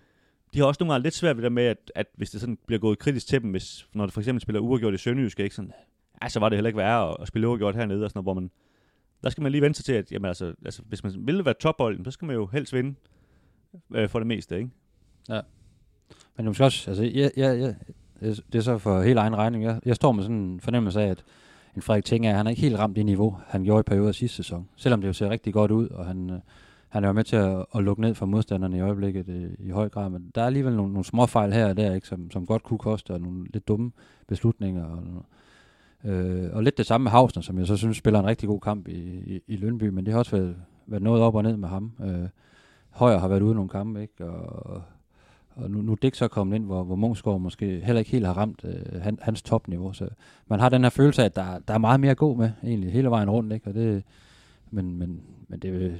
de 0.54 0.58
har 0.58 0.66
også 0.66 0.78
nogle 0.80 0.92
gange 0.92 1.02
lidt 1.02 1.14
svært 1.14 1.36
ved 1.36 1.44
det 1.44 1.52
med, 1.52 1.64
at, 1.64 1.92
at 1.94 2.06
hvis 2.16 2.30
det 2.30 2.40
sådan 2.40 2.58
bliver 2.66 2.80
gået 2.80 2.98
kritisk 2.98 3.26
til 3.26 3.42
dem, 3.42 3.50
hvis, 3.50 3.86
når 3.94 4.06
det 4.06 4.14
for 4.14 4.20
eksempel 4.20 4.40
spiller 4.40 4.60
uafgjort 4.60 4.94
i 4.94 4.96
Sønderjysk, 4.96 5.40
ikke 5.40 5.54
sådan, 5.54 5.72
ja, 6.22 6.28
så 6.28 6.40
var 6.40 6.48
det 6.48 6.56
heller 6.56 6.68
ikke 6.68 6.78
værre 6.78 7.10
at, 7.10 7.16
at 7.20 7.28
spille 7.28 7.48
uafgjort 7.48 7.74
hernede, 7.74 8.04
og 8.04 8.10
sådan 8.10 8.18
noget, 8.18 8.24
hvor 8.24 8.34
man, 8.34 8.50
der 9.22 9.30
skal 9.30 9.42
man 9.42 9.52
lige 9.52 9.62
vente 9.62 9.76
sig 9.76 9.84
til, 9.84 9.92
at 9.92 10.12
jamen, 10.12 10.28
altså, 10.28 10.54
altså, 10.64 10.82
hvis 10.88 11.04
man 11.04 11.12
vil 11.16 11.44
være 11.44 11.54
topbolden, 11.54 12.04
så 12.04 12.10
skal 12.10 12.26
man 12.26 12.36
jo 12.36 12.46
helst 12.46 12.72
vinde 12.72 12.94
øh, 13.94 14.08
for 14.08 14.18
det 14.18 14.26
meste, 14.26 14.56
ikke? 14.56 14.70
Ja. 15.28 15.40
Men 16.36 16.46
måske 16.46 16.64
også, 16.64 16.90
altså, 16.90 17.04
jeg, 17.04 17.30
jeg, 17.36 17.58
jeg, 17.58 17.74
det 18.20 18.54
er 18.54 18.60
så 18.60 18.78
for 18.78 19.02
helt 19.02 19.18
egen 19.18 19.36
regning. 19.36 19.64
Jeg, 19.64 19.80
jeg 19.84 19.96
står 19.96 20.12
med 20.12 20.22
sådan 20.22 20.36
en 20.36 20.60
fornemmelse 20.60 21.00
af, 21.02 21.06
at 21.06 21.24
en 21.76 21.82
Frederik 21.82 22.04
Tinger, 22.04 22.36
han 22.36 22.46
er 22.46 22.50
ikke 22.50 22.62
helt 22.62 22.78
ramt 22.78 22.96
det 22.96 23.06
niveau, 23.06 23.38
han 23.46 23.64
gjorde 23.64 23.80
i 23.80 23.82
perioder 23.82 24.12
sidste 24.12 24.36
sæson. 24.36 24.68
Selvom 24.76 25.00
det 25.00 25.08
jo 25.08 25.12
ser 25.12 25.30
rigtig 25.30 25.52
godt 25.52 25.70
ud, 25.70 25.88
og 25.88 26.06
han, 26.06 26.30
øh, 26.30 26.40
han 26.94 27.04
er 27.04 27.08
jo 27.08 27.12
med 27.12 27.24
til 27.24 27.36
at, 27.36 27.66
at 27.74 27.84
lukke 27.84 28.02
ned 28.02 28.14
for 28.14 28.26
modstanderne 28.26 28.76
i 28.76 28.80
øjeblikket 28.80 29.28
øh, 29.28 29.50
i 29.58 29.70
høj 29.70 29.88
grad. 29.88 30.10
Men 30.10 30.30
der 30.34 30.42
er 30.42 30.46
alligevel 30.46 30.76
nogle, 30.76 30.92
nogle 30.92 31.04
små 31.04 31.26
fejl 31.26 31.52
her 31.52 31.68
og 31.68 31.76
der, 31.76 31.94
ikke, 31.94 32.06
som, 32.06 32.30
som 32.30 32.46
godt 32.46 32.62
kunne 32.62 32.78
koste, 32.78 33.10
og 33.10 33.20
nogle 33.20 33.46
lidt 33.52 33.68
dumme 33.68 33.92
beslutninger. 34.26 34.84
Og, 34.84 35.24
øh, 36.10 36.50
og 36.52 36.62
lidt 36.62 36.78
det 36.78 36.86
samme 36.86 37.02
med 37.02 37.10
Hausner, 37.10 37.42
som 37.42 37.58
jeg 37.58 37.66
så 37.66 37.76
synes 37.76 37.96
spiller 37.96 38.20
en 38.20 38.26
rigtig 38.26 38.48
god 38.48 38.60
kamp 38.60 38.88
i, 38.88 38.98
i, 39.34 39.40
i 39.46 39.56
Lønby, 39.56 39.88
men 39.88 40.06
det 40.06 40.12
har 40.12 40.18
også 40.18 40.36
været, 40.36 40.56
været 40.86 41.02
noget 41.02 41.22
op 41.22 41.34
og 41.34 41.42
ned 41.42 41.56
med 41.56 41.68
ham. 41.68 41.92
Øh, 42.04 42.28
Højer 42.90 43.18
har 43.18 43.28
været 43.28 43.42
ude 43.42 43.52
i 43.52 43.54
nogle 43.54 43.68
kampe, 43.68 44.02
ikke? 44.02 44.26
Og, 44.30 44.82
og 45.54 45.70
nu, 45.70 45.82
nu 45.82 45.92
er 45.92 45.96
Dick 45.96 46.14
så 46.14 46.28
kommet 46.28 46.56
ind, 46.56 46.64
hvor, 46.64 46.84
hvor 46.84 46.96
Mungsgaard 46.96 47.40
måske 47.40 47.80
heller 47.84 47.98
ikke 47.98 48.10
helt 48.10 48.26
har 48.26 48.36
ramt 48.36 48.64
øh, 48.64 49.02
han, 49.02 49.18
hans 49.22 49.42
topniveau. 49.42 49.92
Så 49.92 50.08
man 50.48 50.60
har 50.60 50.68
den 50.68 50.82
her 50.82 50.90
følelse 50.90 51.22
af, 51.22 51.26
at 51.26 51.36
der, 51.36 51.58
der 51.68 51.74
er 51.74 51.78
meget 51.78 52.00
mere 52.00 52.10
at 52.10 52.16
gå 52.16 52.34
med, 52.34 52.50
egentlig, 52.64 52.92
hele 52.92 53.10
vejen 53.10 53.30
rundt. 53.30 53.52
Ikke? 53.52 53.68
Og 53.68 53.74
det, 53.74 54.04
men 54.70 54.98
men, 54.98 55.20
men 55.48 55.58
det, 55.58 55.68
er 55.68 55.90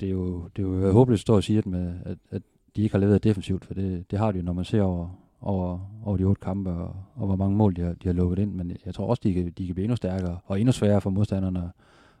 det, 0.00 0.06
er 0.06 0.10
jo, 0.12 0.48
det 0.56 0.62
er 0.62 0.68
jo 0.68 0.92
håbløst 0.92 1.18
at 1.18 1.20
stå 1.20 1.36
og 1.36 1.44
sige, 1.44 1.58
at, 1.58 1.66
med, 1.66 1.94
at, 2.04 2.18
at 2.30 2.42
de 2.76 2.82
ikke 2.82 2.94
har 2.94 3.00
levet 3.00 3.24
defensivt, 3.24 3.64
for 3.64 3.74
det, 3.74 4.10
det 4.10 4.18
har 4.18 4.32
de 4.32 4.38
jo, 4.38 4.44
når 4.44 4.52
man 4.52 4.64
ser 4.64 4.82
over, 4.82 5.08
over, 5.40 5.78
over 6.04 6.16
de 6.16 6.24
otte 6.24 6.40
kampe, 6.40 6.70
og, 6.70 6.96
og 7.14 7.26
hvor 7.26 7.36
mange 7.36 7.56
mål 7.56 7.76
de 7.76 7.80
har, 7.80 7.92
de 7.92 8.08
har 8.08 8.12
lukket 8.12 8.38
ind. 8.38 8.54
Men 8.54 8.76
jeg 8.86 8.94
tror 8.94 9.06
også, 9.06 9.20
de 9.24 9.34
kan, 9.34 9.50
de 9.58 9.66
kan 9.66 9.74
blive 9.74 9.84
endnu 9.84 9.96
stærkere, 9.96 10.38
og 10.44 10.60
endnu 10.60 10.72
sværere 10.72 11.00
for 11.00 11.10
modstanderne 11.10 11.58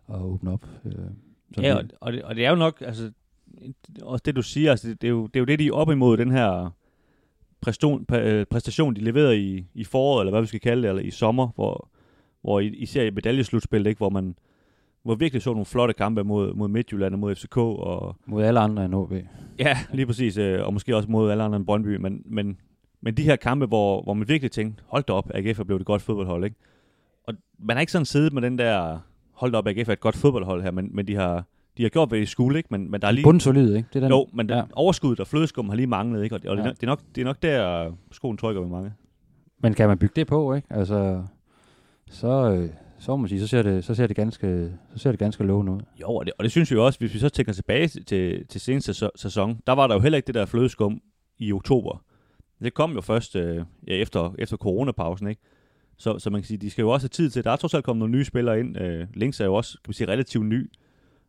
at, 0.08 0.14
at 0.14 0.22
åbne 0.22 0.50
op. 0.52 0.66
Øh, 0.84 0.92
Ja, 1.62 1.74
og, 1.74 1.84
og, 2.00 2.12
det, 2.12 2.22
og 2.22 2.34
det 2.34 2.44
er 2.44 2.50
jo 2.50 2.56
nok, 2.56 2.82
altså, 2.86 3.10
også 4.02 4.22
det 4.24 4.36
du 4.36 4.42
siger, 4.42 4.70
altså, 4.70 4.88
det, 4.88 5.02
det, 5.02 5.06
er 5.06 5.10
jo, 5.10 5.26
det 5.26 5.36
er 5.36 5.40
jo 5.40 5.44
det, 5.44 5.58
de 5.58 5.66
er 5.66 5.72
op 5.72 5.90
imod, 5.90 6.16
den 6.16 6.30
her 6.30 6.70
præstation, 7.60 8.04
præ, 8.04 8.20
øh, 8.20 8.46
præstation 8.46 8.96
de 8.96 9.00
leverede 9.00 9.40
i, 9.40 9.66
i 9.74 9.84
foråret, 9.84 10.22
eller 10.22 10.30
hvad 10.30 10.40
vi 10.40 10.46
skal 10.46 10.60
kalde 10.60 10.82
det, 10.82 10.88
eller 10.88 11.02
i 11.02 11.10
sommer, 11.10 11.48
hvor, 11.54 11.88
hvor 12.40 12.60
I, 12.60 12.66
især 12.66 13.02
i 13.02 13.10
medaljeslutspillet, 13.10 13.88
ikke, 13.88 13.98
hvor 13.98 14.10
man 14.10 14.34
hvor 15.04 15.14
virkelig 15.14 15.42
så 15.42 15.50
nogle 15.50 15.64
flotte 15.64 15.94
kampe 15.94 16.24
mod, 16.24 16.54
mod 16.54 16.68
Midtjylland 16.68 17.14
og 17.14 17.20
mod 17.20 17.34
FCK, 17.34 17.56
og 17.56 18.16
Mod 18.26 18.42
alle 18.44 18.60
andre 18.60 18.84
end 18.84 18.94
HB. 19.06 19.12
ja, 19.58 19.78
lige 19.92 20.06
præcis, 20.06 20.36
øh, 20.36 20.66
og 20.66 20.72
måske 20.74 20.96
også 20.96 21.10
mod 21.10 21.30
alle 21.30 21.42
andre 21.42 21.56
end 21.56 21.66
Brøndby, 21.66 21.96
men, 21.96 22.22
men, 22.24 22.56
men 23.00 23.14
de 23.16 23.22
her 23.22 23.36
kampe, 23.36 23.66
hvor, 23.66 24.02
hvor 24.02 24.14
man 24.14 24.28
virkelig 24.28 24.50
tænkte, 24.50 24.82
hold 24.86 25.04
da 25.04 25.12
op, 25.12 25.30
AGF 25.34 25.60
er 25.60 25.64
blevet 25.64 25.80
et 25.80 25.86
godt 25.86 26.02
fodboldhold, 26.02 26.44
ikke? 26.44 26.56
Og 27.28 27.34
man 27.58 27.76
har 27.76 27.80
ikke 27.80 27.92
sådan 27.92 28.04
siddet 28.06 28.32
med 28.32 28.42
den 28.42 28.58
der, 28.58 28.98
hold 29.32 29.52
da 29.52 29.58
op, 29.58 29.66
AGF 29.66 29.88
er 29.88 29.92
et 29.92 30.00
godt 30.00 30.16
fodboldhold 30.16 30.62
her, 30.62 30.70
men, 30.70 30.88
men 30.92 31.06
de 31.06 31.14
har, 31.14 31.44
de 31.76 31.82
har 31.82 31.90
gjort, 31.90 32.08
hvad 32.08 32.18
de 32.18 32.26
skulle, 32.26 32.58
ikke? 32.58 32.68
Men, 32.70 32.90
men 32.90 33.00
der 33.00 33.06
er 33.08 33.12
lige... 33.12 33.24
Bundsolid, 33.24 33.74
ikke? 33.74 33.88
Det 33.92 33.96
er 33.96 34.00
den, 34.00 34.10
Jo, 34.10 34.26
men 34.32 34.48
den, 34.48 34.56
ja. 34.56 34.62
overskuddet 34.72 35.20
og 35.20 35.26
flødeskum 35.26 35.68
har 35.68 35.76
lige 35.76 35.86
manglet, 35.86 36.22
ikke? 36.24 36.34
Og, 36.36 36.42
det, 36.42 36.50
og 36.50 36.56
Ja. 36.56 36.62
det, 36.62 36.82
er 36.82 36.86
nok, 36.86 37.00
det 37.14 37.20
er 37.20 37.24
nok 37.24 37.42
der, 37.42 37.90
skoen 38.10 38.36
trykker 38.36 38.62
ved 38.62 38.68
mange. 38.70 38.92
Men 39.62 39.74
kan 39.74 39.88
man 39.88 39.98
bygge 39.98 40.12
det 40.16 40.26
på, 40.26 40.54
ikke? 40.54 40.68
Altså, 40.70 41.22
så, 42.10 42.28
øh, 42.52 42.68
så 43.02 43.10
må 43.12 43.16
man 43.16 43.28
sige, 43.28 43.40
så 43.40 43.46
ser 43.46 43.62
det, 43.62 43.84
så 43.84 43.94
ser 43.94 44.06
det 44.06 44.16
ganske, 44.16 44.72
så 44.94 44.98
ser 44.98 45.10
det 45.10 45.18
ganske 45.18 45.44
lovende 45.44 45.72
ud. 45.72 45.80
Jo, 46.00 46.08
og 46.14 46.26
det, 46.26 46.32
og 46.38 46.42
det 46.42 46.50
synes 46.50 46.70
vi 46.70 46.76
også, 46.76 46.98
hvis 46.98 47.14
vi 47.14 47.18
så 47.18 47.28
tænker 47.28 47.52
tilbage 47.52 47.88
til, 47.88 48.46
til, 48.46 48.60
seneste 48.60 48.92
sæson- 49.16 49.60
der 49.66 49.72
var 49.72 49.86
der 49.86 49.94
jo 49.94 50.00
heller 50.00 50.16
ikke 50.16 50.26
det 50.26 50.34
der 50.34 50.46
flødeskum 50.46 51.00
i 51.38 51.52
oktober. 51.52 52.04
Det 52.62 52.74
kom 52.74 52.92
jo 52.92 53.00
først 53.00 53.36
øh, 53.36 53.56
ja, 53.86 53.92
efter, 53.92 54.34
efter 54.38 54.56
coronapausen, 54.56 55.26
ikke? 55.28 55.40
Så, 55.98 56.18
så 56.18 56.30
man 56.30 56.40
kan 56.40 56.46
sige, 56.46 56.58
de 56.58 56.70
skal 56.70 56.82
jo 56.82 56.90
også 56.90 57.04
have 57.04 57.08
tid 57.08 57.30
til, 57.30 57.44
der 57.44 57.50
er 57.50 57.56
trods 57.56 57.74
alt 57.74 57.84
kommet 57.84 57.98
nogle 57.98 58.12
nye 58.12 58.24
spillere 58.24 58.60
ind. 58.60 58.80
Øh, 58.80 59.06
Links 59.14 59.40
er 59.40 59.44
jo 59.44 59.54
også, 59.54 59.72
kan 59.72 59.88
man 59.88 59.94
sige, 59.94 60.08
relativt 60.08 60.46
ny 60.46 60.70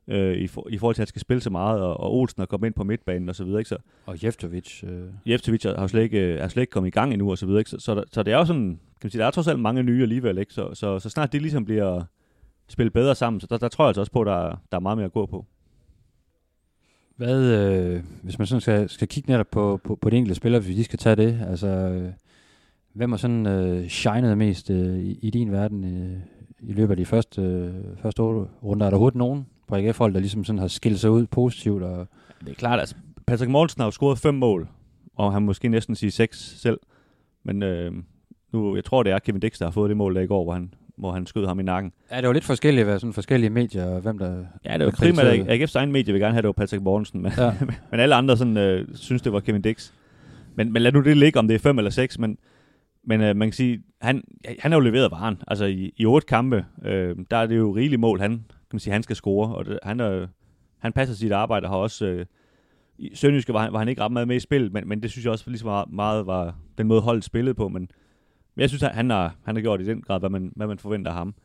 øh, 0.07 0.38
i, 0.38 0.47
for, 0.47 0.67
i 0.69 0.77
forhold 0.77 0.95
til, 0.95 1.01
at 1.01 1.03
han 1.03 1.07
skal 1.07 1.21
spille 1.21 1.41
så 1.41 1.49
meget, 1.49 1.81
og, 1.81 1.99
og 1.99 2.13
Olsen 2.13 2.41
er 2.41 2.45
kommet 2.45 2.67
ind 2.67 2.73
på 2.73 2.83
midtbanen 2.83 3.29
og 3.29 3.36
så 3.36 3.43
videre, 3.43 3.59
ikke? 3.59 3.69
Så, 3.69 3.77
Og 4.05 4.23
Jeftovic, 4.23 4.83
øh, 4.83 5.07
Jeftovic 5.25 5.63
har 5.63 5.81
jo 5.81 5.88
slet 5.88 6.01
ikke, 6.03 6.19
øh, 6.19 6.39
er 6.39 6.47
slet 6.47 6.63
ikke 6.63 6.71
kommet 6.71 6.88
i 6.88 6.91
gang 6.91 7.13
endnu, 7.13 7.31
og 7.31 7.38
så 7.38 7.45
videre, 7.45 7.59
ikke? 7.62 7.69
Så, 7.69 7.79
så, 7.79 8.03
så 8.12 8.23
det 8.23 8.33
er 8.33 8.38
jo 8.38 8.45
sådan, 8.45 8.79
kan 9.03 9.07
man 9.07 9.11
sige, 9.11 9.21
der 9.21 9.27
er 9.27 9.31
trods 9.31 9.47
alt 9.47 9.59
mange 9.59 9.83
nye 9.83 10.01
alligevel, 10.01 10.37
ikke? 10.37 10.53
Så, 10.53 10.73
så, 10.73 10.99
så 10.99 11.09
snart 11.09 11.33
det 11.33 11.41
ligesom 11.41 11.65
bliver 11.65 12.03
spillet 12.67 12.93
bedre 12.93 13.15
sammen, 13.15 13.39
så 13.39 13.47
der, 13.49 13.57
der 13.57 13.67
tror 13.67 13.85
jeg 13.85 13.87
altså 13.87 14.01
også 14.01 14.11
på, 14.11 14.21
at 14.21 14.27
der, 14.27 14.55
der 14.71 14.77
er 14.77 14.79
meget 14.79 14.97
mere 14.97 15.05
at 15.05 15.11
gå 15.11 15.25
på. 15.25 15.45
hvad, 17.15 17.43
øh, 17.43 18.03
hvis 18.23 18.37
man 18.39 18.47
sådan 18.47 18.61
skal, 18.61 18.89
skal 18.89 19.07
kigge 19.07 19.31
netop 19.31 19.47
på, 19.51 19.79
på, 19.83 19.95
på 19.95 20.09
de 20.09 20.17
enkelte 20.17 20.35
spillere, 20.35 20.61
hvis 20.61 20.77
vi 20.77 20.83
skal 20.83 20.99
tage 20.99 21.15
det, 21.15 21.39
altså, 21.49 21.67
øh, 21.67 22.11
hvem 22.93 23.11
har 23.11 23.17
sådan 23.17 23.45
øh, 23.47 23.87
shined 23.87 24.35
mest 24.35 24.69
øh, 24.69 24.99
i, 24.99 25.19
i 25.21 25.29
din 25.29 25.51
verden 25.51 25.83
øh, 25.83 26.19
i 26.69 26.73
løbet 26.73 26.91
af 26.91 26.97
de 26.97 27.05
første, 27.05 27.41
øh, 27.41 27.73
første 28.01 28.21
runder? 28.21 28.85
Er 28.85 28.89
der 28.89 28.95
overhovedet 28.95 29.17
nogen 29.17 29.45
på 29.67 29.75
AGF-hold, 29.75 30.13
der 30.13 30.19
ligesom 30.19 30.43
sådan 30.43 30.59
har 30.59 30.67
skilt 30.67 30.99
sig 30.99 31.11
ud 31.11 31.25
positivt? 31.25 31.83
Og, 31.83 32.07
Det 32.39 32.49
er 32.49 32.53
klart, 32.53 32.79
altså, 32.79 32.95
Patrick 33.27 33.51
Mortensen 33.51 33.79
har 33.79 33.87
jo 33.87 33.91
scoret 33.91 34.17
fem 34.17 34.33
mål, 34.33 34.67
og 35.15 35.33
han 35.33 35.43
måske 35.43 35.67
næsten 35.67 35.95
sige 35.95 36.11
seks 36.11 36.61
selv. 36.61 36.79
Men 37.43 37.63
øh, 37.63 37.93
nu, 38.53 38.75
jeg 38.75 38.85
tror, 38.85 39.03
det 39.03 39.11
er 39.11 39.19
Kevin 39.19 39.39
Dix, 39.41 39.59
der 39.59 39.65
har 39.65 39.71
fået 39.71 39.89
det 39.89 39.97
mål 39.97 40.15
der 40.15 40.21
i 40.21 40.27
går, 40.27 40.43
hvor 40.43 40.53
han, 40.53 40.73
hvor 40.95 41.11
han 41.11 41.25
skød 41.25 41.45
ham 41.45 41.59
i 41.59 41.63
nakken. 41.63 41.91
Ja, 42.11 42.17
det 42.17 42.27
var 42.27 42.33
lidt 42.33 42.43
forskelligt, 42.43 42.85
hvad 42.85 42.99
sådan 42.99 43.13
forskellige 43.13 43.49
medier, 43.49 43.85
og 43.85 44.01
hvem 44.01 44.17
der... 44.17 44.45
Ja, 44.65 44.77
det 44.77 44.85
var 44.85 44.91
primært. 44.91 45.61
AGF's 45.61 45.75
egen 45.75 45.91
medie 45.91 46.13
vil 46.13 46.21
gerne 46.21 46.33
have, 46.33 46.41
det 46.41 46.47
var 46.47 46.53
Patrick 46.53 46.83
Mortensen, 46.83 47.21
men, 47.21 47.31
Ja. 47.37 47.53
men 47.91 47.99
alle 47.99 48.15
andre 48.15 48.37
sådan, 48.37 48.57
øh, 48.57 48.87
synes, 48.95 49.21
det 49.21 49.33
var 49.33 49.39
Kevin 49.39 49.61
Dix. 49.61 49.91
Men, 50.55 50.73
men 50.73 50.81
lad 50.81 50.91
nu 50.91 51.01
det 51.01 51.17
ligge, 51.17 51.39
om 51.39 51.47
det 51.47 51.55
er 51.55 51.59
fem 51.59 51.77
eller 51.77 51.91
seks, 51.91 52.19
men, 52.19 52.37
men 53.03 53.21
øh, 53.21 53.35
man 53.35 53.47
kan 53.47 53.53
sige, 53.53 53.83
han, 54.01 54.23
han 54.59 54.71
har 54.71 54.79
jo 54.79 54.83
leveret 54.83 55.11
varen. 55.11 55.41
Altså 55.47 55.65
i, 55.65 55.93
i 55.97 56.05
otte 56.05 56.27
kampe, 56.27 56.65
øh, 56.85 57.15
der 57.31 57.37
er 57.37 57.45
det 57.45 57.57
jo 57.57 57.75
rigeligt 57.75 57.99
mål, 57.99 58.19
han, 58.19 58.31
kan 58.31 58.39
man 58.73 58.79
sige, 58.79 58.93
han 58.93 59.03
skal 59.03 59.15
score, 59.15 59.55
og 59.55 59.65
det, 59.65 59.79
han, 59.83 59.99
er, 59.99 60.27
han 60.79 60.93
passer 60.93 61.15
sit 61.15 61.31
arbejde, 61.31 61.65
og 61.65 61.69
har 61.69 61.77
også... 61.77 62.05
Øh, 62.05 62.25
i 62.97 63.15
Sønderjyske 63.15 63.53
var 63.53 63.59
han, 63.59 63.73
var 63.73 63.79
han 63.79 63.87
ikke 63.87 64.01
ret 64.01 64.11
meget 64.11 64.27
med 64.27 64.35
i 64.35 64.39
spillet, 64.39 64.73
men, 64.73 64.87
men 64.87 65.03
det 65.03 65.11
synes 65.11 65.25
jeg 65.25 65.31
også 65.31 65.43
lige 65.49 65.59
så 65.59 65.65
meget, 65.65 65.91
meget 65.91 66.27
var 66.27 66.55
den 66.77 66.87
måde 66.87 67.01
holdet 67.01 67.23
spillede 67.23 67.53
på, 67.53 67.67
men, 67.67 67.87
men 68.55 68.61
jeg 68.61 68.69
synes, 68.69 68.83
at 68.83 68.91
han 68.95 69.09
har, 69.09 69.35
han 69.43 69.55
har 69.55 69.61
gjort 69.61 69.81
i 69.81 69.85
den 69.85 70.01
grad, 70.01 70.19
hvad 70.19 70.29
man, 70.29 70.51
hvad 70.55 70.67
man 70.67 70.79
forventer 70.79 71.11
af 71.11 71.17
ham. 71.17 71.35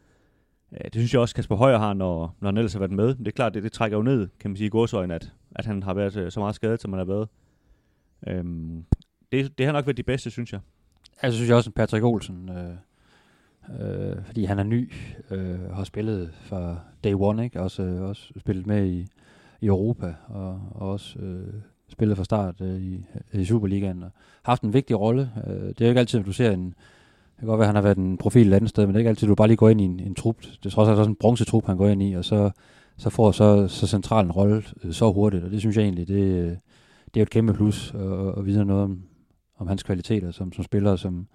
Øh, 0.73 0.85
det 0.85 0.95
synes 0.95 1.13
jeg 1.13 1.21
også, 1.21 1.35
Kasper 1.35 1.57
Højer 1.57 1.79
har, 1.79 1.95
når, 1.95 2.37
når 2.41 2.49
han 2.49 2.57
ellers 2.57 2.73
har 2.73 2.81
været 2.81 2.93
med. 2.93 3.15
Men 3.15 3.25
det 3.25 3.29
er 3.29 3.37
klart, 3.37 3.55
det, 3.55 3.63
det 3.63 3.73
trækker 3.73 3.97
jo 3.97 4.03
ned, 4.03 4.29
kan 4.41 4.51
man 4.51 4.57
sige, 4.57 4.67
i 4.67 4.71
godsøjne, 4.71 5.15
at, 5.15 5.33
at 5.57 5.67
han 5.67 5.83
har 5.83 5.95
været 5.95 6.17
øh, 6.17 6.33
så 6.33 6.41
meget 6.41 6.55
skadet, 6.55 6.83
som 6.83 6.93
han 6.93 6.99
har 6.99 7.05
været. 7.05 7.29
Øhm, 8.27 8.85
det, 9.33 9.59
det 9.59 9.67
har 9.67 9.73
nok 9.73 9.87
været 9.87 9.97
de 9.97 10.03
bedste, 10.03 10.31
synes 10.31 10.53
jeg. 10.53 10.61
Jeg 11.23 11.33
synes 11.33 11.49
jeg 11.49 11.57
også, 11.57 11.71
at 11.71 11.75
Patrick 11.75 12.05
Olsen, 12.05 12.49
øh, 12.49 12.75
øh, 13.81 14.25
fordi 14.25 14.45
han 14.45 14.59
er 14.59 14.63
ny, 14.63 14.93
øh, 15.31 15.71
har 15.71 15.85
spillet 15.85 16.35
fra 16.35 16.77
day 17.05 17.15
one, 17.15 17.45
ikke? 17.45 17.61
Også, 17.61 17.83
øh, 17.83 18.03
også 18.03 18.33
spillet 18.39 18.67
med 18.67 18.87
i, 18.87 19.07
i 19.61 19.67
Europa, 19.67 20.15
og, 20.27 20.63
og 20.71 20.91
også 20.91 21.19
øh, 21.19 21.55
spillet 21.89 22.17
fra 22.17 22.25
start 22.25 22.61
øh, 22.61 22.81
i, 22.81 23.05
i 23.33 23.45
Superligaen, 23.45 24.03
og 24.03 24.11
haft 24.43 24.63
en 24.63 24.73
vigtig 24.73 25.01
rolle. 25.01 25.31
Øh, 25.47 25.69
det 25.69 25.81
er 25.81 25.85
jo 25.85 25.89
ikke 25.89 26.01
altid, 26.01 26.21
at 26.21 26.27
du 26.27 26.33
ser 26.33 26.51
en, 26.51 26.75
det 27.39 27.43
kan 27.43 27.49
godt 27.49 27.59
være, 27.59 27.69
at 27.69 27.69
han 27.69 27.75
har 27.75 27.83
været 27.83 27.99
en 27.99 28.17
profil 28.17 28.49
et 28.49 28.55
andet 28.55 28.71
sted, 28.71 28.87
men 28.87 28.95
det 28.95 28.97
er 28.97 29.01
ikke 29.01 29.09
altid, 29.09 29.29
du 29.29 29.35
bare 29.35 29.49
lige 29.49 29.57
går 29.57 29.69
ind 29.69 29.81
i 29.81 29.85
en, 29.85 30.01
en 30.01 30.15
trup. 30.15 30.41
Det 30.41 30.67
er 30.67 30.71
trods 30.71 30.89
alt 30.89 30.99
også 30.99 31.11
en 31.11 31.17
bronzetrup, 31.17 31.67
han 31.67 31.77
går 31.77 31.89
ind 31.89 32.03
i, 32.03 32.13
og 32.13 32.25
så, 32.25 32.51
så 32.97 33.11
får 33.11 33.33
så, 33.33 33.69
så 33.69 33.87
central 33.87 34.25
en 34.25 34.33
rolle 34.33 34.63
øh, 34.85 34.93
så 34.93 35.13
hurtigt, 35.13 35.45
og 35.45 35.51
det 35.51 35.61
synes 35.61 35.77
jeg 35.77 35.83
egentlig, 35.83 36.09
det, 36.09 36.23
øh, 36.23 36.51
det 37.05 37.17
er 37.17 37.21
jo 37.21 37.23
et 37.23 37.31
kæmpe 37.31 37.53
plus 37.53 37.95
at, 37.95 38.39
at 38.39 38.47
vide 38.47 38.65
noget 38.65 38.83
om, 38.83 39.03
om 39.59 39.67
hans 39.67 39.83
kvaliteter 39.83 40.31
som, 40.31 40.53
som 40.53 40.65
spiller, 40.65 40.97
som, 40.97 41.27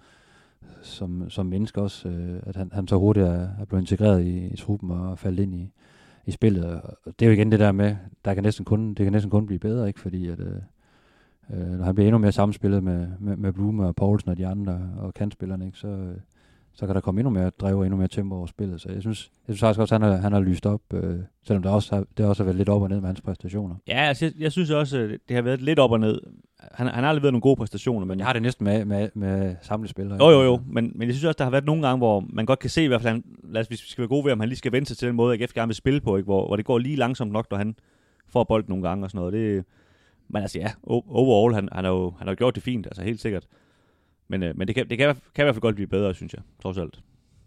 som, 0.82 1.30
som 1.30 1.46
menneske 1.46 1.82
også, 1.82 2.08
øh, 2.08 2.40
at 2.46 2.56
han, 2.56 2.70
han 2.72 2.88
så 2.88 2.98
hurtigt 2.98 3.26
er, 3.26 3.48
er 3.60 3.64
blevet 3.64 3.82
integreret 3.82 4.24
i, 4.24 4.46
i 4.46 4.56
truppen 4.56 4.90
og 4.90 5.18
faldet 5.18 5.42
ind 5.42 5.54
i, 5.54 5.72
i 6.26 6.30
spillet. 6.30 6.64
Og 6.64 6.98
det 7.06 7.22
er 7.22 7.26
jo 7.26 7.32
igen 7.32 7.52
det 7.52 7.60
der 7.60 7.72
med, 7.72 7.96
der 8.24 8.34
kan 8.34 8.42
næsten 8.42 8.64
kun, 8.64 8.88
det 8.88 9.04
kan 9.04 9.12
næsten 9.12 9.30
kun 9.30 9.46
blive 9.46 9.58
bedre, 9.58 9.88
ikke? 9.88 10.00
fordi 10.00 10.28
at, 10.28 10.40
øh, 10.40 10.56
øh, 11.50 11.78
når 11.78 11.84
han 11.84 11.94
bliver 11.94 12.08
endnu 12.08 12.18
mere 12.18 12.32
samspillet 12.32 12.82
med, 12.82 13.06
med, 13.20 13.36
med 13.36 13.52
Blume 13.52 13.86
og 13.86 13.96
Poulsen 13.96 14.30
og 14.30 14.36
de 14.36 14.46
andre 14.46 14.90
og 14.98 15.14
kantspillerne, 15.14 15.66
ikke? 15.66 15.78
Så, 15.78 15.88
øh, 15.88 16.16
så 16.76 16.86
kan 16.86 16.94
der 16.94 17.00
komme 17.00 17.20
endnu 17.20 17.30
mere 17.30 17.50
drev 17.50 17.78
og 17.78 17.84
endnu 17.84 17.96
mere 17.96 18.08
tempo 18.08 18.36
over 18.36 18.46
spillet. 18.46 18.80
Så 18.80 18.88
jeg 18.92 19.00
synes, 19.00 19.30
jeg 19.48 19.54
synes 19.54 19.60
faktisk 19.60 19.80
også, 19.80 19.94
at 19.94 20.00
han 20.00 20.10
har, 20.10 20.16
han 20.16 20.32
har 20.32 20.40
lyst 20.40 20.66
op, 20.66 20.80
øh, 20.94 21.18
selvom 21.46 21.62
der 21.62 21.70
også 21.70 21.94
har, 21.94 22.04
det 22.16 22.26
også 22.26 22.42
har 22.42 22.44
været 22.44 22.56
lidt 22.56 22.68
op 22.68 22.82
og 22.82 22.88
ned 22.88 23.00
med 23.00 23.06
hans 23.06 23.20
præstationer. 23.20 23.74
Ja, 23.88 24.00
altså, 24.00 24.24
jeg, 24.24 24.32
jeg 24.38 24.52
synes 24.52 24.70
også, 24.70 24.98
at 24.98 25.10
det 25.28 25.36
har 25.36 25.42
været 25.42 25.62
lidt 25.62 25.78
op 25.78 25.90
og 25.90 26.00
ned. 26.00 26.20
Han, 26.72 26.86
han 26.86 27.04
har 27.04 27.12
leveret 27.12 27.32
nogle 27.32 27.40
gode 27.40 27.56
præstationer, 27.56 28.06
men 28.06 28.18
Jeg 28.18 28.26
har 28.26 28.32
det 28.32 28.42
næsten 28.42 28.64
med, 28.64 28.84
med, 28.84 29.08
med 29.14 29.56
samlede 29.62 29.90
spillere. 29.90 30.24
Jo, 30.24 30.30
jo, 30.30 30.42
jo. 30.42 30.60
Men, 30.66 30.92
men 30.94 31.08
jeg 31.08 31.14
synes 31.14 31.24
også, 31.24 31.38
der 31.38 31.44
har 31.44 31.50
været 31.50 31.64
nogle 31.64 31.86
gange, 31.86 31.98
hvor 31.98 32.24
man 32.32 32.46
godt 32.46 32.58
kan 32.58 32.70
se, 32.70 32.84
i 32.84 32.86
hvert 32.86 33.02
fald, 33.02 33.12
han, 33.12 33.24
lad 33.44 33.60
os, 33.60 33.66
hvis 33.66 33.82
vi 33.82 33.88
skal 33.88 34.02
være 34.02 34.08
gode 34.08 34.24
ved, 34.24 34.32
om 34.32 34.40
han 34.40 34.48
lige 34.48 34.58
skal 34.58 34.72
vente 34.72 34.88
sig 34.88 34.96
til 34.96 35.08
den 35.08 35.16
måde, 35.16 35.34
AGF 35.34 35.52
gerne 35.52 35.68
vil 35.68 35.76
spille 35.76 36.00
på, 36.00 36.16
ikke? 36.16 36.24
Hvor, 36.24 36.46
hvor 36.46 36.56
det 36.56 36.64
går 36.64 36.78
lige 36.78 36.96
langsomt 36.96 37.32
nok, 37.32 37.46
når 37.50 37.58
han 37.58 37.74
får 38.28 38.44
bolden 38.44 38.68
nogle 38.68 38.88
gange 38.88 39.04
og 39.04 39.10
sådan 39.10 39.18
noget. 39.18 39.32
Det, 39.32 39.64
men 40.28 40.42
altså 40.42 40.58
ja, 40.58 40.70
overall, 40.86 41.54
han, 41.54 41.68
han, 41.72 41.84
har 41.84 41.92
jo 41.92 42.14
han 42.18 42.26
har 42.26 42.32
jo 42.32 42.36
gjort 42.38 42.54
det 42.54 42.62
fint, 42.62 42.86
altså 42.86 43.02
helt 43.02 43.20
sikkert. 43.20 43.46
Men, 44.28 44.42
øh, 44.42 44.58
men 44.58 44.66
det, 44.68 44.74
kan, 44.74 44.88
det 44.90 44.98
kan, 44.98 45.14
kan 45.34 45.42
i 45.42 45.44
hvert 45.44 45.54
fald 45.54 45.60
godt 45.60 45.74
blive 45.74 45.86
bedre, 45.86 46.14
synes 46.14 46.32
jeg, 46.34 46.42
trods 46.62 46.78
alt. 46.78 47.00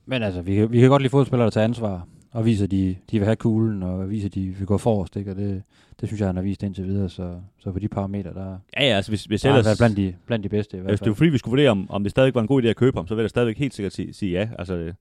Men 0.05 0.23
altså, 0.23 0.41
vi 0.41 0.65
vi 0.65 0.79
kan 0.79 0.89
godt 0.89 1.01
lide 1.01 1.09
fodspillere, 1.11 1.45
der 1.45 1.49
tager 1.51 1.65
ansvar, 1.65 2.07
og 2.31 2.45
viser, 2.45 2.63
at 2.65 2.71
de, 2.71 2.95
de 3.11 3.19
vil 3.19 3.25
have 3.25 3.35
kuglen, 3.35 3.83
og 3.83 4.09
viser, 4.09 4.27
at 4.29 4.35
de 4.35 4.47
vil 4.49 4.67
gå 4.67 4.77
forrest, 4.77 5.15
ikke? 5.15 5.31
Og 5.31 5.37
det, 5.37 5.63
det 6.01 6.09
synes 6.09 6.19
jeg, 6.19 6.27
han 6.29 6.35
har 6.35 6.43
vist 6.43 6.63
indtil 6.63 6.85
videre, 6.85 7.09
så, 7.09 7.39
så 7.59 7.71
på 7.71 7.79
de 7.79 7.87
parametre, 7.87 8.33
der, 8.33 8.57
Ja, 8.77 8.85
ja, 8.85 8.95
altså 8.95 9.11
hvis, 9.11 9.25
hvis 9.25 9.41
der 9.41 9.49
har 9.49 9.57
ellers... 9.57 9.65
været 9.65 9.77
blandt 9.77 9.97
de, 9.97 10.15
blandt 10.25 10.43
de 10.43 10.49
bedste 10.49 10.77
i 10.77 10.79
hvert 10.79 10.91
Hvis 10.91 10.99
det 10.99 11.05
var 11.05 11.13
fald. 11.13 11.17
fordi, 11.17 11.29
vi 11.29 11.37
skulle 11.37 11.51
vurdere, 11.51 11.69
om, 11.69 11.89
om 11.89 12.03
det 12.03 12.11
stadig 12.11 12.35
var 12.35 12.41
en 12.41 12.47
god 12.47 12.63
idé 12.63 12.67
at 12.67 12.75
købe 12.75 12.97
ham, 12.97 13.07
så 13.07 13.15
vil 13.15 13.21
jeg 13.23 13.29
stadigvæk 13.29 13.57
helt 13.57 13.73
sikkert 13.73 13.93
sige, 13.93 14.13
sige 14.13 14.31
ja. 14.31 14.49
Altså, 14.59 14.75
det- 14.77 14.95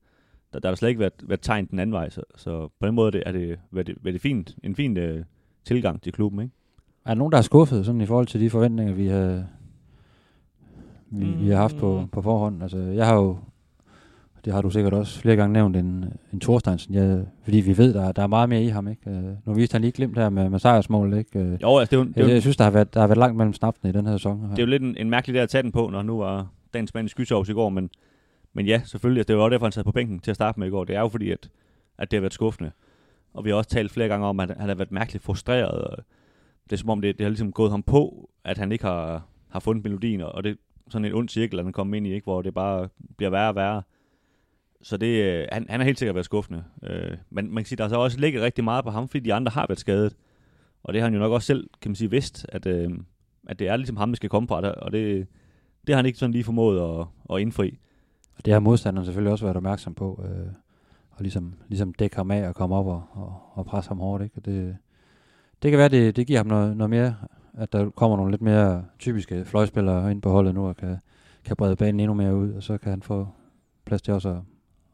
der, 0.53 0.59
der 0.59 0.67
har 0.69 0.75
slet 0.75 0.89
ikke 0.89 0.99
været, 0.99 1.13
været 1.23 1.41
tegn 1.41 1.65
den 1.65 1.79
anden 1.79 1.93
vej, 1.93 2.09
så, 2.09 2.21
så 2.35 2.67
på 2.79 2.87
den 2.87 2.95
måde 2.95 3.07
er 3.07 3.11
det, 3.11 3.23
er 3.25 3.31
det, 3.31 3.59
er 3.77 3.83
det, 3.83 3.97
er 4.07 4.11
det 4.11 4.21
fint, 4.21 4.55
en 4.63 4.75
fin 4.75 4.97
øh, 4.97 5.23
tilgang 5.65 6.01
til 6.01 6.13
klubben, 6.13 6.41
ikke? 6.41 6.53
Er 7.07 7.11
der 7.13 7.17
nogen, 7.19 7.31
der 7.31 7.37
er 7.37 7.41
skuffet 7.41 7.85
sådan 7.85 8.01
i 8.01 8.05
forhold 8.05 8.27
til 8.27 8.41
de 8.41 8.49
forventninger, 8.49 8.93
vi 8.93 9.07
har, 9.07 9.43
vi, 11.09 11.25
mm. 11.25 11.41
vi 11.45 11.49
har 11.49 11.57
haft 11.57 11.77
på, 11.77 11.99
Mm. 12.01 12.07
på 12.07 12.21
forhånd? 12.21 12.63
Altså, 12.63 12.77
jeg 12.77 13.05
har 13.05 13.15
jo, 13.15 13.37
det 14.45 14.53
har 14.53 14.61
du 14.61 14.69
sikkert 14.69 14.93
også 14.93 15.19
flere 15.19 15.35
gange 15.35 15.53
nævnt, 15.53 15.75
en, 15.75 16.05
en 16.33 16.39
Thorsteinsen, 16.39 16.93
jeg, 16.93 17.25
fordi 17.43 17.57
vi 17.57 17.77
ved, 17.77 17.93
der, 17.93 18.11
der 18.11 18.21
er 18.23 18.27
meget 18.27 18.49
mere 18.49 18.63
i 18.63 18.67
ham, 18.67 18.87
ikke? 18.87 19.09
Øh, 19.09 19.23
Nu 19.45 19.53
viste 19.53 19.73
han 19.73 19.81
lige 19.81 19.91
glimt 19.91 20.17
her 20.17 20.29
med, 20.29 20.49
med 20.49 20.59
sejrsmålet, 20.59 21.17
ikke? 21.17 21.39
Øh, 21.39 21.61
Jo, 21.61 21.77
altså, 21.77 21.91
det 21.91 21.93
er 21.93 21.97
jo, 22.05 22.13
det 22.15 22.29
er 22.29 22.33
jeg 22.33 22.41
synes, 22.41 22.57
der 22.57 22.63
har, 22.63 22.71
været, 22.71 22.93
der 22.93 22.99
har 22.99 23.07
været 23.07 23.17
langt 23.17 23.37
mellem 23.37 23.53
snapsene 23.53 23.89
i 23.89 23.93
den 23.93 24.05
her 24.05 24.17
sæson. 24.17 24.41
Her. 24.41 24.49
det 24.49 24.59
er 24.59 24.63
jo 24.63 24.69
lidt 24.69 24.83
en, 24.83 24.97
en 24.97 25.09
mærkelig 25.09 25.35
der 25.35 25.43
at 25.43 25.49
tage 25.49 25.63
den 25.63 25.71
på, 25.71 25.89
når 25.89 26.01
nu 26.01 26.17
var 26.17 26.47
dagens 26.73 26.93
mand 26.93 27.05
i 27.05 27.09
skysovs 27.09 27.49
i 27.49 27.53
går, 27.53 27.69
men, 27.69 27.89
men 28.53 28.65
ja, 28.65 28.81
selvfølgelig, 28.85 29.19
altså, 29.19 29.27
det 29.33 29.37
var 29.37 29.43
også 29.43 29.53
derfor, 29.53 29.65
han 29.65 29.71
sad 29.71 29.83
på 29.83 29.91
bænken 29.91 30.19
til 30.19 30.31
at 30.31 30.35
starte 30.35 30.59
med 30.59 30.67
i 30.67 30.71
går. 30.71 30.83
Det 30.83 30.95
er 30.95 30.99
jo 30.99 31.07
fordi, 31.07 31.31
at, 31.31 31.49
at 31.97 32.11
det 32.11 32.17
har 32.17 32.21
været 32.21 32.33
skuffende. 32.33 32.71
Og 33.33 33.45
vi 33.45 33.49
har 33.49 33.57
også 33.57 33.69
talt 33.69 33.91
flere 33.91 34.07
gange 34.07 34.25
om, 34.27 34.39
at 34.39 34.51
han 34.59 34.69
har 34.69 34.75
været 34.75 34.91
mærkeligt 34.91 35.23
frustreret. 35.23 35.71
Og 35.71 35.97
det 36.69 36.75
er 36.75 36.77
som 36.77 36.89
om, 36.89 37.01
det, 37.01 37.17
det 37.17 37.23
har 37.23 37.29
ligesom 37.29 37.51
gået 37.51 37.71
ham 37.71 37.83
på, 37.83 38.29
at 38.43 38.57
han 38.57 38.71
ikke 38.71 38.85
har, 38.85 39.27
har 39.49 39.59
fundet 39.59 39.83
melodien, 39.83 40.21
og 40.21 40.43
det 40.43 40.51
er 40.51 40.55
sådan 40.89 41.05
en 41.05 41.13
ond 41.13 41.29
cirkel, 41.29 41.63
han 41.63 41.71
kommer 41.71 41.97
ind 41.97 42.07
i, 42.07 42.13
ikke, 42.13 42.23
hvor 42.23 42.41
det 42.41 42.53
bare 42.53 42.89
bliver 43.17 43.29
værre 43.29 43.49
og 43.49 43.55
værre. 43.55 43.81
Så 44.81 44.97
det, 44.97 45.23
øh, 45.23 45.47
han, 45.51 45.65
han 45.69 45.79
har 45.79 45.85
helt 45.85 45.99
sikkert 45.99 46.15
været 46.15 46.25
skuffende. 46.25 46.63
Øh, 46.83 47.17
men 47.29 47.53
man 47.53 47.63
kan 47.63 47.65
sige, 47.65 47.77
der 47.77 47.83
har 47.83 47.89
så 47.89 47.95
også 47.95 48.19
ligget 48.19 48.41
rigtig 48.41 48.63
meget 48.63 48.83
på 48.85 48.91
ham, 48.91 49.07
fordi 49.07 49.19
de 49.19 49.33
andre 49.33 49.51
har 49.51 49.65
været 49.69 49.79
skadet. 49.79 50.15
Og 50.83 50.93
det 50.93 51.01
har 51.01 51.05
han 51.05 51.13
jo 51.13 51.19
nok 51.19 51.31
også 51.31 51.45
selv, 51.45 51.69
kan 51.81 51.91
man 51.91 51.95
sige, 51.95 52.11
vidst, 52.11 52.45
at, 52.49 52.65
øh, 52.65 52.89
at 53.47 53.59
det 53.59 53.67
er 53.67 53.75
ligesom 53.75 53.97
ham, 53.97 54.09
der 54.09 54.15
skal 54.15 54.29
komme 54.29 54.47
fra, 54.47 54.69
og 54.69 54.91
det, 54.91 55.27
det 55.87 55.95
har 55.95 55.97
han 55.97 56.05
ikke 56.05 56.19
sådan 56.19 56.31
lige 56.31 56.43
formået 56.43 56.99
at, 56.99 57.07
at 57.35 57.41
indfri. 57.41 57.77
Og 58.37 58.45
det 58.45 58.53
har 58.53 58.59
modstanderen 58.59 59.05
selvfølgelig 59.05 59.31
også 59.31 59.45
været 59.45 59.57
opmærksom 59.57 59.93
på. 59.93 60.23
Øh, 60.25 60.51
og 61.17 61.23
ligesom, 61.23 61.53
ligesom 61.67 61.93
dække 61.93 62.15
ham 62.15 62.31
af 62.31 62.47
og 62.47 62.55
komme 62.55 62.75
op 62.75 62.87
og, 62.87 63.03
og, 63.11 63.41
og 63.53 63.65
presse 63.65 63.89
ham 63.89 63.99
hårdt. 63.99 64.23
Ikke? 64.23 64.35
Og 64.37 64.45
det, 64.45 64.77
det 65.63 65.71
kan 65.71 65.77
være, 65.77 65.89
det, 65.89 66.15
det 66.15 66.27
giver 66.27 66.39
ham 66.39 66.47
noget, 66.47 66.77
noget 66.77 66.89
mere, 66.89 67.15
at 67.57 67.73
der 67.73 67.89
kommer 67.89 68.17
nogle 68.17 68.31
lidt 68.31 68.41
mere 68.41 68.85
typiske 68.99 69.45
fløjspillere 69.45 70.11
ind 70.11 70.21
på 70.21 70.29
holdet 70.29 70.55
nu, 70.55 70.67
og 70.67 70.77
kan, 70.77 70.97
kan 71.45 71.55
brede 71.55 71.75
banen 71.75 71.99
endnu 71.99 72.13
mere 72.13 72.35
ud, 72.35 72.53
og 72.53 72.63
så 72.63 72.77
kan 72.77 72.89
han 72.89 73.01
få 73.01 73.27
plads 73.85 74.01
til 74.01 74.13
også 74.13 74.29
at, 74.29 74.41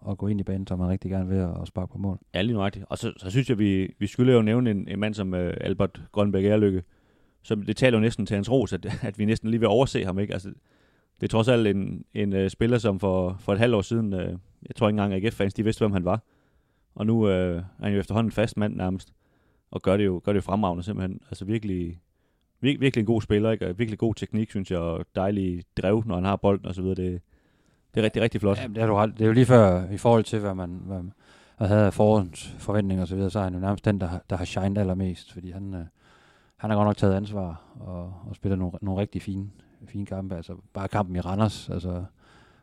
at 0.10 0.17
gå 0.17 0.28
ind 0.28 0.39
i 0.39 0.43
banen, 0.43 0.67
som 0.67 0.80
man 0.80 0.89
rigtig 0.89 1.12
gerne 1.12 1.30
vil, 1.30 1.41
og, 1.41 1.67
sparke 1.67 1.91
på 1.91 1.97
mål. 1.97 2.19
Ja, 2.34 2.41
lige 2.41 2.54
nøjagtigt. 2.54 2.86
Og 2.89 2.97
så, 2.97 3.13
så 3.17 3.30
synes 3.30 3.49
jeg, 3.49 3.60
vi, 3.60 3.93
vi 3.99 4.08
skylder 4.08 4.34
jo 4.34 4.41
nævne 4.41 4.71
en, 4.71 4.88
en 4.88 4.99
mand 4.99 5.13
som 5.13 5.34
uh, 5.34 5.39
Albert 5.39 6.02
Grønberg 6.12 6.43
Erlykke, 6.43 6.84
som 7.41 7.62
det 7.62 7.78
taler 7.78 7.97
jo 7.97 8.02
næsten 8.02 8.26
til 8.26 8.36
hans 8.36 8.52
ros, 8.52 8.73
at, 8.73 8.86
at 9.08 9.19
vi 9.19 9.26
næsten 9.26 9.49
lige 9.49 9.60
vil 9.60 9.69
overse 9.69 10.06
ham. 10.06 10.19
Ikke? 10.19 10.34
Altså, 10.34 10.49
det 11.21 11.28
er 11.28 11.32
trods 11.32 11.47
alt 11.47 11.67
en, 11.67 12.06
en 12.13 12.34
uh, 12.34 12.47
spiller, 12.47 12.78
som 12.78 12.99
for, 12.99 13.38
for 13.39 13.54
et 13.54 13.60
halvt 13.60 13.76
år 13.76 13.82
siden, 13.82 14.13
uh, 14.13 14.19
jeg 14.67 14.76
tror 14.76 14.88
ikke 14.88 15.02
engang 15.02 15.13
AGF-fans, 15.13 15.54
de 15.54 15.63
vidste, 15.63 15.80
hvem 15.80 15.91
han 15.91 16.06
var. 16.06 16.23
Og 16.95 17.06
nu 17.06 17.23
uh, 17.23 17.30
er 17.30 17.62
han 17.84 17.93
jo 17.93 17.99
efterhånden 17.99 18.32
fast 18.32 18.58
mand 18.58 18.76
nærmest, 18.76 19.13
og 19.73 19.81
gør 19.81 19.97
det 19.97 20.05
jo, 20.05 20.21
gør 20.23 20.33
det 20.33 20.38
jo 20.38 20.41
fremragende 20.41 20.83
simpelthen. 20.83 21.19
Altså 21.29 21.45
virkelig, 21.45 22.01
vir, 22.62 22.77
virkelig 22.79 23.01
en 23.01 23.05
god 23.05 23.21
spiller, 23.21 23.51
ikke? 23.51 23.67
og 23.69 23.79
virkelig 23.79 23.99
god 23.99 24.15
teknik, 24.15 24.49
synes 24.49 24.71
jeg, 24.71 24.79
og 24.79 25.05
dejlig 25.15 25.63
drev, 25.77 26.03
når 26.05 26.15
han 26.15 26.23
har 26.25 26.36
bolden 26.36 26.65
og 26.65 26.75
så 26.75 26.81
videre. 26.81 26.95
Det, 26.95 27.21
det 27.93 27.99
er 27.99 28.03
rigtig, 28.05 28.21
rigtig 28.21 28.41
flot. 28.41 28.57
Jamen, 28.62 28.75
det, 28.75 28.83
er 28.83 28.88
du 28.88 28.93
ret. 28.93 29.13
det 29.13 29.21
er 29.21 29.25
jo 29.27 29.33
lige 29.33 29.45
før, 29.45 29.89
i 29.89 29.97
forhold 29.97 30.23
til, 30.23 30.39
hvad 30.39 30.55
man, 30.55 30.81
hvad 30.86 31.01
man 31.59 31.69
havde 31.69 31.91
forhånds 31.91 32.55
forventninger 32.59 33.01
og 33.01 33.07
så 33.07 33.15
videre, 33.15 33.29
så 33.29 33.39
er 33.39 33.43
han 33.43 33.53
jo 33.53 33.59
nærmest 33.59 33.86
den, 33.86 34.01
der, 34.01 34.07
har- 34.07 34.23
der 34.29 34.36
har 34.38 34.45
shined 34.45 34.77
allermest, 34.77 35.33
fordi 35.33 35.51
han, 35.51 35.73
øh, 35.73 35.86
han 36.57 36.69
har 36.69 36.77
godt 36.77 36.88
nok 36.88 36.97
taget 36.97 37.13
ansvar 37.15 37.62
og, 37.79 38.13
og 38.29 38.36
spiller 38.36 38.55
nogle, 38.55 38.73
nogle 38.81 39.01
rigtig 39.01 39.21
fine, 39.21 39.49
fine 39.86 40.05
kampe. 40.05 40.36
Altså 40.36 40.55
bare 40.73 40.88
kampen 40.88 41.15
i 41.15 41.19
Randers, 41.19 41.69
altså, 41.69 42.03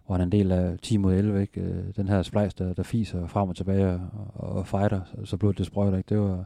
hvor 0.06 0.14
han 0.14 0.20
er 0.20 0.24
en 0.24 0.32
del 0.32 0.52
af 0.52 0.78
10 0.82 0.96
mod 0.96 1.14
11, 1.14 1.40
ikke? 1.42 1.60
Øh, 1.60 1.84
den 1.96 2.08
her 2.08 2.22
splice, 2.22 2.56
der, 2.58 2.74
der 2.74 2.82
fiser 2.82 3.26
frem 3.26 3.48
og 3.48 3.56
tilbage 3.56 4.00
og, 4.34 4.48
og 4.52 4.66
fighter, 4.66 5.00
så, 5.04 5.24
så 5.24 5.36
blodet 5.36 5.58
det 5.58 5.66
sprøjter, 5.66 5.98
ikke? 5.98 6.08
Det 6.08 6.20
var, 6.20 6.44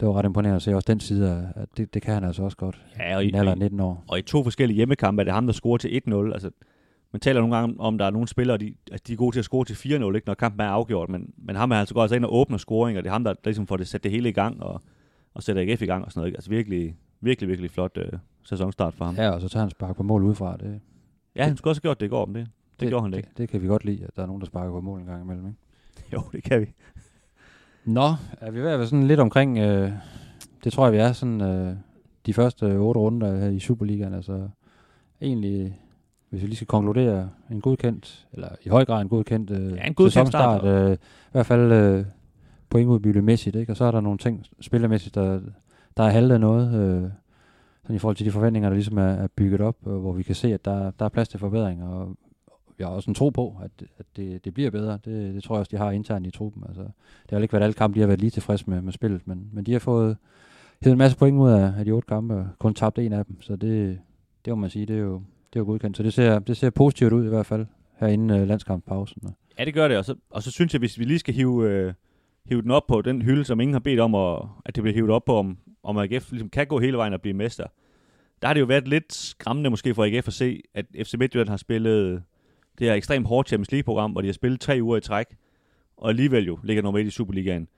det 0.00 0.08
var 0.08 0.14
ret 0.14 0.24
imponerende 0.24 0.56
at 0.56 0.62
se 0.62 0.74
også 0.74 0.86
den 0.86 1.00
side 1.00 1.30
af, 1.30 1.62
at 1.62 1.68
det, 1.76 1.94
det 1.94 2.02
kan 2.02 2.14
han 2.14 2.24
altså 2.24 2.42
også 2.42 2.56
godt. 2.56 2.84
Ja, 2.98 3.16
og 3.16 3.24
I 3.24 3.32
alder 3.34 3.52
af 3.52 3.58
19 3.58 3.80
år. 3.80 4.04
Og 4.08 4.18
i 4.18 4.22
to 4.22 4.42
forskellige 4.42 4.76
hjemmekampe 4.76 5.22
er 5.22 5.24
det 5.24 5.34
ham, 5.34 5.46
der 5.46 5.52
scorer 5.52 5.78
til 5.78 6.02
1-0. 6.08 6.14
Altså, 6.14 6.50
man 7.12 7.20
taler 7.20 7.40
nogle 7.40 7.56
gange 7.56 7.80
om, 7.80 7.98
der 7.98 8.04
er 8.04 8.10
nogle 8.10 8.28
spillere, 8.28 8.56
de, 8.56 8.74
at 8.92 9.06
de 9.06 9.12
er 9.12 9.16
gode 9.16 9.34
til 9.34 9.38
at 9.38 9.44
score 9.44 9.64
til 9.64 9.74
4-0, 9.74 10.14
ikke, 10.14 10.26
når 10.26 10.34
kampen 10.34 10.60
er 10.60 10.68
afgjort. 10.70 11.08
Men, 11.08 11.34
men 11.38 11.56
ham 11.56 11.70
er 11.70 11.76
altså 11.76 11.94
går 11.94 12.02
altså 12.02 12.16
ind 12.16 12.24
og 12.24 12.34
åbner 12.34 12.58
scoring, 12.58 12.98
og 12.98 13.04
det 13.04 13.08
er 13.08 13.12
ham, 13.12 13.24
der, 13.24 13.32
der 13.32 13.40
ligesom 13.44 13.66
får 13.66 13.76
det, 13.76 13.88
sat 13.88 14.02
det 14.04 14.10
hele 14.10 14.28
i 14.28 14.32
gang, 14.32 14.62
og, 14.62 14.82
og 15.34 15.42
sætter 15.42 15.62
AGF 15.62 15.82
i 15.82 15.86
gang 15.86 16.04
og 16.04 16.12
sådan 16.12 16.20
noget. 16.20 16.28
Ikke? 16.28 16.36
Altså 16.36 16.50
virkelig, 16.50 16.96
virkelig, 17.20 17.48
virkelig 17.48 17.70
flot 17.70 17.98
øh, 17.98 18.12
sæsonstart 18.42 18.94
for 18.94 19.04
ham. 19.04 19.14
Ja. 19.14 19.30
Og 19.30 19.40
så 19.40 19.48
tager 19.48 19.62
han 19.62 19.70
spark 19.70 19.96
på 19.96 20.02
mål 20.02 20.22
udefra. 20.22 20.56
Det, 20.56 20.80
ja, 21.36 21.44
han 21.44 21.56
skulle 21.56 21.70
også 21.70 21.80
have 21.80 21.88
gjort 21.88 22.00
det 22.00 22.06
i 22.06 22.08
går, 22.08 22.26
men 22.26 22.34
det, 22.34 22.44
det, 22.46 22.80
det 22.80 22.88
gjorde 22.88 23.02
han 23.02 23.14
ikke. 23.14 23.28
det, 23.28 23.38
det 23.38 23.48
kan 23.48 23.62
vi 23.62 23.66
godt 23.66 23.84
lide, 23.84 24.04
at 24.04 24.16
der 24.16 24.22
er 24.22 24.26
nogen, 24.26 24.40
der 24.40 24.46
sparker 24.46 24.70
på 24.70 24.80
mål 24.80 25.00
en 25.00 25.06
gang 25.06 25.22
imellem. 25.22 25.46
Ikke? 25.46 25.58
Jo, 26.12 26.22
det 26.32 26.42
kan 26.42 26.60
vi. 26.60 26.66
Nå, 27.90 28.14
er 28.40 28.50
vi 28.50 28.62
ved 28.62 28.70
at 28.70 28.78
være 28.78 28.88
sådan 28.88 29.06
lidt 29.06 29.20
omkring, 29.20 29.58
øh, 29.58 29.90
det 30.64 30.72
tror 30.72 30.84
jeg, 30.84 30.92
vi 30.92 30.98
er 30.98 31.12
sådan 31.12 31.40
øh, 31.40 31.76
de 32.26 32.34
første 32.34 32.64
otte 32.64 33.00
runder 33.00 33.38
her 33.38 33.48
i 33.48 33.58
Superligaen. 33.58 34.14
Altså 34.14 34.48
egentlig 35.20 35.78
hvis 36.30 36.42
vi 36.42 36.46
lige 36.46 36.56
skal 36.56 36.66
konkludere, 36.66 37.30
en 37.50 37.60
godkendt, 37.60 38.26
eller 38.32 38.48
i 38.64 38.68
høj 38.68 38.84
grad 38.84 39.02
en 39.02 39.08
godkendt 39.08 39.50
øh, 39.50 39.72
Ja, 39.76 39.86
en 39.86 39.94
godkendt 39.94 40.12
sæsonstart, 40.12 40.60
start. 40.60 40.90
øh, 40.90 40.92
i 40.94 41.32
hvert 41.32 41.46
fald 41.46 41.72
øh, 41.72 42.04
pointudbyttemæssigt, 42.70 43.56
ikke? 43.56 43.72
og 43.72 43.76
så 43.76 43.84
er 43.84 43.90
der 43.90 44.00
nogle 44.00 44.18
ting 44.18 44.46
spillermæssigt, 44.60 45.14
der, 45.14 45.40
der 45.96 46.02
er 46.04 46.10
haltet 46.10 46.40
noget, 46.40 46.74
øh, 46.74 47.10
sådan 47.82 47.96
i 47.96 47.98
forhold 47.98 48.16
til 48.16 48.26
de 48.26 48.30
forventninger, 48.30 48.68
der 48.68 48.74
ligesom 48.74 48.98
er, 48.98 49.02
er 49.02 49.26
bygget 49.36 49.60
op, 49.60 49.76
og 49.84 50.00
hvor 50.00 50.12
vi 50.12 50.22
kan 50.22 50.34
se, 50.34 50.54
at 50.54 50.64
der, 50.64 50.90
der 50.98 51.04
er 51.04 51.08
plads 51.08 51.28
til 51.28 51.38
forbedring, 51.40 51.84
og 51.84 52.16
vi 52.80 52.84
har 52.84 52.90
også 52.90 53.10
en 53.10 53.14
tro 53.14 53.30
på, 53.30 53.56
at, 53.62 53.70
at 53.98 54.06
det, 54.16 54.44
det 54.44 54.54
bliver 54.54 54.70
bedre. 54.70 54.98
Det, 55.04 55.34
det 55.34 55.42
tror 55.42 55.54
jeg 55.54 55.60
også, 55.60 55.70
de 55.70 55.76
har 55.76 55.90
internt 55.90 56.26
i 56.26 56.30
truppen. 56.30 56.64
Altså, 56.68 56.82
det 57.22 57.30
har 57.30 57.38
ikke 57.38 57.52
været 57.52 57.62
alle 57.62 57.74
kampe, 57.74 57.94
de 57.94 58.00
har 58.00 58.06
været 58.06 58.20
lige 58.20 58.30
tilfredse 58.30 58.70
med, 58.70 58.82
med 58.82 58.92
spillet, 58.92 59.20
men, 59.24 59.48
men 59.52 59.64
de 59.64 59.72
har 59.72 59.78
fået 59.78 60.16
hævet 60.82 60.92
en 60.92 60.98
masse 60.98 61.16
point 61.16 61.38
ud 61.38 61.50
af, 61.50 61.72
af 61.78 61.84
de 61.84 61.90
otte 61.90 62.06
kampe, 62.06 62.34
og 62.34 62.46
kun 62.58 62.74
tabt 62.74 62.98
en 62.98 63.12
af 63.12 63.24
dem, 63.24 63.40
så 63.40 63.56
det, 63.56 63.98
det 64.44 64.50
må 64.50 64.56
man 64.56 64.70
sige, 64.70 64.86
det 64.86 64.96
er 64.96 65.00
jo, 65.00 65.14
det 65.52 65.56
er 65.56 65.60
jo 65.60 65.64
godkendt. 65.64 65.96
Så 65.96 66.02
det 66.02 66.12
ser, 66.12 66.38
det 66.38 66.56
ser 66.56 66.70
positivt 66.70 67.12
ud 67.12 67.24
i 67.24 67.28
hvert 67.28 67.46
fald, 67.46 67.66
herinde 67.98 68.34
øh, 68.34 68.42
uh, 68.42 68.48
landskampspausen. 68.48 69.22
Ja, 69.58 69.64
det 69.64 69.74
gør 69.74 69.88
det, 69.88 69.96
og 69.96 70.04
så, 70.04 70.14
og 70.30 70.42
så 70.42 70.50
synes 70.50 70.74
jeg, 70.74 70.78
hvis 70.78 70.98
vi 70.98 71.04
lige 71.04 71.18
skal 71.18 71.34
hive, 71.34 71.70
øh, 71.70 71.92
hive 72.44 72.62
den 72.62 72.70
op 72.70 72.86
på 72.86 73.02
den 73.02 73.22
hylde, 73.22 73.44
som 73.44 73.60
ingen 73.60 73.74
har 73.74 73.80
bedt 73.80 74.00
om, 74.00 74.14
at, 74.14 74.38
at 74.64 74.74
det 74.76 74.82
bliver 74.82 74.94
hivet 74.94 75.10
op 75.10 75.24
på, 75.24 75.36
om, 75.36 75.58
om 75.82 75.96
AGF 75.96 76.30
ligesom 76.30 76.48
kan 76.48 76.66
gå 76.66 76.78
hele 76.78 76.96
vejen 76.96 77.12
og 77.12 77.20
blive 77.20 77.34
mester. 77.34 77.66
Der 78.42 78.48
har 78.48 78.54
det 78.54 78.60
jo 78.60 78.66
været 78.66 78.88
lidt 78.88 79.12
skræmmende 79.12 79.70
måske 79.70 79.94
for 79.94 80.04
AGF 80.04 80.28
at 80.28 80.34
se, 80.34 80.62
at 80.74 80.86
FC 81.02 81.14
Midtjylland 81.18 81.48
har 81.48 81.56
spillet 81.56 82.22
det 82.80 82.88
her 82.88 82.94
ekstremt 82.94 83.26
hårdt 83.26 83.48
Champions 83.48 83.72
League-program, 83.72 84.12
hvor 84.12 84.20
de 84.20 84.28
har 84.28 84.32
spillet 84.32 84.60
tre 84.60 84.78
uger 84.82 84.96
i 84.96 85.00
træk, 85.00 85.26
og 85.96 86.08
alligevel 86.08 86.46
jo 86.46 86.58
ligger 86.62 86.82
nummer 86.82 87.00
et 87.00 87.06
i 87.06 87.10
Superligaen. 87.10 87.68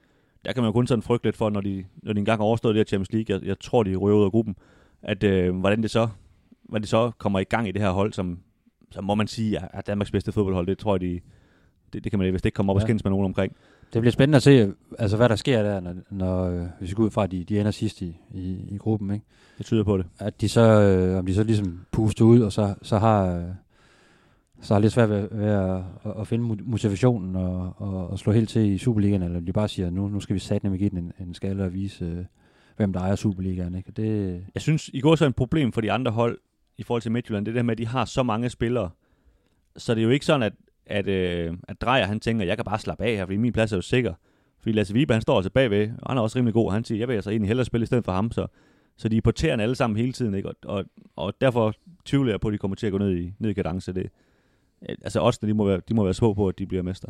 Der 0.45 0.53
kan 0.53 0.63
man 0.63 0.69
jo 0.69 0.73
kun 0.73 0.87
sådan 0.87 1.03
frygte 1.03 1.27
lidt 1.27 1.37
for, 1.37 1.51
når 1.51 1.61
de, 1.61 1.85
når 2.03 2.13
de 2.13 2.19
engang 2.19 2.39
har 2.39 2.45
overstået 2.45 2.75
det 2.75 2.81
her 2.81 2.85
Champions 2.85 3.13
League, 3.13 3.35
jeg, 3.35 3.47
jeg 3.49 3.61
tror, 3.61 3.83
de 3.83 3.97
ryger 3.97 4.17
ud 4.17 4.25
af 4.25 4.31
gruppen, 4.31 4.57
at 5.03 5.23
øh, 5.23 5.57
hvordan 5.57 5.83
det 5.83 5.91
så 5.91 6.09
hvordan 6.63 6.83
det 6.83 6.89
så 6.89 7.11
kommer 7.19 7.39
i 7.39 7.45
gang 7.45 7.69
i 7.69 7.73
det 7.73 7.83
her 7.83 7.91
hold, 7.91 8.13
som, 8.13 8.39
som 8.91 9.05
må 9.05 9.15
man 9.15 9.27
sige 9.27 9.57
er, 9.57 9.69
er 9.73 9.81
Danmarks 9.81 10.11
bedste 10.11 10.33
fodboldhold. 10.33 10.67
Det 10.67 10.79
tror 10.79 10.95
jeg, 10.95 11.01
de, 11.01 11.21
det, 11.93 12.05
det 12.05 12.13
kan 12.13 12.19
man 12.19 12.33
vist 12.33 12.47
ikke 12.47 12.57
komme 12.57 12.73
op 12.73 12.77
ja. 12.77 12.79
og 12.79 12.83
skændes 12.83 13.05
med 13.05 13.11
nogen 13.11 13.25
omkring. 13.25 13.57
Det 13.93 14.01
bliver 14.03 14.13
spændende 14.13 14.37
at 14.37 14.43
se, 14.43 14.73
altså, 14.99 15.17
hvad 15.17 15.29
der 15.29 15.37
sker 15.37 15.63
der, 15.63 15.81
når, 15.81 15.95
når 16.11 16.45
øh, 16.45 16.67
hvis 16.79 16.91
vi 16.91 16.95
går 16.95 17.03
ud 17.03 17.11
fra, 17.11 17.25
at 17.25 17.31
de, 17.31 17.45
de 17.45 17.61
ender 17.61 17.71
sidst 17.71 18.03
i, 18.03 18.17
i, 18.35 18.57
i 18.71 18.77
gruppen. 18.77 19.11
Ikke? 19.11 19.27
Det 19.59 19.67
tyder 19.67 19.85
på 19.85 19.97
det. 19.97 20.07
At 20.19 20.41
de 20.41 20.49
så, 20.49 20.61
øh, 20.61 21.19
om 21.19 21.27
de 21.27 21.35
så 21.35 21.43
ligesom 21.43 21.81
puster 21.91 22.25
ud, 22.25 22.41
og 22.41 22.53
så, 22.53 22.75
så 22.83 22.99
har... 22.99 23.47
Så 24.63 24.75
har 24.75 24.81
lidt 24.81 24.93
svært 24.93 25.11
ved, 25.11 25.29
ved 25.31 25.47
at, 25.47 25.77
at, 26.05 26.21
at 26.21 26.27
finde 26.27 26.63
motivationen 26.65 27.37
og, 27.37 27.75
og, 27.77 28.11
og 28.11 28.19
slå 28.19 28.33
helt 28.33 28.49
til 28.49 28.63
i 28.63 28.79
Superligaen, 28.79 29.23
eller 29.23 29.41
de 29.41 29.53
bare 29.53 29.69
siger, 29.69 29.91
nu, 29.91 30.09
nu 30.09 30.21
skal 30.21 30.35
vi 30.35 30.41
satme 30.41 30.77
give 30.77 30.91
den 30.91 30.99
en, 30.99 31.13
en 31.21 31.35
skalle 31.35 31.65
og 31.65 31.73
vise, 31.73 32.05
øh, 32.05 32.25
hvem 32.77 32.93
der 32.93 33.01
ejer 33.01 33.17
Superligaen. 33.17 33.75
Ikke? 33.75 33.93
Det, 33.93 34.45
Jeg 34.55 34.63
synes, 34.63 34.91
i 34.95 35.01
går 35.01 35.15
så 35.15 35.25
er 35.25 35.29
et 35.29 35.37
problem 35.37 35.73
for 35.73 35.81
de 35.81 35.93
andre 35.93 36.13
hold 36.13 36.39
i 36.79 36.83
forhold 36.83 37.03
til 37.03 37.13
Midtjylland, 37.13 37.47
det 37.47 37.55
der 37.55 37.63
med, 37.63 37.73
at 37.73 37.79
de 37.79 37.87
har 37.87 38.05
så 38.05 38.23
mange 38.23 38.49
spillere. 38.49 38.91
Så 39.77 39.95
det 39.95 40.01
er 40.01 40.05
jo 40.05 40.11
ikke 40.11 40.27
sådan, 40.27 40.43
at, 40.43 40.53
at, 40.87 41.09
øh, 41.09 41.55
at 41.69 41.81
Drejer 41.81 42.07
han 42.07 42.21
tænker, 42.21 42.45
jeg 42.45 42.57
kan 42.57 42.65
bare 42.65 42.79
slappe 42.79 43.05
af 43.05 43.17
her, 43.17 43.27
fordi 43.27 43.37
min 43.37 43.53
plads 43.53 43.73
er 43.73 43.77
jo 43.77 43.83
sikker. 43.83 44.15
Fordi 44.61 44.73
Lasse 44.73 44.95
Vibe, 44.95 45.13
han 45.13 45.23
står 45.23 45.37
altså 45.37 45.51
bagved, 45.51 45.91
og 46.03 46.11
han 46.11 46.19
er 46.19 46.23
også 46.23 46.39
rimelig 46.39 46.55
god, 46.55 46.67
og 46.67 46.73
han 46.73 46.85
siger, 46.85 46.99
jeg 46.99 47.09
vil 47.09 47.15
altså 47.15 47.31
egentlig 47.31 47.49
hellere 47.49 47.65
spille 47.65 47.83
i 47.83 47.87
stedet 47.87 48.05
for 48.05 48.13
ham, 48.13 48.31
så, 48.31 48.47
så 48.97 49.09
de 49.09 49.17
er 49.17 49.21
porterende 49.21 49.65
alle 49.65 49.75
sammen 49.75 49.97
hele 49.97 50.13
tiden, 50.13 50.35
ikke? 50.35 50.49
Og, 50.49 50.55
og, 50.65 50.85
og 51.17 51.35
derfor 51.41 51.75
tvivler 52.05 52.33
jeg 52.33 52.41
på, 52.41 52.49
at 52.49 52.53
de 52.53 52.59
kommer 52.59 52.75
til 52.75 52.87
at 52.87 52.93
gå 52.93 52.99
ned 52.99 53.17
i, 53.17 53.33
ned 53.39 53.51
i 53.51 53.53
kadence. 53.53 53.93
Det, 53.93 54.11
altså 54.89 55.21
også, 55.21 55.41
de 55.47 55.55
må, 55.55 55.65
være, 55.67 55.81
de 55.89 55.95
må 55.95 56.05
være 56.05 56.15
små 56.15 56.35
på, 56.35 56.49
at 56.49 56.59
de 56.59 56.67
bliver 56.67 56.83
mester. 56.83 57.09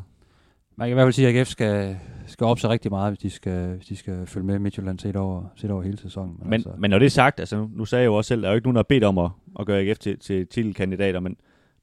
man 0.77 0.89
kan 0.89 0.93
i 0.93 0.95
hvert 0.95 1.05
fald 1.05 1.13
sige, 1.13 1.29
at 1.29 1.37
AGF 1.37 1.49
skal, 1.49 1.97
skal 2.27 2.45
op 2.45 2.59
sig 2.59 2.71
rigtig 2.71 2.91
meget, 2.91 3.11
hvis 3.11 3.19
de 3.19 3.31
skal, 3.31 3.77
hvis 3.77 3.87
de 3.87 3.97
skal 3.97 4.27
følge 4.27 4.47
med 4.47 4.59
Midtjylland 4.59 4.99
set 4.99 5.17
over, 5.17 5.45
set 5.57 5.71
over 5.71 5.83
hele 5.83 5.99
sæsonen. 5.99 6.37
Men, 6.45 6.53
altså. 6.53 6.71
men 6.79 6.91
når 6.91 6.99
det 6.99 7.07
er 7.07 7.11
sagt, 7.11 7.41
altså 7.41 7.57
nu, 7.57 7.71
nu 7.75 7.85
sagde 7.85 8.03
jeg 8.03 8.07
jo 8.07 8.15
også 8.15 8.29
selv, 8.29 8.43
der 8.43 8.49
er 8.49 8.53
jo 8.53 8.57
ikke 8.57 8.67
nogen, 8.67 8.77
der 8.77 8.79
har 8.83 8.87
bedt 8.89 9.05
om 9.05 9.19
at, 9.19 9.31
at 9.61 9.67
gøre 9.67 9.81
AGF 9.81 9.99
til, 9.99 10.19
til 10.19 10.47
titelkandidater, 10.47 11.21
men 11.21 11.37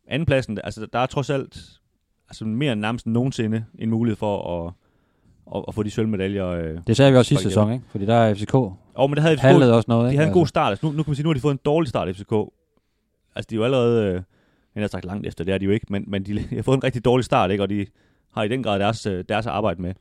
andenpladsen, 0.08 0.60
altså 0.64 0.88
der 0.94 1.00
er 1.00 1.06
trods 1.06 1.30
alt 1.30 1.80
altså 2.30 2.46
mere 2.46 2.74
end 2.74 2.82
nærmest 2.82 3.08
nogensinde 3.08 3.66
en 3.80 3.90
mulighed 3.90 4.16
for 4.16 4.66
at, 4.66 4.74
at, 5.56 5.64
at 5.68 5.76
få 5.76 5.84
de 5.84 5.92
sølvmedaljer. 5.92 6.48
Øh. 6.48 6.78
det 6.88 6.98
sagde 6.98 7.12
vi 7.12 7.18
også 7.18 7.30
sidste 7.30 7.44
sæson, 7.44 7.74
ikke? 7.74 7.86
Fordi 7.90 8.06
der 8.06 8.16
er 8.16 8.34
FCK 8.34 8.54
Og 8.54 8.76
men 9.10 9.14
det 9.14 9.22
havde 9.24 9.38
FCK, 9.38 9.46
også 9.46 9.86
noget. 9.88 10.06
de 10.06 10.12
ikke? 10.12 10.18
havde 10.18 10.28
en 10.28 10.34
god 10.34 10.42
Altså, 10.42 10.50
start. 10.50 10.70
Altså, 10.70 10.86
nu, 10.86 10.92
nu 10.92 11.04
kan 11.04 11.10
man 11.12 11.16
sige, 11.16 11.24
nu 11.24 11.30
har 11.30 11.34
de 11.34 11.40
fået 11.40 11.52
en 11.52 11.60
dårlig 11.66 11.90
start, 11.90 12.16
FCK. 12.16 12.34
Altså 13.36 13.48
de 13.50 13.56
er 13.56 13.58
jo 13.58 13.64
allerede, 13.64 14.14
øh, 14.14 14.22
jeg 14.80 14.84
har 14.84 14.90
sagt 14.90 15.06
langt 15.06 15.28
efter, 15.28 15.44
det 15.44 15.54
er 15.54 15.58
de 15.58 15.66
jo 15.66 15.72
ikke, 15.72 15.86
men, 15.90 16.04
men 16.08 16.24
de, 16.24 16.34
de 16.34 16.56
har 16.56 16.62
fået 16.62 16.78
en 16.78 16.84
rigtig 16.84 17.06
dårlig 17.06 17.26
start, 17.26 17.52
ikke? 17.52 17.64
og 17.64 17.70
de 17.70 17.86
har 18.34 18.44
i 18.44 18.48
den 18.48 18.64
grad 18.64 18.80
deres, 18.80 19.06
øh, 19.06 19.24
deres 19.30 19.46
arbejde 19.46 19.82
med. 19.82 19.94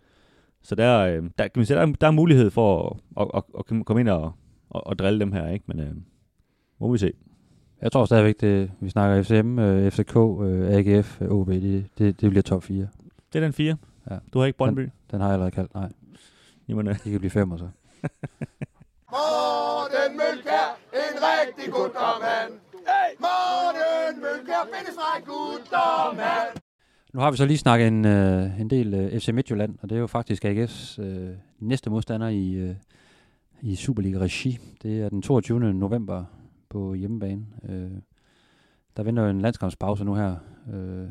Så 0.63 0.75
der, 0.75 0.99
øh, 0.99 1.23
der, 1.39 1.49
kan 1.49 1.51
man 1.57 1.67
sige, 1.67 1.77
der, 1.77 1.83
er, 1.83 1.87
der 1.87 2.07
er 2.07 2.11
mulighed 2.11 2.51
for 2.51 3.01
at, 3.17 3.27
at, 3.35 3.43
at, 3.59 3.65
at 3.79 3.85
komme 3.87 4.01
ind 4.01 4.09
og, 4.09 4.33
og, 4.71 4.87
og 4.87 4.99
drille 4.99 5.21
dem 5.21 5.33
her, 5.33 5.49
ikke? 5.49 5.65
men 5.69 5.81
øh, 5.81 5.95
må 6.81 6.93
vi 6.93 6.99
se. 6.99 7.13
Jeg 7.83 7.93
tror 7.93 8.05
stadigvæk, 8.05 8.41
det, 8.41 8.71
vi 8.81 8.91
snakker 8.91 9.23
FCM, 9.23 9.59
øh, 9.59 9.91
FCK, 9.91 10.17
øh, 10.17 10.69
AGF, 10.69 11.21
OB, 11.21 11.49
det, 11.49 11.87
det, 11.99 12.21
det 12.21 12.31
bliver 12.31 12.43
top 12.43 12.63
4. 12.63 12.89
Det 13.33 13.39
er 13.39 13.41
den 13.41 13.53
fire. 13.53 13.77
Ja. 14.11 14.17
Du 14.33 14.39
har 14.39 14.47
ikke 14.47 14.59
Brøndby. 14.59 14.89
Den 15.11 15.21
har 15.21 15.27
jeg 15.27 15.33
allerede 15.33 15.51
kaldt. 15.51 15.75
Nej, 15.75 15.89
Jamen, 16.69 16.89
øh, 16.89 17.05
de 17.05 17.11
kan 17.11 17.19
blive 17.19 17.31
fem 17.31 17.53
og 17.53 17.59
så. 17.59 17.65
Morten 19.15 20.17
Mølkær, 20.17 20.79
en 20.93 21.17
rigtig 21.23 21.73
god 21.73 21.91
mand. 22.21 22.53
Morten 23.21 23.28
Mølkær, 24.65 24.79
bindestreg 24.79 26.17
mand. 26.17 26.61
Nu 27.13 27.21
har 27.21 27.31
vi 27.31 27.37
så 27.37 27.47
lige 27.47 27.59
snakket 27.59 27.89
en, 27.89 28.05
øh, 28.05 28.61
en 28.61 28.71
del 28.71 28.95
øh, 28.95 29.21
FC 29.21 29.29
Midtjylland, 29.29 29.79
og 29.83 29.91
det 29.91 29.97
er 29.97 30.01
jo 30.01 30.07
faktisk 30.07 30.45
AGF's 30.45 31.03
øh, 31.03 31.31
næste 31.59 31.91
modstander 31.91 32.29
i, 32.29 32.53
øh, 32.53 32.75
i 33.63 33.77
Superliga-regi. 33.77 34.59
Det 34.83 35.03
er 35.03 35.09
den 35.09 35.23
22. 35.23 35.75
november 35.75 36.25
på 36.69 36.95
hjemmebane. 36.95 37.47
Øh, 37.69 37.91
der 38.97 39.03
venter 39.03 39.23
jo 39.23 39.29
en 39.29 39.41
landskampspause 39.41 40.05
nu 40.05 40.15
her. 40.15 40.37
Øh, 40.73 41.09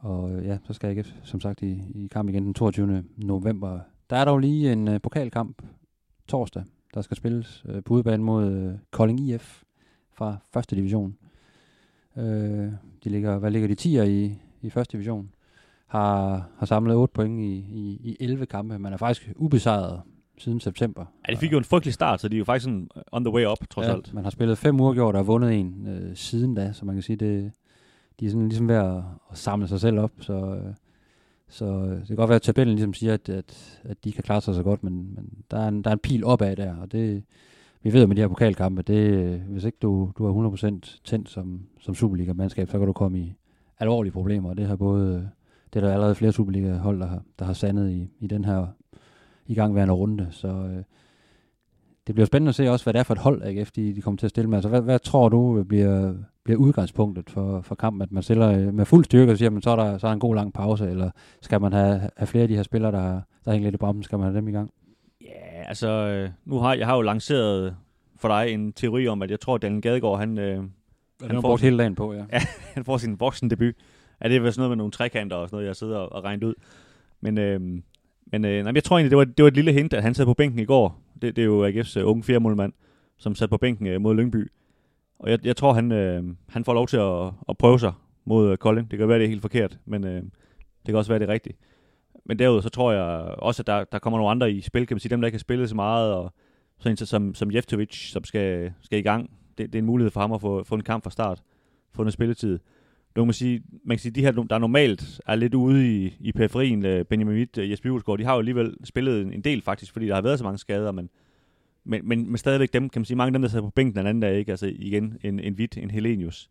og 0.00 0.42
ja, 0.42 0.58
så 0.64 0.72
skal 0.72 0.90
AGF 0.98 1.08
som 1.22 1.40
sagt 1.40 1.62
i, 1.62 1.82
i 1.94 2.08
kamp 2.12 2.28
igen 2.28 2.44
den 2.44 2.54
22. 2.54 3.04
november. 3.16 3.80
Der 4.10 4.16
er 4.16 4.24
dog 4.24 4.38
lige 4.38 4.72
en 4.72 4.88
øh, 4.88 5.00
pokalkamp 5.02 5.62
torsdag, 6.28 6.64
der 6.94 7.02
skal 7.02 7.16
spilles 7.16 7.64
øh, 7.68 7.82
på 7.82 7.94
udebane 7.94 8.22
mod 8.22 8.52
øh, 8.52 8.74
Kolding 8.90 9.20
IF 9.20 9.62
fra 10.12 10.36
første 10.52 10.76
division. 10.76 11.16
Øh, 12.18 12.72
de 13.04 13.10
ligger, 13.10 13.38
hvad 13.38 13.50
ligger 13.50 13.68
de 13.68 14.00
10'er 14.00 14.04
i, 14.04 14.38
i 14.62 14.70
første 14.70 14.92
division? 14.92 15.30
Har, 15.86 16.48
har 16.58 16.66
samlet 16.66 16.96
8 16.96 17.12
point 17.12 17.40
i, 17.40 17.54
i, 17.54 18.00
i 18.04 18.16
11 18.20 18.46
kampe. 18.46 18.78
Man 18.78 18.92
er 18.92 18.96
faktisk 18.96 19.32
ubesejret 19.36 20.02
siden 20.38 20.60
september. 20.60 21.04
ja, 21.28 21.32
de 21.32 21.38
fik 21.38 21.52
jo 21.52 21.58
en 21.58 21.64
frygtelig 21.64 21.94
start, 21.94 22.20
så 22.20 22.28
de 22.28 22.36
er 22.36 22.38
jo 22.38 22.44
faktisk 22.44 22.64
sådan 22.64 22.88
on 23.12 23.24
the 23.24 23.32
way 23.32 23.46
up, 23.46 23.58
trods 23.70 23.86
ja, 23.86 23.92
alt. 23.92 24.14
Man 24.14 24.24
har 24.24 24.30
spillet 24.30 24.58
fem 24.58 24.80
uafgjort 24.80 25.14
og 25.14 25.18
har 25.18 25.24
vundet 25.24 25.54
en 25.54 25.86
øh, 25.88 26.16
siden 26.16 26.54
da, 26.54 26.72
så 26.72 26.84
man 26.84 26.94
kan 26.94 27.02
sige, 27.02 27.16
det, 27.16 27.52
de 28.20 28.26
er 28.26 28.30
sådan 28.30 28.48
ligesom 28.48 28.68
ved 28.68 28.74
at, 28.74 28.96
at 29.30 29.38
samle 29.38 29.68
sig 29.68 29.80
selv 29.80 29.98
op. 29.98 30.12
Så, 30.20 30.32
øh, 30.32 30.74
så 31.48 31.64
øh, 31.64 31.98
det 31.98 32.06
kan 32.06 32.16
godt 32.16 32.28
være, 32.28 32.36
at 32.36 32.42
tabellen 32.42 32.74
ligesom 32.74 32.94
siger, 32.94 33.14
at, 33.14 33.28
at, 33.28 33.80
at 33.84 34.04
de 34.04 34.12
kan 34.12 34.22
klare 34.22 34.40
sig 34.40 34.54
så 34.54 34.62
godt, 34.62 34.84
men, 34.84 35.14
men 35.14 35.30
der, 35.50 35.58
er 35.58 35.68
en, 35.68 35.82
der 35.82 35.90
er 35.90 35.94
en 35.94 35.98
pil 35.98 36.24
opad 36.24 36.56
der, 36.56 36.76
og 36.76 36.92
det, 36.92 37.22
vi 37.86 37.92
ved 37.92 38.00
jo 38.00 38.06
med 38.06 38.16
de 38.16 38.20
her 38.20 38.28
pokalkampe, 38.28 38.82
det, 38.82 39.38
hvis 39.40 39.64
ikke 39.64 39.78
du, 39.82 40.12
du 40.18 40.26
er 40.26 40.50
100% 40.50 41.00
tændt 41.04 41.28
som, 41.28 41.60
som 41.80 41.94
Superliga-mandskab, 41.94 42.70
så 42.70 42.78
kan 42.78 42.86
du 42.86 42.92
komme 42.92 43.18
i 43.18 43.34
alvorlige 43.78 44.12
problemer, 44.12 44.48
og 44.48 44.56
det 44.56 44.66
har 44.66 44.76
både, 44.76 45.30
det 45.74 45.82
er 45.82 45.86
der 45.86 45.94
allerede 45.94 46.14
flere 46.14 46.32
Superliga-hold, 46.32 47.00
der 47.00 47.06
har, 47.06 47.22
der 47.38 47.44
har 47.44 47.52
sandet 47.52 47.90
i, 47.90 48.10
i 48.20 48.26
den 48.26 48.44
her 48.44 48.66
igangværende 49.46 49.94
runde, 49.94 50.28
så 50.30 50.48
øh, 50.48 50.82
det 52.06 52.14
bliver 52.14 52.26
spændende 52.26 52.48
at 52.48 52.54
se 52.54 52.70
også, 52.70 52.84
hvad 52.84 52.92
det 52.92 52.98
er 52.98 53.04
for 53.04 53.14
et 53.14 53.20
hold, 53.20 53.42
AGF 53.42 53.70
de, 53.70 53.94
de 53.94 54.00
kommer 54.00 54.18
til 54.18 54.26
at 54.26 54.30
stille 54.30 54.50
med. 54.50 54.58
Altså, 54.58 54.68
hvad, 54.68 54.80
hvad 54.80 54.98
tror 54.98 55.28
du 55.28 55.58
øh, 55.58 55.64
bliver, 55.64 56.14
bliver 56.44 56.58
udgangspunktet 56.58 57.30
for, 57.30 57.60
for 57.60 57.74
kampen? 57.74 58.02
At 58.02 58.12
man 58.12 58.22
stiller 58.22 58.50
øh, 58.50 58.74
med 58.74 58.84
fuld 58.84 59.04
styrke 59.04 59.32
og 59.32 59.38
siger, 59.38 59.50
men 59.50 59.62
så 59.62 59.70
er, 59.70 59.76
der, 59.76 59.98
så 59.98 60.06
er 60.06 60.10
der 60.10 60.14
en 60.14 60.20
god 60.20 60.34
lang 60.34 60.52
pause, 60.52 60.90
eller 60.90 61.10
skal 61.40 61.60
man 61.60 61.72
have, 61.72 62.10
have 62.16 62.26
flere 62.26 62.42
af 62.42 62.48
de 62.48 62.56
her 62.56 62.62
spillere, 62.62 62.92
der, 62.92 63.20
der 63.44 63.52
hænger 63.52 63.66
lidt 63.66 63.74
i 63.74 63.78
bremsen, 63.78 64.02
skal 64.02 64.18
man 64.18 64.26
have 64.26 64.36
dem 64.36 64.48
i 64.48 64.52
gang? 64.52 64.70
Ja, 65.26 65.62
altså, 65.68 65.88
øh, 65.88 66.30
nu 66.44 66.58
har 66.58 66.74
jeg 66.74 66.86
har 66.86 66.96
jo 66.96 67.02
lanceret 67.02 67.76
for 68.16 68.28
dig 68.28 68.52
en 68.52 68.72
teori 68.72 69.08
om, 69.08 69.22
at 69.22 69.30
jeg 69.30 69.40
tror, 69.40 69.54
at 69.54 69.62
Daniel 69.62 69.82
Gadegaard, 69.82 70.18
han, 70.18 70.38
øh, 70.38 70.56
Han 70.56 70.70
har 71.20 71.34
får 71.34 71.40
brugt 71.40 71.60
sin- 71.60 71.66
hele 71.66 71.78
dagen 71.78 71.94
på, 71.94 72.12
ja. 72.14 72.24
Ja. 72.32 72.40
han 72.74 72.84
får 72.84 72.96
sin 72.96 73.20
voksendebut. 73.20 73.74
Ja, 74.22 74.28
det 74.28 74.36
er 74.36 74.40
vel 74.40 74.52
sådan 74.52 74.60
noget 74.60 74.70
med 74.70 74.76
nogle 74.76 74.90
trekanter 74.92 75.36
og 75.36 75.48
sådan 75.48 75.56
noget, 75.56 75.66
jeg 75.66 75.76
sidder 75.76 75.98
og, 75.98 76.12
og 76.12 76.24
regnet 76.24 76.42
ud. 76.44 76.54
Men, 77.20 77.38
øh, 77.38 77.60
men 78.32 78.44
øh, 78.44 78.64
nej, 78.64 78.72
jeg 78.74 78.84
tror 78.84 78.96
egentlig, 78.98 79.10
det 79.10 79.18
var, 79.18 79.24
det 79.24 79.42
var 79.42 79.48
et 79.48 79.54
lille 79.54 79.72
hint, 79.72 79.92
at 79.92 80.02
han 80.02 80.14
sad 80.14 80.24
på 80.24 80.34
bænken 80.34 80.58
i 80.58 80.64
går. 80.64 81.00
Det, 81.22 81.36
det 81.36 81.42
er 81.42 81.46
jo 81.46 81.68
AGF's 81.68 82.00
uh, 82.02 82.10
unge 82.10 82.22
fjerdemålmand, 82.22 82.72
som 83.18 83.34
sad 83.34 83.48
på 83.48 83.56
bænken 83.56 83.94
uh, 83.96 84.00
mod 84.02 84.14
Lyngby. 84.14 84.50
Og 85.18 85.30
jeg, 85.30 85.46
jeg 85.46 85.56
tror, 85.56 85.72
han, 85.72 85.92
øh, 85.92 86.24
han 86.48 86.64
får 86.64 86.74
lov 86.74 86.86
til 86.86 86.96
at, 86.96 87.26
at 87.48 87.58
prøve 87.58 87.78
sig 87.80 87.92
mod 88.24 88.50
uh, 88.50 88.56
Kolding. 88.56 88.90
Det 88.90 88.98
kan 88.98 89.08
være, 89.08 89.18
det 89.18 89.24
er 89.24 89.28
helt 89.28 89.42
forkert, 89.42 89.78
men 89.84 90.04
øh, 90.04 90.22
det 90.22 90.28
kan 90.86 90.94
også 90.96 91.10
være, 91.12 91.18
det 91.18 91.28
er 91.28 91.32
rigtigt. 91.32 91.58
Men 92.28 92.38
derudover 92.38 92.60
så 92.60 92.68
tror 92.68 92.92
jeg 92.92 93.02
også, 93.38 93.62
at 93.62 93.66
der, 93.66 93.84
der 93.84 93.98
kommer 93.98 94.18
nogle 94.18 94.30
andre 94.30 94.52
i 94.52 94.60
spil, 94.60 94.86
kan 94.86 94.94
man 94.94 95.00
sige, 95.00 95.10
dem 95.10 95.20
der 95.20 95.26
ikke 95.26 95.36
har 95.36 95.40
spillet 95.40 95.68
så 95.68 95.74
meget, 95.74 96.14
og 96.14 96.32
sådan 96.78 96.92
en 96.92 96.96
som, 96.96 97.34
som 97.34 97.50
Jeftovic, 97.50 98.10
som 98.10 98.24
skal, 98.24 98.72
skal 98.82 98.98
i 98.98 99.02
gang. 99.02 99.30
Det, 99.58 99.66
det 99.66 99.74
er 99.74 99.82
en 99.82 99.86
mulighed 99.86 100.10
for 100.10 100.20
ham 100.20 100.32
at 100.32 100.40
få, 100.40 100.64
få 100.64 100.74
en 100.74 100.82
kamp 100.82 101.04
fra 101.04 101.10
start, 101.10 101.42
få 101.92 102.02
noget 102.02 102.12
spilletid. 102.12 102.58
Nu 103.16 103.22
kan 103.22 103.26
man 103.26 103.34
sige, 103.34 103.62
man 103.84 103.96
kan 103.96 104.02
sige, 104.02 104.12
de 104.12 104.20
her, 104.20 104.32
der 104.32 104.58
normalt 104.58 105.20
er 105.26 105.34
lidt 105.34 105.54
ude 105.54 106.04
i, 106.04 106.16
i 106.20 106.32
periferien, 106.32 106.86
øh, 106.86 107.04
Benjamin 107.04 107.34
Witt, 107.34 107.58
øh, 107.58 107.70
Jesper 107.70 107.88
Hjulsgaard, 107.88 108.18
de 108.18 108.24
har 108.24 108.32
jo 108.32 108.38
alligevel 108.38 108.76
spillet 108.84 109.22
en, 109.22 109.32
en 109.32 109.40
del 109.40 109.62
faktisk, 109.62 109.92
fordi 109.92 110.06
der 110.06 110.14
har 110.14 110.22
været 110.22 110.38
så 110.38 110.44
mange 110.44 110.58
skader, 110.58 110.92
men, 110.92 111.10
men, 111.84 112.08
men, 112.08 112.28
men 112.28 112.38
stadigvæk 112.38 112.72
dem, 112.72 112.88
kan 112.88 113.00
man 113.00 113.04
sige, 113.04 113.16
mange 113.16 113.28
af 113.28 113.32
dem, 113.32 113.42
der 113.42 113.48
sidder 113.48 113.64
på 113.64 113.70
bænken 113.70 113.96
den 113.96 114.06
anden 114.06 114.20
dag, 114.20 114.38
ikke? 114.38 114.50
Altså 114.50 114.72
igen, 114.78 115.18
en, 115.22 115.40
en 115.40 115.54
Witt, 115.54 115.78
en 115.78 115.90
Helenius. 115.90 116.50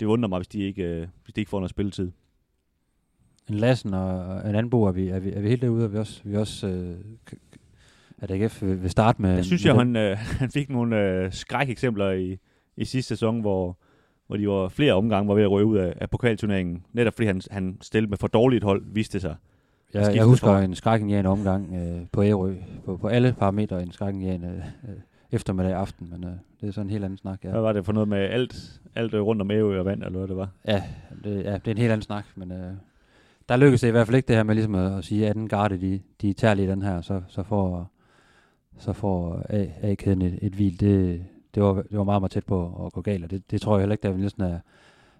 det 0.00 0.06
undrer 0.06 0.28
mig, 0.28 0.38
hvis 0.38 0.48
de 0.48 0.62
ikke, 0.62 0.82
øh, 0.82 1.06
hvis 1.24 1.34
de 1.34 1.40
ikke 1.40 1.50
får 1.50 1.60
noget 1.60 1.70
spilletid. 1.70 2.10
En 3.48 3.54
Lassen 3.54 3.94
og 3.94 4.36
en 4.48 4.54
anden 4.54 4.70
bo, 4.70 4.82
er 4.84 4.92
vi, 4.92 5.08
er 5.08 5.18
vi, 5.18 5.32
er 5.32 5.40
vi 5.40 5.48
helt 5.48 5.62
derude, 5.62 5.84
og 5.84 5.92
vi 5.92 5.98
også, 5.98 6.20
vi 6.24 6.36
også 6.36 6.68
øh, 6.68 6.94
at 8.18 8.30
AGF 8.30 8.62
vil, 8.62 8.82
vil 8.82 8.90
starte 8.90 9.22
med... 9.22 9.30
Jeg 9.34 9.44
synes 9.44 9.64
med 9.64 9.72
den- 9.74 9.78
han, 9.78 9.96
øh, 9.96 10.16
han 10.40 10.50
fik 10.50 10.70
nogle 10.70 11.00
øh, 11.00 11.32
skrækeksempler 11.32 12.10
i, 12.10 12.38
i 12.76 12.84
sidste 12.84 13.08
sæson, 13.08 13.40
hvor, 13.40 13.76
hvor 14.26 14.36
de 14.36 14.48
var 14.48 14.68
flere 14.68 14.92
omgange 14.92 15.28
var 15.28 15.34
ved 15.34 15.42
at 15.42 15.50
røge 15.50 15.66
ud 15.66 15.76
af, 15.76 15.94
af 16.00 16.10
pokalturneringen. 16.10 16.84
Netop 16.92 17.14
fordi 17.14 17.26
han, 17.26 17.40
han 17.50 17.78
stillede 17.80 18.10
med 18.10 18.18
for 18.18 18.26
dårligt 18.26 18.64
hold, 18.64 18.82
viste 18.86 19.20
sig. 19.20 19.34
Jeg, 19.94 20.04
skiftet 20.04 20.16
jeg 20.16 20.24
husker 20.24 20.46
for- 20.46 20.56
en 20.58 20.74
skrækkenjagende 20.74 21.30
omgang 21.30 21.74
øh, 21.76 22.06
på 22.12 22.22
Ærø, 22.22 22.54
på, 22.84 22.96
på 22.96 23.08
alle 23.08 23.34
parametre 23.38 23.82
en 23.82 23.92
skrækkenjagende 23.92 24.62
øh, 24.88 24.94
eftermiddag 25.32 25.72
aften, 25.72 26.08
men 26.10 26.24
øh, 26.24 26.30
det 26.60 26.68
er 26.68 26.72
sådan 26.72 26.86
en 26.86 26.90
helt 26.90 27.04
anden 27.04 27.18
snak. 27.18 27.38
Ja. 27.44 27.48
Ja, 27.48 27.52
Hvad 27.52 27.62
var 27.62 27.72
det 27.72 27.84
for 27.84 27.92
noget 27.92 28.08
med 28.08 28.18
alt, 28.18 28.80
alt 28.94 29.14
øh, 29.14 29.20
rundt 29.22 29.42
om 29.42 29.50
Ærø 29.50 29.78
og 29.78 29.84
vand, 29.84 30.02
eller 30.02 30.18
hvad 30.18 30.28
det 30.28 30.36
var? 30.36 30.48
ja, 30.68 30.82
det, 31.24 31.44
ja, 31.44 31.52
det 31.54 31.66
er 31.66 31.70
en 31.70 31.78
helt 31.78 31.92
anden 31.92 32.02
snak, 32.02 32.24
men 32.36 32.52
øh, 32.52 32.72
der 33.48 33.56
lykkedes 33.56 33.80
det 33.80 33.88
i 33.88 33.90
hvert 33.90 34.06
fald 34.06 34.16
ikke 34.16 34.28
det 34.28 34.36
her 34.36 34.42
med 34.42 34.54
ligesom 34.54 34.74
at, 34.74 34.98
at 34.98 35.04
sige, 35.04 35.28
at 35.28 35.34
den 35.36 35.48
garde, 35.48 35.80
de, 35.80 36.00
de 36.22 36.32
tager 36.32 36.54
lige 36.54 36.68
den 36.70 36.82
her, 36.82 37.00
så, 37.00 37.22
så 37.28 37.42
får, 37.42 37.90
så 38.78 38.92
får 38.92 39.42
A- 39.48 39.90
A-kæden 39.90 40.22
et, 40.22 40.38
et 40.42 40.52
hvil. 40.52 40.80
Det, 40.80 41.24
det, 41.54 41.62
var, 41.62 41.72
det 41.74 41.98
var 41.98 42.04
meget, 42.04 42.22
meget 42.22 42.30
tæt 42.32 42.44
på 42.46 42.86
at 42.86 42.92
gå 42.92 43.00
galt, 43.00 43.24
og 43.24 43.30
det, 43.30 43.50
det 43.50 43.60
tror 43.60 43.74
jeg 43.76 43.80
heller 43.80 43.92
ikke, 43.92 44.02
David 44.02 44.18
Nielsen 44.18 44.42
er, 44.42 44.58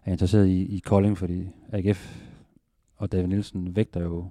er 0.04 0.12
interesseret 0.12 0.46
i, 0.46 0.76
i 0.76 0.78
Kolding, 0.78 1.18
fordi 1.18 1.48
AGF 1.72 2.16
og 2.96 3.12
David 3.12 3.26
Nielsen 3.26 3.76
vægter 3.76 4.00
jo 4.02 4.24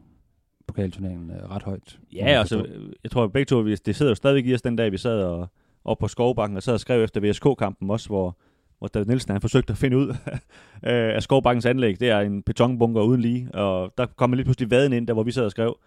pokalturneringen 0.67 1.31
øh, 1.31 1.49
ret 1.51 1.63
højt. 1.63 1.99
Ja, 2.13 2.25
altså, 2.25 2.65
jeg 3.03 3.11
tror 3.11 3.27
begge 3.27 3.45
to, 3.45 3.57
vi- 3.57 3.75
det 3.75 3.95
sidder 3.95 4.11
jo 4.11 4.15
stadigvæk 4.15 4.45
i 4.45 4.53
os 4.53 4.61
den 4.61 4.75
dag, 4.75 4.91
vi 4.91 4.97
sad 4.97 5.23
og, 5.23 5.47
op 5.85 5.97
på 5.97 6.07
Skovbakken 6.07 6.57
og 6.57 6.63
sad 6.63 6.73
og 6.73 6.79
skrev 6.79 7.03
efter 7.03 7.21
VSK-kampen 7.21 7.89
også, 7.89 8.07
hvor, 8.09 8.37
hvor 8.83 8.87
David 8.87 9.05
Nielsen 9.05 9.31
han 9.31 9.41
forsøgte 9.41 9.71
at 9.71 9.77
finde 9.77 9.97
ud 9.97 10.15
af 10.81 11.23
Skovbankens 11.23 11.65
anlæg. 11.65 11.99
Det 11.99 12.09
er 12.09 12.19
en 12.19 12.43
betonbunker 12.43 13.01
uden 13.01 13.21
lige, 13.21 13.49
og 13.53 13.93
der 13.97 14.05
kom 14.05 14.33
lige 14.33 14.43
pludselig 14.43 14.71
vaden 14.71 14.93
ind, 14.93 15.07
der 15.07 15.13
hvor 15.13 15.23
vi 15.23 15.31
sad 15.31 15.45
og 15.45 15.51
skrev, 15.51 15.77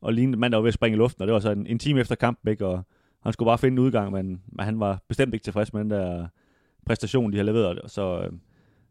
og 0.00 0.12
lignede 0.12 0.36
en 0.36 0.40
mand, 0.40 0.52
der 0.52 0.58
var 0.58 0.62
ved 0.62 0.68
at 0.68 0.74
springe 0.74 0.96
i 0.96 0.98
luften, 0.98 1.22
og 1.22 1.26
det 1.26 1.34
var 1.34 1.40
så 1.40 1.50
en, 1.50 1.66
en 1.66 1.78
time 1.78 2.00
efter 2.00 2.14
kampen, 2.14 2.50
ikke? 2.50 2.66
og 2.66 2.82
han 3.22 3.32
skulle 3.32 3.46
bare 3.46 3.58
finde 3.58 3.74
en 3.74 3.78
udgang, 3.78 4.12
men, 4.12 4.42
men 4.46 4.64
han 4.64 4.80
var 4.80 5.02
bestemt 5.08 5.34
ikke 5.34 5.44
tilfreds 5.44 5.72
med 5.72 5.80
den 5.80 5.90
der 5.90 6.26
præstation, 6.86 7.32
de 7.32 7.36
har 7.36 7.44
leveret. 7.44 7.80
Så, 7.86 8.20
øh, 8.20 8.32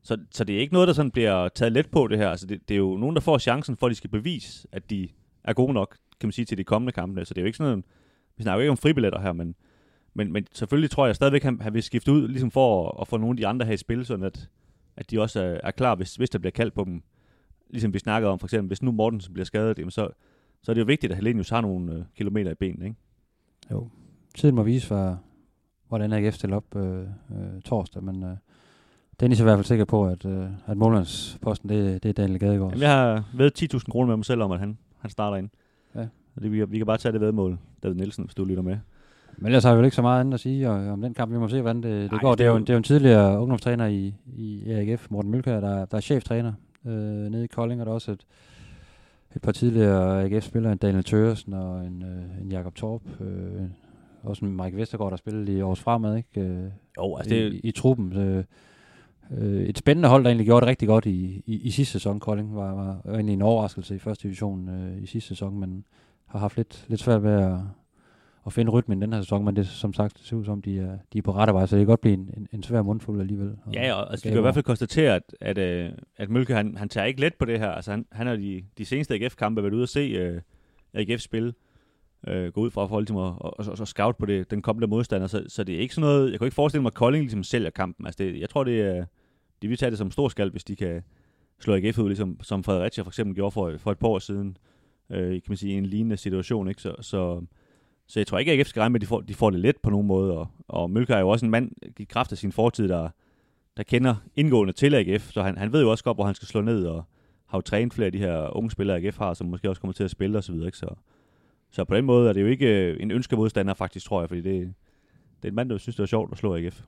så, 0.04 0.18
så 0.32 0.44
det 0.44 0.56
er 0.56 0.60
ikke 0.60 0.74
noget, 0.74 0.88
der 0.88 0.94
sådan 0.94 1.12
bliver 1.12 1.48
taget 1.48 1.72
let 1.74 1.90
på 1.92 2.08
det 2.08 2.18
her. 2.18 2.30
Altså, 2.30 2.48
det, 2.48 2.70
det 2.70 2.74
er 2.74 2.80
jo 2.80 2.98
nogen, 2.98 3.16
der 3.16 3.22
får 3.22 3.38
chancen 3.38 3.78
for, 3.78 3.88
at 3.88 3.92
de 3.92 3.96
skal 3.96 4.10
bevise, 4.10 4.68
at 4.72 4.90
de 4.90 5.10
er 5.44 5.54
gode 5.54 5.74
nok, 5.74 5.98
kan 6.20 6.28
man 6.28 6.32
sige, 6.32 6.46
til 6.46 6.58
de 6.58 6.64
kommende 6.64 6.92
kampe. 6.92 7.26
Så 7.26 7.34
det 7.34 7.42
er 7.42 7.44
jo 7.44 7.48
ikke 7.48 7.58
sådan, 7.58 7.84
vi 8.38 8.44
snakker 8.44 8.58
jo 8.58 8.62
ikke 8.62 8.72
om 8.72 8.78
fribilletter 8.78 9.20
her, 9.20 9.34
men, 9.34 9.56
men, 10.18 10.34
men 10.34 10.48
selvfølgelig 10.52 10.92
tror 10.92 11.06
jeg 11.06 11.16
stadigvæk, 11.16 11.44
han, 11.44 11.62
han 11.62 11.74
vil 11.74 11.84
skifte 11.84 12.12
ud, 12.12 12.28
ligesom 12.28 12.52
for 12.52 12.90
at, 12.90 13.02
at 13.02 13.08
få 13.08 13.18
nogle 13.18 13.34
af 13.34 13.38
de 13.38 13.48
andre 13.48 13.66
her 13.66 13.74
i 13.74 13.78
spil, 13.78 14.06
sådan 14.06 14.26
at, 14.26 14.50
at 14.96 15.12
de 15.12 15.22
også 15.22 15.42
er, 15.42 15.60
er 15.64 15.72
klar, 15.72 15.96
hvis, 15.96 16.16
hvis 16.16 16.30
der 16.30 16.40
bliver 16.40 16.52
kaldt 16.52 16.74
på 16.74 16.84
dem. 16.84 17.04
Ligesom 17.70 17.94
vi 17.94 18.00
snakkede 18.00 18.32
om, 18.32 18.40
for 18.40 18.48
eksempel, 18.48 18.68
hvis 18.68 18.82
nu 18.82 18.92
Mortensen 18.92 19.34
bliver 19.34 19.46
skadet, 19.46 19.80
jamen 19.80 19.92
så, 19.92 20.10
så 20.62 20.72
er 20.72 20.74
det 20.74 20.82
jo 20.82 20.86
vigtigt, 20.86 21.12
at 21.12 21.18
Helenius 21.18 21.50
har 21.50 21.62
nogle 21.62 21.94
øh, 21.94 22.04
kilometer 22.16 22.52
i 22.52 22.56
benene, 22.56 22.86
ikke? 22.86 22.98
Jo, 23.72 23.90
tiden 24.36 24.56
må 24.56 24.64
vise, 24.64 24.88
hvad, 24.88 25.16
hvordan 25.88 26.14
AGF 26.14 26.36
stiller 26.36 26.58
op 26.58 26.76
øh, 26.76 27.00
øh, 27.02 27.62
torsdag, 27.66 28.04
men 28.04 28.24
øh, 28.24 28.38
Dennis 29.20 29.40
er 29.40 29.44
i 29.44 29.46
hvert 29.46 29.58
fald 29.58 29.66
sikker 29.66 29.86
på, 29.86 30.08
at, 30.08 30.26
øh, 30.26 30.48
at 30.66 30.78
målmandsposten, 30.78 31.70
det, 31.70 32.04
det 32.04 32.10
er 32.10 32.14
Daniel 32.14 32.40
Gadegaard. 32.40 32.72
Jamen, 32.72 32.82
jeg 32.82 32.92
har 32.92 33.24
ved 33.34 33.52
10.000 33.60 33.80
kroner 33.92 34.08
med 34.08 34.16
mig 34.16 34.26
selv 34.26 34.42
om, 34.42 34.52
at 34.52 34.60
han, 34.60 34.78
han 35.00 35.10
starter 35.10 35.38
ind. 35.38 35.50
Ja. 35.96 36.08
Og 36.36 36.42
det, 36.42 36.52
vi, 36.52 36.66
vi 36.66 36.78
kan 36.78 36.86
bare 36.86 36.98
tage 36.98 37.12
det 37.12 37.22
vedmål, 37.22 37.58
David 37.84 37.96
Nielsen, 37.96 38.24
hvis 38.24 38.36
du 38.36 38.46
lytter 38.46 38.64
med. 38.64 38.78
Men 39.38 39.46
ellers 39.46 39.64
har 39.64 39.74
vi 39.74 39.78
jo 39.80 39.84
ikke 39.84 39.96
så 39.96 40.02
meget 40.02 40.20
andet 40.20 40.34
at 40.34 40.40
sige 40.40 40.70
og, 40.70 40.76
om 40.88 41.02
den 41.02 41.14
kamp. 41.14 41.32
Vi 41.32 41.38
må 41.38 41.48
se, 41.48 41.62
hvordan 41.62 41.84
det, 41.84 41.84
det 42.12 42.12
Ej, 42.12 42.20
går. 42.22 42.36
det 42.36 42.44
er 42.46 42.50
jo, 42.50 42.56
en- 42.56 42.62
det 42.62 42.70
er 42.70 42.74
jo 42.74 42.78
en 42.78 42.84
tidligere 42.84 43.40
ungdomstræner 43.40 43.86
i, 43.86 44.14
i 44.36 44.72
AGF, 44.72 45.08
Morten 45.10 45.32
Mølkær, 45.32 45.60
der, 45.60 45.86
der 45.86 45.98
er 45.98 46.02
cheftræner 46.02 46.54
øh, 46.86 46.92
nede 47.32 47.44
i 47.44 47.48
Kolding, 47.48 47.82
og 47.82 47.86
der 47.86 47.92
er 47.92 47.96
også 47.96 48.12
et, 48.12 48.26
et 49.36 49.42
par 49.42 49.52
tidligere 49.52 50.24
AGF-spillere, 50.24 50.72
en 50.72 50.78
Daniel 50.78 51.04
Tøresen 51.04 51.54
og 51.54 51.86
en, 51.86 52.04
øh, 52.04 52.42
en 52.46 52.52
Jakob 52.52 52.76
Torp. 52.76 53.02
Øh, 53.22 53.62
også 54.24 54.46
en 54.46 54.58
Mike 54.58 54.78
Vestergaard, 54.78 55.12
der 55.12 55.18
spillede 55.18 55.58
i 55.58 55.62
års 55.62 55.80
fremad, 55.80 56.18
ikke? 56.18 56.42
Øh, 56.42 56.64
Jo, 56.98 57.16
altså 57.16 57.36
i, 57.36 57.40
det, 57.44 57.54
i, 57.54 57.60
i 57.64 57.72
truppen. 57.72 58.14
Øh, 58.18 58.44
øh, 59.38 59.62
et 59.64 59.78
spændende 59.78 60.10
hold, 60.10 60.24
der 60.24 60.30
egentlig 60.30 60.46
gjorde 60.46 60.62
det 60.62 60.70
rigtig 60.70 60.88
godt 60.88 61.06
i, 61.06 61.44
i, 61.46 61.56
i 61.56 61.72
sidste 61.72 61.92
sæson. 61.92 62.20
Kolding 62.20 62.56
var, 62.56 62.74
var, 62.74 63.02
var 63.06 63.14
egentlig 63.14 63.34
en 63.34 63.42
overraskelse 63.42 63.96
i 63.96 64.00
første 64.00 64.24
division 64.24 64.70
øh, 64.70 65.04
i 65.04 65.06
sidste 65.06 65.28
sæson, 65.28 65.60
men 65.60 65.84
har 66.26 66.40
haft 66.40 66.58
lidt, 66.58 66.86
lidt 66.88 67.02
svært 67.02 67.24
ved 67.24 67.32
at, 67.32 67.58
at 68.48 68.54
finde 68.54 68.72
rytmen 68.72 68.98
i 68.98 69.02
den 69.02 69.14
her 69.14 69.22
sæson, 69.22 69.46
men 69.46 69.56
det 69.56 69.68
som 69.68 69.94
sagt 69.94 70.18
det 70.18 70.26
ser 70.26 70.36
ud 70.36 70.46
som, 70.46 70.62
de 70.62 70.80
er, 70.80 70.98
de 71.14 71.18
er 71.18 71.22
på 71.22 71.32
rette 71.34 71.54
vej, 71.54 71.66
så 71.66 71.76
det 71.76 71.82
kan 71.82 71.88
godt 71.88 72.02
blive 72.02 72.14
en, 72.14 72.30
en, 72.38 72.48
en 72.54 72.64
svær 72.64 72.82
mundfuld 72.82 73.20
alligevel. 73.22 73.56
Og- 73.66 73.74
Ja, 73.74 73.94
og 73.94 74.12
altså, 74.12 74.24
vi 74.26 74.30
kan 74.30 74.38
i 74.38 74.42
hvert 74.42 74.54
fald 74.54 74.66
konstatere, 74.66 75.16
at, 75.16 75.36
at, 75.42 75.58
øh, 75.58 75.92
at 76.18 76.30
Mølke, 76.30 76.54
han, 76.54 76.78
han 76.78 76.90
tager 76.90 77.06
ikke 77.06 77.22
let 77.22 77.34
på 77.36 77.46
det 77.46 77.60
her. 77.60 77.70
Altså, 77.72 77.92
han, 77.92 78.06
han 78.12 78.28
har 78.28 78.36
de, 78.36 78.64
de 78.78 78.86
seneste 78.86 79.14
AGF-kampe 79.14 79.64
været 79.64 79.74
ude 79.74 79.84
at 79.84 79.90
se 79.90 80.00
øh, 80.00 80.42
AGF 80.94 81.22
spille. 81.22 81.54
Øh, 82.28 82.52
gå 82.52 82.62
ud 82.62 82.72
fra 82.72 82.86
for 82.88 83.00
ligesom 83.00 83.18
at, 83.18 83.24
og, 83.24 83.60
og, 83.60 83.66
og 83.80 83.88
scout 83.88 84.16
på 84.18 84.26
det, 84.26 84.52
den 84.52 84.62
kommende 84.62 84.88
modstander. 84.88 85.28
Så, 85.28 85.44
så 85.48 85.64
det 85.64 85.76
er 85.76 85.80
ikke 85.80 85.96
sådan 85.96 86.08
noget... 86.10 86.32
Jeg 86.32 86.40
kan 86.40 86.46
ikke 86.46 86.56
forestille 86.56 86.82
mig, 86.82 86.90
at 86.90 86.94
Kolding 86.94 87.24
ligesom 87.24 87.44
sælger 87.44 87.70
kampen. 87.70 88.06
Altså, 88.06 88.24
det, 88.24 88.40
jeg 88.40 88.50
tror, 88.50 88.64
det 88.64 88.82
er... 88.82 89.06
De 89.62 89.68
vil 89.68 89.78
tage 89.78 89.90
det 89.90 89.98
som 89.98 90.12
stor 90.12 90.28
skald, 90.30 90.52
hvis 90.52 90.64
de 90.64 90.76
kan 90.76 91.02
slå 91.60 91.76
AGF 91.76 92.00
ud, 92.00 92.08
ligesom 92.08 92.40
som 92.44 92.64
Fredericia 92.64 93.04
for 93.04 93.10
eksempel 93.10 93.36
gjorde 93.36 93.52
for, 93.52 93.74
for 93.78 93.92
et 93.92 94.00
par 94.00 94.08
år 94.08 94.20
siden. 94.20 94.58
Øh, 95.10 95.32
kan 95.32 95.42
man 95.48 95.58
sige, 95.58 95.74
i 95.74 95.78
en 95.78 95.86
lignende 95.86 96.18
situation. 96.18 96.68
Ikke? 96.70 96.82
Så, 96.82 96.96
så, 97.02 97.42
så 98.08 98.20
jeg 98.20 98.28
tror 98.28 98.38
ikke, 98.38 98.52
at 98.52 98.60
AGF 98.60 98.68
skal 98.68 98.80
regne 98.80 98.94
med, 98.94 98.98
at 98.98 99.02
de 99.02 99.08
får, 99.08 99.22
de 99.22 99.34
får 99.34 99.50
det 99.50 99.60
let 99.60 99.78
på 99.84 99.90
nogen 99.90 100.08
måde. 100.08 100.38
Og, 100.38 100.48
og 100.68 100.90
Mølke 100.90 101.14
er 101.14 101.20
jo 101.20 101.30
også 101.30 101.46
en 101.46 101.52
mand, 101.52 101.72
i 102.00 102.04
kraft 102.04 102.32
af 102.32 102.38
sin 102.38 102.52
fortid, 102.52 102.88
der, 102.88 103.10
der 103.78 103.84
kender 103.84 104.16
indgående 104.36 104.74
til 104.74 104.96
AGF, 104.96 105.32
så 105.32 105.44
han, 105.44 105.58
han 105.58 105.74
ved 105.74 105.82
jo 105.82 105.92
også 105.92 106.04
godt, 106.04 106.18
hvor 106.18 106.26
han 106.26 106.36
skal 106.36 106.48
slå 106.48 106.62
ned, 106.62 106.86
og 106.86 107.04
har 107.48 107.58
jo 107.58 107.62
trænet 107.62 107.94
flere 107.94 108.06
af 108.06 108.12
de 108.12 108.18
her 108.18 108.56
unge 108.56 108.72
spillere, 108.72 108.98
AGF 108.98 109.18
har, 109.18 109.34
som 109.34 109.48
måske 109.48 109.70
også 109.70 109.82
kommer 109.82 109.94
til 109.94 110.04
at 110.04 110.12
spille 110.12 110.38
osv. 110.38 110.56
Ikke? 110.56 110.78
Så, 110.78 110.88
så 111.72 111.84
på 111.84 111.96
den 111.96 112.06
måde 112.06 112.30
er 112.30 112.34
det 112.34 112.42
jo 112.42 112.48
ikke 112.48 112.92
øh, 112.92 112.98
en 113.00 113.12
ønskemodstander 113.12 113.74
faktisk, 113.74 114.06
tror 114.06 114.22
jeg, 114.22 114.30
fordi 114.30 114.42
det, 114.42 114.74
det 115.42 115.48
er 115.48 115.48
en 115.48 115.56
mand, 115.56 115.70
der 115.70 115.78
synes, 115.78 115.96
det 115.96 116.04
er 116.04 116.08
sjovt 116.08 116.32
at 116.32 116.38
slå 116.38 116.56
AGF. 116.56 116.82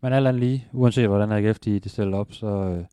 Men 0.00 0.12
alt 0.12 0.26
andet 0.26 0.40
lige, 0.40 0.66
uanset 0.72 1.08
hvordan 1.08 1.32
AGF 1.32 1.58
de, 1.58 1.80
de 1.80 1.88
stiller 1.88 2.16
op, 2.16 2.32
så, 2.32 2.46
øh, 2.46 2.84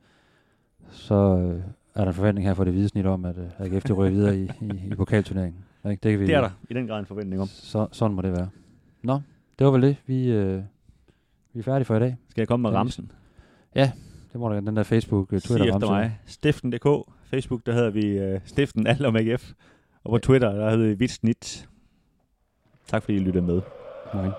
så 0.89 1.15
øh, 1.15 1.61
er 1.95 2.01
der 2.01 2.07
en 2.07 2.13
forventning 2.13 2.47
her 2.47 2.53
for 2.53 2.63
det 2.63 2.73
hvide 2.73 2.89
snit 2.89 3.05
om, 3.05 3.25
at 3.25 3.35
AGF 3.59 3.83
de 3.83 3.93
ryger 3.93 4.11
videre 4.11 4.38
i, 4.38 4.43
i, 4.61 4.71
i 4.91 4.95
pokalturneringen. 4.95 5.66
Ikke? 5.91 6.01
Det, 6.03 6.11
kan 6.11 6.19
vi, 6.19 6.25
Det 6.27 6.35
er 6.35 6.41
der 6.41 6.49
i 6.69 6.73
den 6.73 6.88
grad 6.88 6.99
en 6.99 7.05
forventning 7.05 7.41
om. 7.41 7.47
Så, 7.47 7.88
sådan 7.91 8.15
må 8.15 8.21
det 8.21 8.31
være. 8.31 8.49
Nå, 9.01 9.21
det 9.59 9.65
var 9.65 9.71
vel 9.71 9.81
det. 9.81 9.95
Vi, 10.05 10.31
øh, 10.31 10.61
vi 11.53 11.59
er 11.59 11.63
færdige 11.63 11.85
for 11.85 11.95
i 11.95 11.99
dag. 11.99 12.15
Skal 12.29 12.41
jeg 12.41 12.47
komme 12.47 12.61
med 12.61 12.71
Ja, 12.71 12.77
ramsen? 12.77 13.11
Det 13.75 14.39
må 14.41 14.53
der 14.53 14.59
den 14.59 14.75
der 14.75 14.83
Facebook, 14.83 15.33
øh, 15.33 15.41
Sig 15.41 15.49
Twitter 15.49 15.75
efter 15.75 15.89
mig. 15.89 16.19
Stiften.dk. 16.25 17.11
Facebook, 17.29 17.65
der 17.65 17.73
hedder 17.73 17.89
vi 17.89 18.05
øh, 18.19 18.39
Stiften 18.45 18.88
Alt 18.88 19.05
om 19.05 19.15
AGF. 19.15 19.51
Og 20.03 20.11
på 20.11 20.17
Twitter, 20.17 20.51
der 20.51 20.69
hedder 20.69 20.88
vi 20.88 20.93
Vitsnit. 20.93 21.69
Tak 22.88 23.03
fordi 23.03 23.17
I 23.17 23.19
lyttede 23.19 23.45
med. 23.45 23.61
Okay. 24.13 24.31